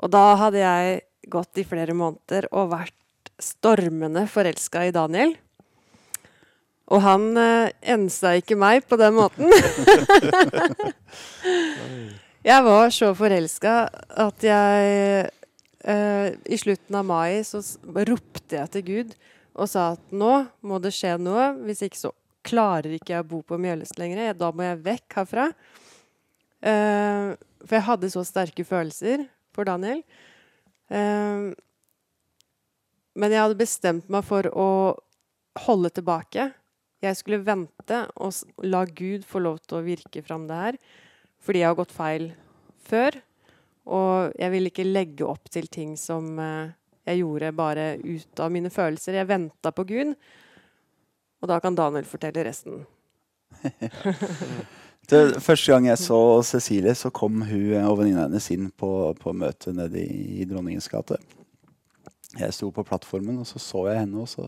Og 0.00 0.12
da 0.12 0.24
hadde 0.40 0.62
jeg 0.62 1.00
gått 1.30 1.60
i 1.60 1.66
flere 1.68 1.94
måneder 1.96 2.48
og 2.50 2.72
vært 2.74 2.96
stormende 3.40 4.26
forelska 4.28 4.86
i 4.88 4.94
Daniel. 4.94 5.34
Og 6.90 7.04
han 7.04 7.30
eh, 7.38 7.72
ensa 7.94 8.34
ikke 8.40 8.58
meg 8.58 8.86
på 8.90 8.98
den 9.00 9.16
måten. 9.16 9.52
jeg 12.50 12.66
var 12.66 12.94
så 12.94 13.12
forelska 13.16 13.76
at 14.26 14.44
jeg 14.44 15.30
eh, 15.84 16.32
I 16.44 16.58
slutten 16.60 16.96
av 17.00 17.06
mai 17.08 17.40
så 17.46 17.62
ropte 18.08 18.58
jeg 18.58 18.72
til 18.74 18.86
Gud 18.88 19.14
og 19.54 19.68
sa 19.68 19.92
at 19.94 20.12
nå 20.14 20.32
må 20.66 20.78
det 20.82 20.92
skje 20.94 21.16
noe. 21.20 21.50
Hvis 21.66 21.82
ikke 21.86 22.00
så 22.00 22.12
klarer 22.46 22.96
ikke 22.96 23.14
jeg 23.14 23.24
å 23.24 23.30
bo 23.30 23.40
på 23.44 23.58
Mjøles 23.60 23.96
lenger. 24.00 24.32
Da 24.38 24.50
må 24.54 24.64
jeg 24.66 24.82
vekk 24.86 25.18
herfra. 25.20 25.50
Eh, 26.60 27.32
for 27.64 27.76
jeg 27.76 27.86
hadde 27.88 28.12
så 28.12 28.24
sterke 28.26 28.64
følelser 28.66 29.26
for 29.56 29.68
Daniel. 29.68 30.02
Eh, 30.88 31.50
men 33.20 33.34
jeg 33.34 33.42
hadde 33.42 33.60
bestemt 33.60 34.10
meg 34.12 34.24
for 34.28 34.46
å 34.54 34.70
holde 35.66 35.90
tilbake. 35.92 36.50
Jeg 37.00 37.16
skulle 37.16 37.42
vente 37.44 38.04
og 38.20 38.64
la 38.64 38.84
Gud 38.84 39.24
få 39.28 39.42
lov 39.42 39.60
til 39.64 39.80
å 39.80 39.84
virke 39.86 40.22
fram 40.24 40.46
det 40.48 40.60
her. 40.64 40.78
Fordi 41.40 41.62
jeg 41.62 41.72
har 41.72 41.78
gått 41.78 41.96
feil 41.96 42.30
før. 42.86 43.16
Og 43.88 44.34
jeg 44.38 44.52
vil 44.52 44.68
ikke 44.68 44.86
legge 44.86 45.26
opp 45.26 45.48
til 45.52 45.70
ting 45.72 45.96
som 45.98 46.36
eh, 46.42 46.74
jeg 47.08 47.22
gjorde 47.22 47.52
bare 47.56 47.86
ut 48.02 48.42
av 48.42 48.52
mine 48.52 48.70
følelser. 48.72 49.16
Jeg 49.18 49.30
venta 49.30 49.72
på 49.74 49.86
Gud. 49.88 50.14
Og 51.40 51.48
da 51.48 51.58
kan 51.64 51.76
Daniel 51.78 52.06
fortelle 52.08 52.44
resten. 52.46 52.84
Det, 55.10 55.40
første 55.42 55.72
gang 55.72 55.88
jeg 55.88 55.98
så 55.98 56.16
Cecilie, 56.46 56.92
så 56.94 57.10
kom 57.10 57.40
hun 57.42 57.72
og 57.80 57.96
venninna 57.98 58.28
hennes 58.28 58.44
inn 58.54 58.68
på, 58.70 59.10
på 59.18 59.32
møtet 59.34 59.74
nede 59.74 60.04
i, 60.04 60.38
i 60.38 60.46
Dronningens 60.46 60.86
gate. 60.92 61.18
Jeg 62.38 62.54
sto 62.54 62.68
på 62.70 62.84
plattformen, 62.86 63.40
og 63.42 63.48
så 63.48 63.58
så 63.58 63.88
jeg 63.90 64.04
henne, 64.04 64.22
og 64.22 64.30
så 64.30 64.46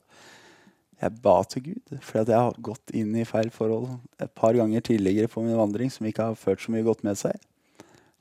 Jeg 1.02 1.18
ba 1.18 1.42
til 1.50 1.64
Gud. 1.64 1.96
For 1.98 2.20
jeg 2.22 2.38
har 2.38 2.54
gått 2.62 2.92
inn 2.94 3.16
i 3.18 3.24
feil 3.26 3.48
forhold 3.50 3.88
et 4.22 4.30
par 4.38 4.54
ganger 4.54 4.84
tidligere 4.86 5.26
på 5.26 5.42
min 5.42 5.58
vandring 5.58 5.90
som 5.90 6.06
ikke 6.06 6.28
har 6.28 6.38
ført 6.38 6.62
så 6.62 6.70
mye 6.70 6.86
godt 6.86 7.02
med 7.02 7.18
seg. 7.18 7.34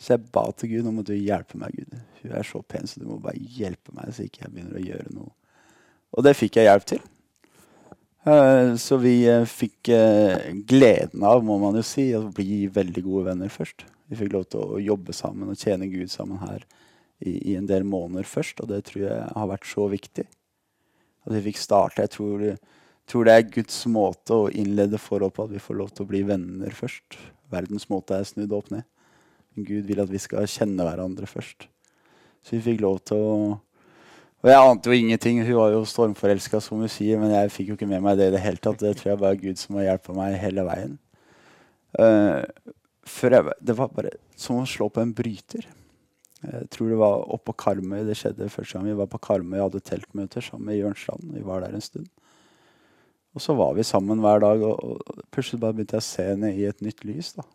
Så 0.01 0.15
jeg 0.15 0.25
ba 0.33 0.47
til 0.57 0.71
Gud 0.71 0.89
om 0.89 0.99
at 1.03 1.09
du 1.11 1.13
hjelpe 1.13 1.59
meg, 1.61 1.75
Gud. 1.77 1.97
Hun 2.23 2.33
er 2.33 2.45
så 2.47 2.63
pen, 2.65 2.87
så 2.89 3.01
du 3.01 3.05
må 3.05 3.19
bare 3.21 3.37
hjelpe 3.37 3.93
meg, 3.93 4.09
så 4.15 4.25
ikke 4.25 4.47
jeg 4.47 4.53
begynner 4.55 4.79
å 4.79 4.85
gjøre 4.87 5.13
noe. 5.13 5.33
Og 6.17 6.25
det 6.25 6.33
fikk 6.39 6.57
jeg 6.57 6.67
hjelp 6.67 6.87
til. 6.89 7.03
Eh, 8.25 8.75
Så 8.81 8.97
vi 9.01 9.15
eh, 9.29 9.45
fikk 9.45 9.89
eh, 9.93 10.51
gleden 10.67 11.23
av, 11.25 11.43
må 11.45 11.59
man 11.61 11.77
jo 11.77 11.85
si, 11.85 12.09
å 12.17 12.27
bli 12.33 12.65
veldig 12.73 13.03
gode 13.05 13.29
venner 13.29 13.53
først. 13.53 13.85
Vi 14.09 14.17
fikk 14.19 14.33
lov 14.33 14.47
til 14.49 14.65
å 14.65 14.81
jobbe 14.81 15.13
sammen 15.15 15.53
og 15.53 15.61
tjene 15.61 15.89
Gud 15.91 16.11
sammen 16.11 16.41
her 16.41 16.65
i 17.21 17.53
en 17.53 17.67
del 17.69 17.85
måneder 17.85 18.25
først, 18.25 18.63
og 18.63 18.71
det 18.71 18.81
tror 18.87 19.03
jeg 19.05 19.25
har 19.37 19.49
vært 19.51 19.67
så 19.69 19.85
viktig. 19.91 20.25
At 21.21 21.35
vi 21.35 21.43
fikk 21.45 21.59
starte. 21.61 22.01
Jeg 22.01 22.13
tror, 22.15 22.45
tror 23.05 23.27
det 23.27 23.35
er 23.35 23.51
Guds 23.53 23.77
måte 23.93 24.33
å 24.33 24.49
innlede 24.49 24.97
forhold 24.97 25.35
på, 25.37 25.45
at 25.45 25.53
vi 25.53 25.61
får 25.61 25.77
lov 25.77 25.93
til 25.93 26.07
å 26.07 26.09
bli 26.09 26.23
venner 26.25 26.73
først. 26.73 27.19
Verdens 27.53 27.85
måte 27.93 28.17
er 28.17 28.25
snudd 28.25 28.57
opp 28.57 28.73
ned. 28.73 28.89
Gud 29.55 29.89
vil 29.89 30.01
at 30.03 30.11
vi 30.11 30.21
skal 30.21 30.47
kjenne 30.49 30.85
hverandre 30.87 31.27
først. 31.27 31.67
Så 32.41 32.55
vi 32.55 32.63
fikk 32.71 32.81
lov 32.83 33.01
til 33.05 33.19
å 33.19 33.35
og 34.41 34.49
jeg 34.49 34.57
ante 34.57 34.89
jo 34.89 34.97
ingenting. 34.97 35.43
Hun 35.45 35.57
var 35.59 35.73
jo 35.75 35.83
stormforelska, 35.85 36.59
som 36.65 36.81
hun 36.81 36.89
sier, 36.89 37.19
men 37.21 37.29
jeg 37.29 37.51
fikk 37.53 37.67
jo 37.69 37.75
ikke 37.77 37.89
med 37.89 38.01
meg 38.01 38.17
det 38.17 38.31
i 38.31 38.33
det 38.33 38.41
hele 38.41 38.57
tatt. 38.57 38.79
Det 38.81 38.95
tror 38.97 39.11
jeg 39.11 39.21
bare 39.21 39.37
Gud 39.37 39.61
som 39.61 39.77
har 39.77 39.85
hjulpet 39.85 40.17
meg 40.17 40.37
hele 40.41 40.65
veien. 40.65 40.95
Uh, 41.93 42.41
jeg, 43.05 43.53
det 43.61 43.75
var 43.77 43.93
bare 43.93 44.15
som 44.39 44.57
å 44.57 44.65
slå 44.65 44.89
på 44.89 45.03
en 45.03 45.13
bryter. 45.13 45.67
Jeg 46.41 46.71
tror 46.73 46.89
det 46.89 46.97
var 46.97 47.27
oppå 47.35 47.53
Karmøy 47.53 48.01
det 48.07 48.15
skjedde 48.17 48.49
første 48.49 48.73
gang 48.73 48.87
vi 48.87 48.97
var 48.97 49.09
på 49.11 49.19
Karmøy 49.21 49.59
og 49.59 49.67
hadde 49.67 49.83
teltmøter 49.91 50.41
sammen 50.41 50.71
med 50.71 50.79
Jørn 50.79 50.97
Strand. 50.97 51.27
Vi 51.35 51.45
var 51.45 51.61
der 51.61 51.77
en 51.77 51.85
stund. 51.85 52.09
Og 53.37 53.45
så 53.45 53.53
var 53.55 53.75
vi 53.77 53.85
sammen 53.85 54.23
hver 54.25 54.41
dag, 54.41 54.63
og, 54.65 54.81
og 54.81 55.25
plutselig 55.31 55.61
bare 55.61 55.77
begynte 55.77 55.99
jeg 55.99 56.03
å 56.03 56.09
se 56.09 56.25
henne 56.33 56.49
i 56.57 56.65
et 56.67 56.81
nytt 56.81 57.05
lys. 57.05 57.35
da. 57.37 57.45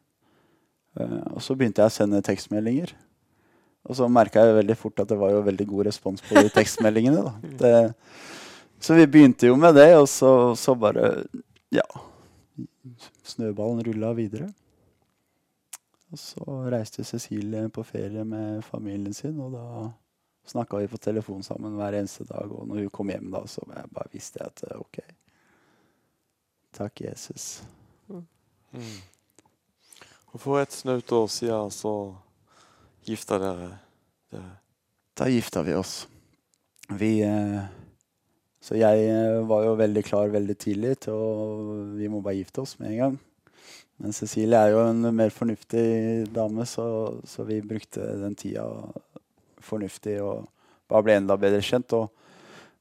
Eh, 0.96 1.22
og 1.34 1.42
så 1.44 1.56
begynte 1.58 1.84
jeg 1.84 1.92
å 1.92 1.96
sende 1.96 2.22
tekstmeldinger. 2.24 2.94
Og 3.86 3.98
så 3.98 4.08
merka 4.10 4.42
jeg 4.42 4.58
veldig 4.58 4.76
fort 4.78 5.02
at 5.02 5.10
det 5.12 5.18
var 5.20 5.32
jo 5.34 5.44
veldig 5.46 5.66
god 5.70 5.88
respons 5.90 6.24
på 6.26 6.38
de 6.40 6.50
tekstmeldingene. 6.58 7.22
Da. 7.22 7.54
Det, 7.62 7.74
så 8.82 8.96
vi 8.98 9.06
begynte 9.10 9.50
jo 9.50 9.58
med 9.60 9.76
det, 9.78 9.92
og 9.98 10.08
så, 10.10 10.30
så 10.58 10.76
bare 10.78 11.26
Ja. 11.74 11.86
Snøballen 13.26 13.82
rulla 13.84 14.12
videre. 14.16 14.48
Og 16.14 16.18
så 16.22 16.44
reiste 16.70 17.04
Cecilie 17.04 17.66
på 17.74 17.82
ferie 17.84 18.22
med 18.24 18.62
familien 18.64 19.14
sin, 19.14 19.38
og 19.42 19.56
da 19.56 19.66
snakka 20.46 20.78
vi 20.78 20.88
på 20.88 21.00
telefon 21.02 21.42
sammen 21.42 21.74
hver 21.76 21.98
eneste 21.98 22.24
dag. 22.28 22.46
Og 22.46 22.68
når 22.68 22.84
hun 22.84 22.92
kom 22.94 23.10
hjem, 23.10 23.26
da, 23.34 23.42
så 23.50 23.66
jeg 23.74 23.90
bare 23.92 24.12
visste 24.14 24.40
jeg 24.40 24.52
at 24.54 24.78
OK. 24.78 25.00
Takk, 26.76 27.02
Jesus. 27.08 27.64
Mm. 28.08 28.94
Og 30.36 30.40
for 30.42 30.60
et 30.60 30.68
snaut 30.68 31.12
år 31.16 31.30
siden 31.32 31.70
så 31.72 31.90
gifta 33.08 33.38
dere 33.40 33.70
dere. 34.28 34.50
Da 35.16 35.30
gifta 35.32 35.62
vi 35.64 35.72
oss. 35.72 36.02
Vi 36.92 37.22
eh, 37.24 37.62
Så 38.60 38.76
jeg 38.76 39.06
eh, 39.08 39.38
var 39.48 39.64
jo 39.64 39.78
veldig 39.78 40.02
klar 40.04 40.28
veldig 40.28 40.56
tidlig 40.60 40.90
til 41.06 41.16
å 41.16 41.30
Vi 41.96 42.10
må 42.12 42.20
bare 42.20 42.36
gifte 42.36 42.60
oss 42.60 42.76
med 42.76 42.90
en 42.90 42.98
gang. 42.98 43.16
Men 43.96 44.12
Cecilie 44.12 44.60
er 44.60 44.74
jo 44.74 44.82
en 44.84 45.08
mer 45.08 45.32
fornuftig 45.32 46.28
dame, 46.36 46.66
så, 46.68 46.84
så 47.24 47.46
vi 47.48 47.62
brukte 47.64 48.04
den 48.20 48.36
tida 48.36 48.66
fornuftig 49.64 50.18
og 50.20 50.50
bare 50.84 51.06
ble 51.06 51.16
enda 51.16 51.38
bedre 51.40 51.64
kjent. 51.64 51.96
Og 51.96 52.12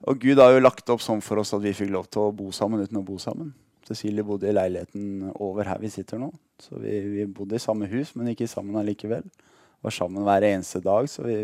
Og 0.04 0.20
Gud 0.20 0.44
har 0.44 0.52
jo 0.52 0.60
lagt 0.60 0.92
opp 0.92 1.00
sånn 1.00 1.24
for 1.24 1.40
oss 1.40 1.56
at 1.56 1.64
vi 1.64 1.72
fikk 1.72 1.96
lov 1.96 2.12
til 2.12 2.28
å 2.28 2.36
bo 2.36 2.52
sammen 2.52 2.84
uten 2.84 3.00
å 3.00 3.08
bo 3.14 3.16
sammen. 3.16 3.56
Cecilie 3.88 4.28
bodde 4.28 4.52
i 4.52 4.58
leiligheten 4.60 5.32
over 5.40 5.72
her 5.72 5.80
vi 5.80 5.94
sitter 5.94 6.20
nå. 6.20 6.34
Så 6.64 6.80
vi, 6.80 7.00
vi 7.12 7.26
bodde 7.28 7.58
i 7.58 7.64
samme 7.64 7.88
hus, 7.92 8.14
men 8.16 8.32
ikke 8.32 8.48
sammen 8.48 8.78
allikevel. 8.80 9.26
Var 9.84 9.94
sammen 9.94 10.26
hver 10.26 10.46
eneste 10.48 10.82
dag. 10.84 11.10
Så 11.12 11.26
vi, 11.26 11.38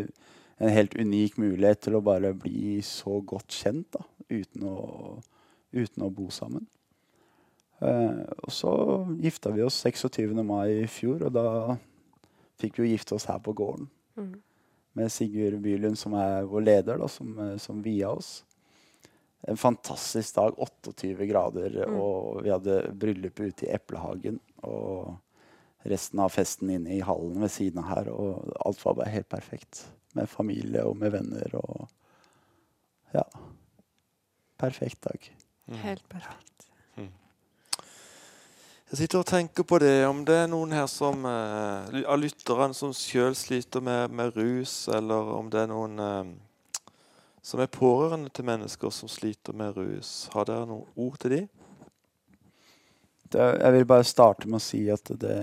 en 0.62 0.72
helt 0.72 0.94
unik 0.94 1.38
mulighet 1.42 1.82
til 1.86 1.98
å 1.98 2.04
bare 2.04 2.32
bli 2.38 2.78
så 2.86 3.18
godt 3.26 3.50
kjent 3.52 3.88
da, 3.96 4.04
uten, 4.30 4.68
å, 4.68 5.18
uten 5.74 6.06
å 6.06 6.12
bo 6.14 6.28
sammen. 6.32 6.68
Uh, 7.82 8.22
og 8.46 8.52
så 8.54 8.72
gifta 9.18 9.50
vi 9.50 9.64
oss 9.66 9.80
26. 9.82 10.36
mai 10.46 10.84
i 10.84 10.86
fjor, 10.90 11.24
og 11.26 11.34
da 11.34 11.74
fikk 12.62 12.78
vi 12.78 12.86
jo 12.86 12.92
gifte 12.92 13.16
oss 13.16 13.26
her 13.26 13.40
på 13.42 13.56
gården. 13.58 13.88
Mm. 14.20 14.36
Med 14.94 15.10
Sigurd 15.10 15.58
Bylund, 15.64 15.98
som 15.98 16.14
er 16.20 16.46
vår 16.46 16.66
leder, 16.68 17.00
da, 17.00 17.08
som, 17.10 17.32
eh, 17.40 17.56
som 17.58 17.80
via 17.82 18.10
oss 18.12 18.42
en 19.42 19.56
fantastisk 19.56 20.34
dag. 20.34 20.54
28 20.58 21.26
grader, 21.26 21.82
mm. 21.88 21.98
og 22.00 22.42
vi 22.44 22.52
hadde 22.52 22.78
bryllupet 22.94 23.52
ute 23.52 23.66
i 23.66 23.72
Eplehagen. 23.74 24.38
Og 24.62 25.16
resten 25.88 26.22
av 26.22 26.30
festen 26.30 26.70
inne 26.70 26.94
i 26.94 27.02
hallen 27.02 27.40
ved 27.42 27.50
siden 27.50 27.82
av 27.82 27.90
her. 27.90 28.12
Og 28.14 28.52
alt 28.62 28.84
var 28.84 29.00
bare 29.00 29.14
helt 29.14 29.30
perfekt. 29.32 29.84
Med 30.14 30.30
familie 30.30 30.84
og 30.86 30.96
med 31.00 31.16
venner 31.16 31.58
og 31.62 31.88
Ja. 33.12 33.26
Perfekt 34.56 35.02
dag. 35.04 35.24
Mm. 35.66 35.78
Helt 35.82 36.08
perfekt. 36.08 36.68
Mm. 36.96 37.10
Jeg 38.90 38.98
sitter 38.98 39.18
og 39.18 39.26
tenker 39.26 39.66
på 39.66 39.78
det, 39.82 40.06
om 40.06 40.22
det 40.24 40.36
er 40.44 40.46
noen 40.48 40.72
her 40.72 40.86
som 40.86 41.26
eh, 41.26 41.98
av 42.06 42.20
lytterne 42.20 42.72
som 42.76 42.94
sjøl 42.96 43.34
sliter 43.36 43.82
med, 43.84 44.14
med, 44.14 44.36
rus, 44.36 44.88
eller 44.88 45.34
om 45.34 45.50
det 45.50 45.64
er 45.64 45.70
noen 45.72 45.98
eh, 45.98 46.32
som 47.42 47.60
er 47.62 47.70
pårørende 47.72 48.30
til 48.30 48.46
mennesker 48.46 48.92
som 48.94 49.10
sliter 49.10 49.56
med 49.58 49.76
rus. 49.76 50.30
Har 50.32 50.46
dere 50.46 50.68
noen 50.68 50.86
ord 50.94 51.18
til 51.22 51.38
dem? 51.38 51.50
jeg 53.32 53.72
vil 53.72 53.86
bare 53.88 54.04
starte 54.04 54.44
med 54.44 54.58
å 54.58 54.60
si 54.60 54.82
at 54.92 55.08
det, 55.16 55.36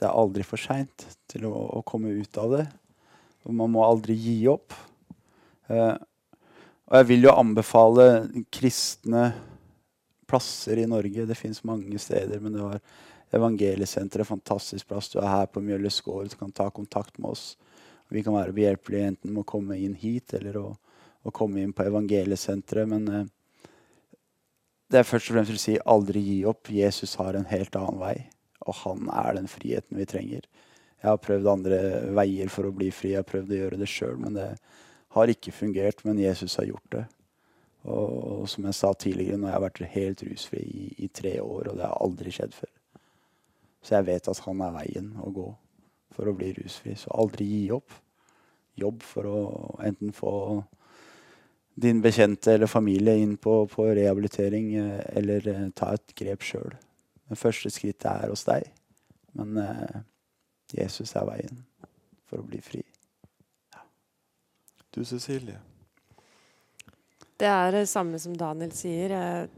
det 0.00 0.06
er 0.06 0.16
aldri 0.16 0.40
for 0.48 0.56
seint 0.56 1.04
til 1.28 1.44
å, 1.44 1.52
å, 1.52 1.82
komme 1.84 2.08
ut 2.08 2.38
av 2.40 2.54
det. 2.54 2.62
Og 3.44 3.52
man 3.56 3.72
må 3.74 3.84
aldri 3.84 4.16
gi 4.16 4.38
opp. 4.48 4.72
Eh, 5.68 5.92
og 6.88 6.96
jeg 6.96 7.08
vil 7.10 7.28
jo 7.28 7.36
anbefale 7.36 8.06
kristne 8.48 9.26
plasser 10.30 10.80
i 10.80 10.88
Norge. 10.88 11.28
Det 11.28 11.36
fins 11.38 11.60
mange 11.68 12.00
steder, 12.00 12.40
men 12.40 12.56
det 12.56 12.64
var 12.64 12.80
Evangeliesenteret, 13.30 14.26
fantastisk 14.26 14.88
plass. 14.90 15.12
Du 15.12 15.20
er 15.20 15.28
her 15.30 15.44
på 15.46 15.60
Mjølles 15.62 16.00
gård, 16.02 16.32
du 16.32 16.38
kan 16.40 16.50
ta 16.50 16.64
kontakt 16.74 17.14
med 17.20 17.30
oss. 17.30 17.52
Vi 18.10 18.22
kan 18.26 18.34
være 18.34 18.54
behjelpelige 18.54 19.12
enten 19.12 19.34
med 19.34 19.44
å 19.44 19.50
komme 19.52 19.78
inn 19.78 19.94
hit 19.98 20.34
eller 20.38 20.58
å, 20.58 20.66
å 21.22 21.32
komme 21.34 21.62
inn 21.62 21.74
på 21.76 21.86
evangeliesenteret. 21.86 22.90
Men 22.90 23.06
eh, 23.14 23.28
det 24.90 25.00
er 25.00 25.06
først 25.06 25.30
og 25.30 25.36
fremst 25.36 25.54
å 25.54 25.62
si 25.62 25.76
aldri 25.94 26.22
gi 26.24 26.40
opp. 26.50 26.72
Jesus 26.74 27.14
har 27.20 27.38
en 27.38 27.46
helt 27.50 27.76
annen 27.78 28.00
vei, 28.02 28.16
og 28.66 28.74
han 28.82 29.06
er 29.14 29.38
den 29.38 29.46
friheten 29.50 30.00
vi 30.00 30.08
trenger. 30.10 30.48
Jeg 31.00 31.08
har 31.08 31.22
prøvd 31.22 31.48
andre 31.48 31.78
veier 32.18 32.50
for 32.52 32.68
å 32.68 32.74
bli 32.76 32.90
fri. 32.92 33.14
Jeg 33.14 33.22
har 33.22 33.30
prøvd 33.30 33.54
å 33.54 33.60
gjøre 33.62 33.80
det 33.80 33.88
sjøl, 33.88 34.18
men 34.20 34.36
det 34.36 34.50
har 35.14 35.32
ikke 35.32 35.54
fungert. 35.54 36.02
Men 36.04 36.20
Jesus 36.20 36.58
har 36.60 36.68
gjort 36.68 36.92
det. 36.96 37.06
Og, 37.88 38.42
og 38.42 38.44
som 38.50 38.66
jeg 38.68 38.76
sa 38.76 38.90
tidligere, 38.92 39.38
nå 39.40 39.48
har 39.48 39.56
jeg 39.56 39.66
vært 39.68 39.82
helt 39.94 40.26
rusfri 40.26 40.60
i, 40.66 40.90
i 41.06 41.08
tre 41.08 41.38
år, 41.40 41.70
og 41.70 41.78
det 41.78 41.86
har 41.86 42.02
aldri 42.04 42.34
skjedd 42.34 42.52
før. 42.58 42.72
Så 43.80 43.96
jeg 43.96 44.10
vet 44.10 44.28
at 44.28 44.42
han 44.44 44.60
er 44.66 44.74
veien 44.74 45.14
å 45.22 45.30
gå 45.32 45.46
for 46.20 46.28
å 46.28 46.36
bli 46.36 46.52
rusfri. 46.58 46.92
Så 46.98 47.12
aldri 47.16 47.48
gi 47.48 47.62
opp. 47.72 47.96
Jobb 48.80 49.00
for 49.04 49.28
å 49.28 49.40
enten 49.84 50.12
få 50.12 50.32
din 51.80 52.02
bekjente 52.04 52.52
eller 52.52 52.68
familie 52.68 53.16
inn 53.16 53.38
på, 53.40 53.64
på 53.72 53.86
rehabilitering, 53.96 54.74
eh, 54.76 55.00
eller 55.16 55.48
eh, 55.48 55.66
ta 55.76 55.94
et 55.96 56.12
grep 56.16 56.44
sjøl. 56.44 56.74
Det 57.30 57.38
første 57.40 57.70
skrittet 57.72 58.08
er 58.10 58.28
hos 58.28 58.44
deg, 58.44 58.66
men 59.38 59.56
eh, 59.62 60.00
Jesus 60.76 61.14
er 61.16 61.24
veien 61.28 61.62
for 62.28 62.42
å 62.42 62.46
bli 62.46 62.60
fri. 62.64 62.82
Ja. 63.72 63.84
Du, 64.92 65.00
Cecilie? 65.08 65.56
Det 67.40 67.48
er 67.48 67.72
det 67.72 67.86
samme 67.88 68.20
som 68.20 68.36
Daniel 68.36 68.74
sier. 68.76 69.16
Eh, 69.16 69.48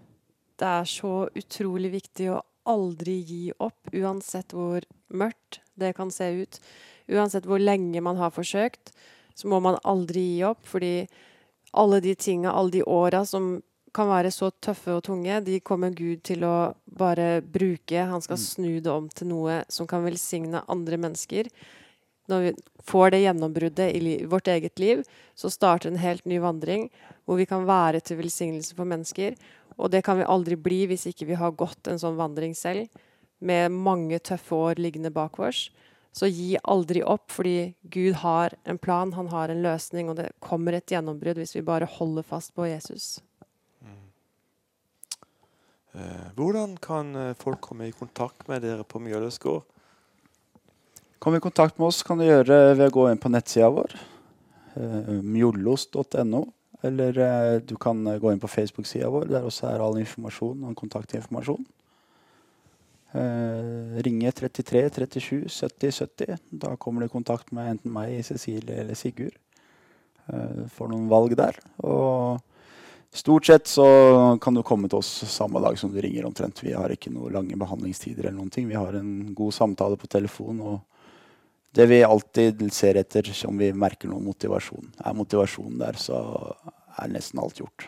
det 0.63 0.71
er 0.79 0.87
så 0.87 1.27
utrolig 1.35 1.91
viktig 1.97 2.31
å 2.31 2.43
aldri 2.71 3.19
gi 3.27 3.43
opp, 3.59 3.91
uansett 3.91 4.55
hvor 4.55 4.87
mørkt 5.11 5.62
det 5.75 5.93
kan 5.97 6.11
se 6.11 6.31
ut. 6.43 6.61
Uansett 7.12 7.47
hvor 7.49 7.61
lenge 7.62 8.01
man 8.05 8.20
har 8.20 8.33
forsøkt, 8.35 8.93
så 9.35 9.49
må 9.49 9.61
man 9.64 9.81
aldri 9.85 10.23
gi 10.37 10.41
opp. 10.47 10.64
Fordi 10.68 11.07
alle 11.73 12.01
de 12.05 12.14
tinga, 12.14 12.53
alle 12.53 12.79
de 12.79 12.83
åra 12.85 13.25
som 13.27 13.57
kan 13.93 14.09
være 14.09 14.33
så 14.33 14.49
tøffe 14.64 14.95
og 14.97 15.05
tunge, 15.05 15.41
de 15.45 15.61
kommer 15.61 15.93
Gud 15.93 16.23
til 16.25 16.45
å 16.49 16.73
bare 16.87 17.43
bruke. 17.45 18.07
Han 18.09 18.25
skal 18.25 18.39
mm. 18.41 18.45
snu 18.45 18.73
det 18.81 18.93
om 18.93 19.09
til 19.12 19.33
noe 19.33 19.62
som 19.73 19.89
kan 19.89 20.05
velsigne 20.07 20.64
andre 20.73 21.01
mennesker. 21.01 21.51
Når 22.31 22.47
vi 22.47 22.53
får 22.87 23.12
det 23.12 23.25
gjennombruddet 23.25 23.97
i 23.99 24.14
vårt 24.31 24.49
eget 24.49 24.79
liv, 24.81 25.03
så 25.35 25.51
starter 25.53 25.91
en 25.91 26.01
helt 26.01 26.25
ny 26.25 26.39
vandring 26.41 26.87
hvor 27.27 27.39
vi 27.41 27.47
kan 27.51 27.66
være 27.68 28.01
til 28.01 28.20
velsignelse 28.23 28.77
for 28.79 28.89
mennesker. 28.89 29.37
Og 29.77 29.91
det 29.93 30.05
kan 30.07 30.20
vi 30.20 30.29
aldri 30.29 30.57
bli 30.57 30.85
hvis 30.89 31.09
ikke 31.11 31.29
vi 31.29 31.39
har 31.41 31.57
gått 31.59 31.91
en 31.91 32.01
sånn 32.01 32.16
vandring 32.20 32.55
selv 32.57 32.89
med 33.43 33.74
mange 33.74 34.20
tøffe 34.22 34.55
år 34.55 34.80
liggende 34.80 35.12
bak 35.14 35.38
oss. 35.43 35.66
Så 36.12 36.28
gi 36.28 36.55
aldri 36.68 37.01
opp, 37.03 37.30
fordi 37.32 37.72
Gud 37.88 38.18
har 38.20 38.53
en 38.68 38.78
plan, 38.78 39.14
han 39.16 39.30
har 39.32 39.49
en 39.49 39.62
løsning, 39.64 40.11
og 40.12 40.18
det 40.20 40.28
kommer 40.45 40.76
et 40.76 40.93
gjennombrudd 40.93 41.40
hvis 41.40 41.57
vi 41.57 41.64
bare 41.64 41.88
holder 41.88 42.26
fast 42.28 42.53
på 42.57 42.68
Jesus. 42.68 43.14
Mm. 43.80 44.03
Eh, 45.97 46.26
hvordan 46.36 46.76
kan 46.84 47.16
eh, 47.16 47.34
folk 47.40 47.62
komme 47.64 47.88
i 47.88 47.97
kontakt 47.97 48.45
med 48.53 48.61
dere 48.66 48.84
på 48.84 49.01
Mjøles 49.01 49.40
gård? 49.40 49.64
Kom 51.22 51.38
i 51.38 51.40
kontakt 51.40 51.78
med 51.78 51.88
oss 51.88 52.03
kan 52.05 52.20
du 52.20 52.26
gjøre 52.26 52.74
ved 52.74 52.88
å 52.90 52.93
gå 52.93 53.09
inn 53.09 53.20
på 53.22 53.32
nettsida 53.32 53.70
vår, 53.72 53.97
eh, 54.76 55.12
mjollos.no. 55.22 56.45
Eller 56.84 57.18
eh, 57.24 57.61
du 57.64 57.78
kan 57.80 58.05
gå 58.05 58.32
inn 58.34 58.43
på 58.43 58.51
Facebook-sida 58.51 59.09
vår, 59.09 59.30
der 59.32 59.47
også 59.49 59.70
er 59.70 59.80
all 59.80 59.97
informasjon 60.03 60.66
og 60.68 60.76
kontaktinformasjon. 60.76 61.64
Eh, 63.13 64.03
ringe 64.03 64.33
33 64.33 64.91
37 64.91 65.49
70 65.49 65.93
70. 65.93 66.39
Da 66.51 66.77
kommer 66.77 67.01
du 67.01 67.07
i 67.11 67.13
kontakt 67.13 67.53
med 67.53 67.75
enten 67.75 67.93
meg, 67.93 68.25
Cecilie 68.25 68.81
eller 68.81 68.97
Sigurd. 68.97 69.37
Eh, 70.33 70.65
får 70.73 70.89
noen 70.89 71.11
valg 71.13 71.37
der. 71.37 71.59
Og 71.85 72.41
stort 73.13 73.51
sett 73.51 73.69
så 73.69 73.87
kan 74.41 74.57
du 74.57 74.63
komme 74.65 74.89
til 74.89 75.03
oss 75.03 75.11
samme 75.29 75.61
dag 75.61 75.77
som 75.79 75.93
du 75.93 76.01
ringer 76.01 76.25
omtrent. 76.25 76.65
Vi 76.65 76.73
har 76.73 76.95
ikke 76.95 77.13
noen 77.13 77.37
lange 77.37 77.59
behandlingstider 77.61 78.25
eller 78.25 78.39
noen 78.39 78.55
ting. 78.55 78.71
Vi 78.71 78.81
har 78.81 78.97
en 78.97 79.35
god 79.37 79.53
samtale 79.53 80.01
på 80.01 80.09
telefon. 80.09 80.61
og 80.61 80.81
det 81.73 81.87
vi 81.89 82.03
alltid 82.05 82.61
ser 82.73 82.99
etter, 83.01 83.29
om 83.49 83.57
vi 83.57 83.73
merker 83.73 84.09
noe 84.09 84.21
motivasjon, 84.21 84.93
er 85.01 85.15
motivasjonen 85.17 85.79
der, 85.81 85.97
så 85.97 86.19
er 87.01 87.09
nesten 87.09 87.41
alt 87.41 87.63
gjort. 87.63 87.87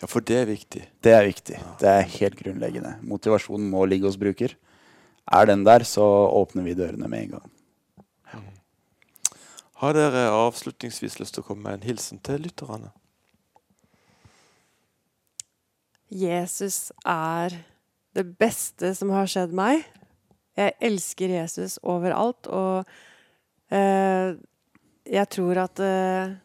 Ja, 0.00 0.08
for 0.10 0.24
det 0.24 0.36
er 0.42 0.50
viktig. 0.50 0.82
Det 1.02 1.12
er 1.14 1.26
viktig. 1.26 1.58
Det 1.80 1.88
er 1.90 2.12
helt 2.18 2.36
grunnleggende. 2.38 2.96
Motivasjonen 3.06 3.66
må 3.72 3.84
ligge 3.88 4.08
hos 4.08 4.18
bruker. 4.20 4.54
Er 5.24 5.48
den 5.48 5.64
der, 5.64 5.84
så 5.88 6.04
åpner 6.30 6.66
vi 6.66 6.76
dørene 6.78 7.08
med 7.08 7.24
en 7.24 7.30
gang. 7.36 7.50
Mm. 8.34 8.50
Har 9.80 9.96
dere 9.96 10.28
avslutningsvis 10.34 11.18
lyst 11.20 11.36
til 11.36 11.44
å 11.44 11.48
komme 11.48 11.66
med 11.66 11.80
en 11.80 11.88
hilsen 11.88 12.20
til 12.24 12.44
lytterne? 12.44 12.92
Jesus 16.14 16.92
er 17.08 17.56
det 18.14 18.26
beste 18.38 18.92
som 18.94 19.10
har 19.14 19.30
skjedd 19.30 19.54
meg. 19.56 19.82
Jeg 20.54 20.76
elsker 20.86 21.32
Jesus 21.32 21.80
overalt, 21.82 22.46
og 22.46 22.84
eh, 23.74 24.36
jeg 25.10 25.30
tror 25.34 25.64
at 25.64 25.82
eh, 25.82 26.36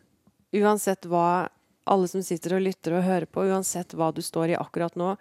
uansett 0.58 1.06
hva 1.06 1.50
alle 1.90 2.08
som 2.12 2.24
sitter 2.26 2.58
og 2.58 2.66
lytter 2.66 2.98
og 2.98 3.06
hører 3.06 3.30
på, 3.30 3.46
uansett 3.50 3.96
hva 3.98 4.12
du 4.14 4.22
står 4.26 4.54
i 4.54 4.60
akkurat 4.60 4.96
nå. 5.00 5.14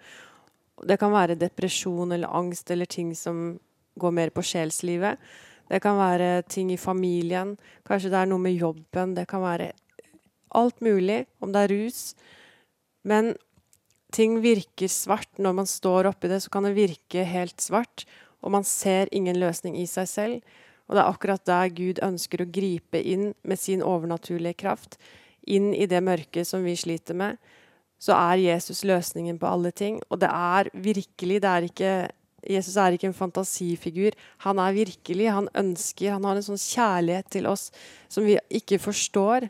Det 0.87 0.99
kan 1.01 1.13
være 1.13 1.37
depresjon 1.39 2.13
eller 2.15 2.31
angst 2.35 2.71
eller 2.71 2.89
ting 2.89 3.11
som 3.17 3.57
går 3.99 4.15
mer 4.15 4.31
på 4.33 4.43
sjelslivet. 4.45 5.19
Det 5.69 5.81
kan 5.83 5.99
være 5.99 6.41
ting 6.49 6.71
i 6.73 6.79
familien. 6.81 7.53
Kanskje 7.85 8.11
det 8.13 8.21
er 8.21 8.29
noe 8.31 8.41
med 8.41 8.57
jobben. 8.57 9.13
Det 9.17 9.27
kan 9.29 9.43
være 9.43 9.71
alt 10.57 10.81
mulig. 10.81 11.25
Om 11.43 11.53
det 11.53 11.65
er 11.65 11.73
rus. 11.73 11.99
Men 13.05 13.35
ting 14.15 14.39
virker 14.41 14.89
svart. 14.89 15.29
Når 15.37 15.59
man 15.61 15.69
står 15.69 16.09
oppi 16.09 16.31
det, 16.31 16.41
så 16.41 16.53
kan 16.53 16.65
det 16.65 16.77
virke 16.79 17.27
helt 17.27 17.61
svart. 17.61 18.07
Og 18.41 18.55
man 18.55 18.65
ser 18.65 19.11
ingen 19.11 19.37
løsning 19.37 19.77
i 19.77 19.85
seg 19.89 20.09
selv. 20.09 20.57
Og 20.89 20.97
det 20.97 21.03
er 21.03 21.11
akkurat 21.11 21.45
der 21.45 21.69
Gud 21.75 22.01
ønsker 22.01 22.41
å 22.41 22.49
gripe 22.49 22.97
inn 22.97 23.33
med 23.45 23.61
sin 23.61 23.85
overnaturlige 23.85 24.57
kraft 24.63 24.97
inn 25.47 25.71
i 25.73 25.87
det 25.89 26.01
mørket 26.03 26.47
som 26.47 26.63
vi 26.65 26.75
sliter 26.79 27.17
med, 27.17 27.39
så 27.99 28.15
er 28.15 28.39
Jesus 28.41 28.85
løsningen 28.87 29.39
på 29.39 29.47
alle 29.49 29.71
ting. 29.75 29.99
Og 30.09 30.21
det 30.21 30.29
er 30.31 30.69
virkelig 30.73 31.41
det 31.43 31.49
er 31.49 31.67
ikke, 31.67 31.91
Jesus 32.47 32.77
er 32.79 32.95
ikke 32.95 33.09
en 33.09 33.17
fantasifigur. 33.17 34.15
Han 34.45 34.59
er 34.63 34.77
virkelig. 34.77 35.27
Han 35.31 35.49
ønsker 35.55 36.15
Han 36.15 36.23
har 36.23 36.39
en 36.39 36.47
sånn 36.47 36.61
kjærlighet 36.61 37.27
til 37.29 37.49
oss 37.51 37.69
som 38.07 38.23
vi 38.23 38.37
ikke 38.49 38.79
forstår. 38.79 39.49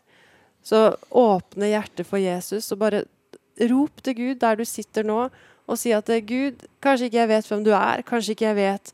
Så 0.65 0.89
åpne 1.13 1.69
hjertet 1.69 2.09
for 2.09 2.17
Jesus 2.21 2.71
og 2.73 2.81
bare 2.81 3.05
rop 3.69 4.03
til 4.03 4.17
Gud 4.17 4.41
der 4.41 4.57
du 4.57 4.65
sitter 4.65 5.05
nå, 5.05 5.27
og 5.69 5.77
si 5.77 5.91
at 5.93 6.09
Gud, 6.25 6.65
kanskje 6.81 7.09
ikke 7.09 7.19
jeg 7.19 7.29
vet 7.29 7.49
hvem 7.49 7.63
du 7.65 7.71
er, 7.77 8.01
kanskje 8.01 8.33
ikke 8.33 8.47
jeg 8.47 8.57
vet 8.57 8.93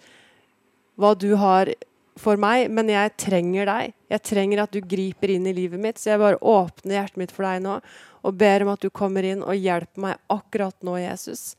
hva 1.00 1.14
du 1.16 1.30
har 1.40 1.72
for 2.20 2.40
meg, 2.40 2.68
men 2.72 2.92
jeg 2.92 3.14
trenger 3.20 3.70
deg. 3.70 3.95
Jeg 4.12 4.22
trenger 4.22 4.62
at 4.64 4.74
du 4.74 4.84
griper 4.86 5.34
inn 5.34 5.48
i 5.50 5.54
livet 5.56 5.82
mitt, 5.82 5.98
så 5.98 6.12
jeg 6.12 6.22
bare 6.22 6.42
åpner 6.42 7.00
hjertet 7.00 7.22
mitt 7.22 7.34
for 7.34 7.48
deg 7.48 7.64
nå 7.66 7.80
og 8.26 8.38
ber 8.38 8.66
om 8.66 8.72
at 8.74 8.82
du 8.82 8.90
kommer 8.94 9.26
inn 9.26 9.44
og 9.46 9.58
hjelper 9.58 10.02
meg 10.02 10.22
akkurat 10.34 10.76
nå, 10.86 10.98
Jesus. 10.98 11.54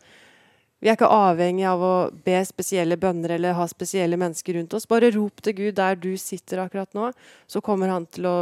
Vi 0.82 0.90
er 0.90 0.99
ikke 0.99 1.11
avhengig 1.11 1.64
av 1.70 1.82
å 1.82 1.94
be 2.26 2.40
spesielle 2.47 2.99
bønner 3.01 3.36
eller 3.36 3.57
ha 3.57 3.66
spesielle 3.70 4.18
mennesker 4.20 4.59
rundt 4.59 4.74
oss. 4.76 4.88
Bare 4.90 5.12
rop 5.14 5.42
til 5.42 5.57
Gud 5.57 5.78
der 5.78 5.97
du 5.99 6.12
sitter 6.20 6.64
akkurat 6.66 6.92
nå, 6.94 7.12
så 7.47 7.62
kommer 7.64 7.94
han 7.94 8.09
til 8.11 8.28
å 8.28 8.36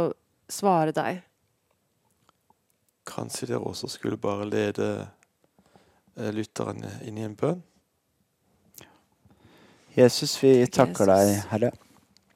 svare 0.51 0.93
deg. 0.95 1.21
Kanskje 3.05 3.51
dere 3.53 3.61
også 3.61 3.89
skulle 3.93 4.17
bare 4.17 4.49
lede 4.49 4.89
lytteren 6.15 6.33
lytterne 6.35 6.91
inn 7.03 7.17
i 7.19 7.25
en 7.27 7.35
bønn? 7.35 7.63
Jesus, 9.95 10.35
vi 10.43 10.57
takker 10.67 11.07
deg. 11.11 11.33
Herre. 11.51 11.71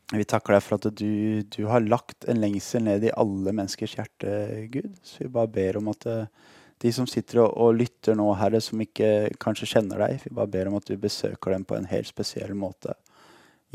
Vi 0.09 0.25
takker 0.25 0.55
deg 0.55 0.63
for 0.65 0.79
at 0.79 0.87
du, 0.97 1.43
du 1.53 1.63
har 1.69 1.85
lagt 1.85 2.25
en 2.29 2.39
lengsel 2.41 2.81
ned 2.87 3.03
i 3.05 3.11
alle 3.13 3.53
menneskers 3.53 3.93
hjerte, 3.99 4.31
Gud. 4.73 4.95
Så 5.05 5.25
vi 5.25 5.33
bare 5.35 5.51
ber 5.53 5.77
om 5.77 5.91
at 5.91 6.07
eh, 6.09 6.55
de 6.81 6.93
som 6.95 7.05
sitter 7.09 7.43
og, 7.43 7.51
og 7.61 7.77
lytter 7.77 8.17
nå, 8.17 8.25
Herre, 8.39 8.61
som 8.63 8.81
ikke 8.81 9.29
kanskje 9.41 9.69
kjenner 9.75 10.01
deg, 10.01 10.23
vi 10.23 10.33
bare 10.33 10.49
ber 10.49 10.71
om 10.71 10.79
at 10.79 10.89
du 10.89 10.95
besøker 10.97 11.53
dem 11.53 11.67
på 11.67 11.77
en 11.77 11.89
helt 11.91 12.09
spesiell 12.09 12.55
måte. 12.57 12.95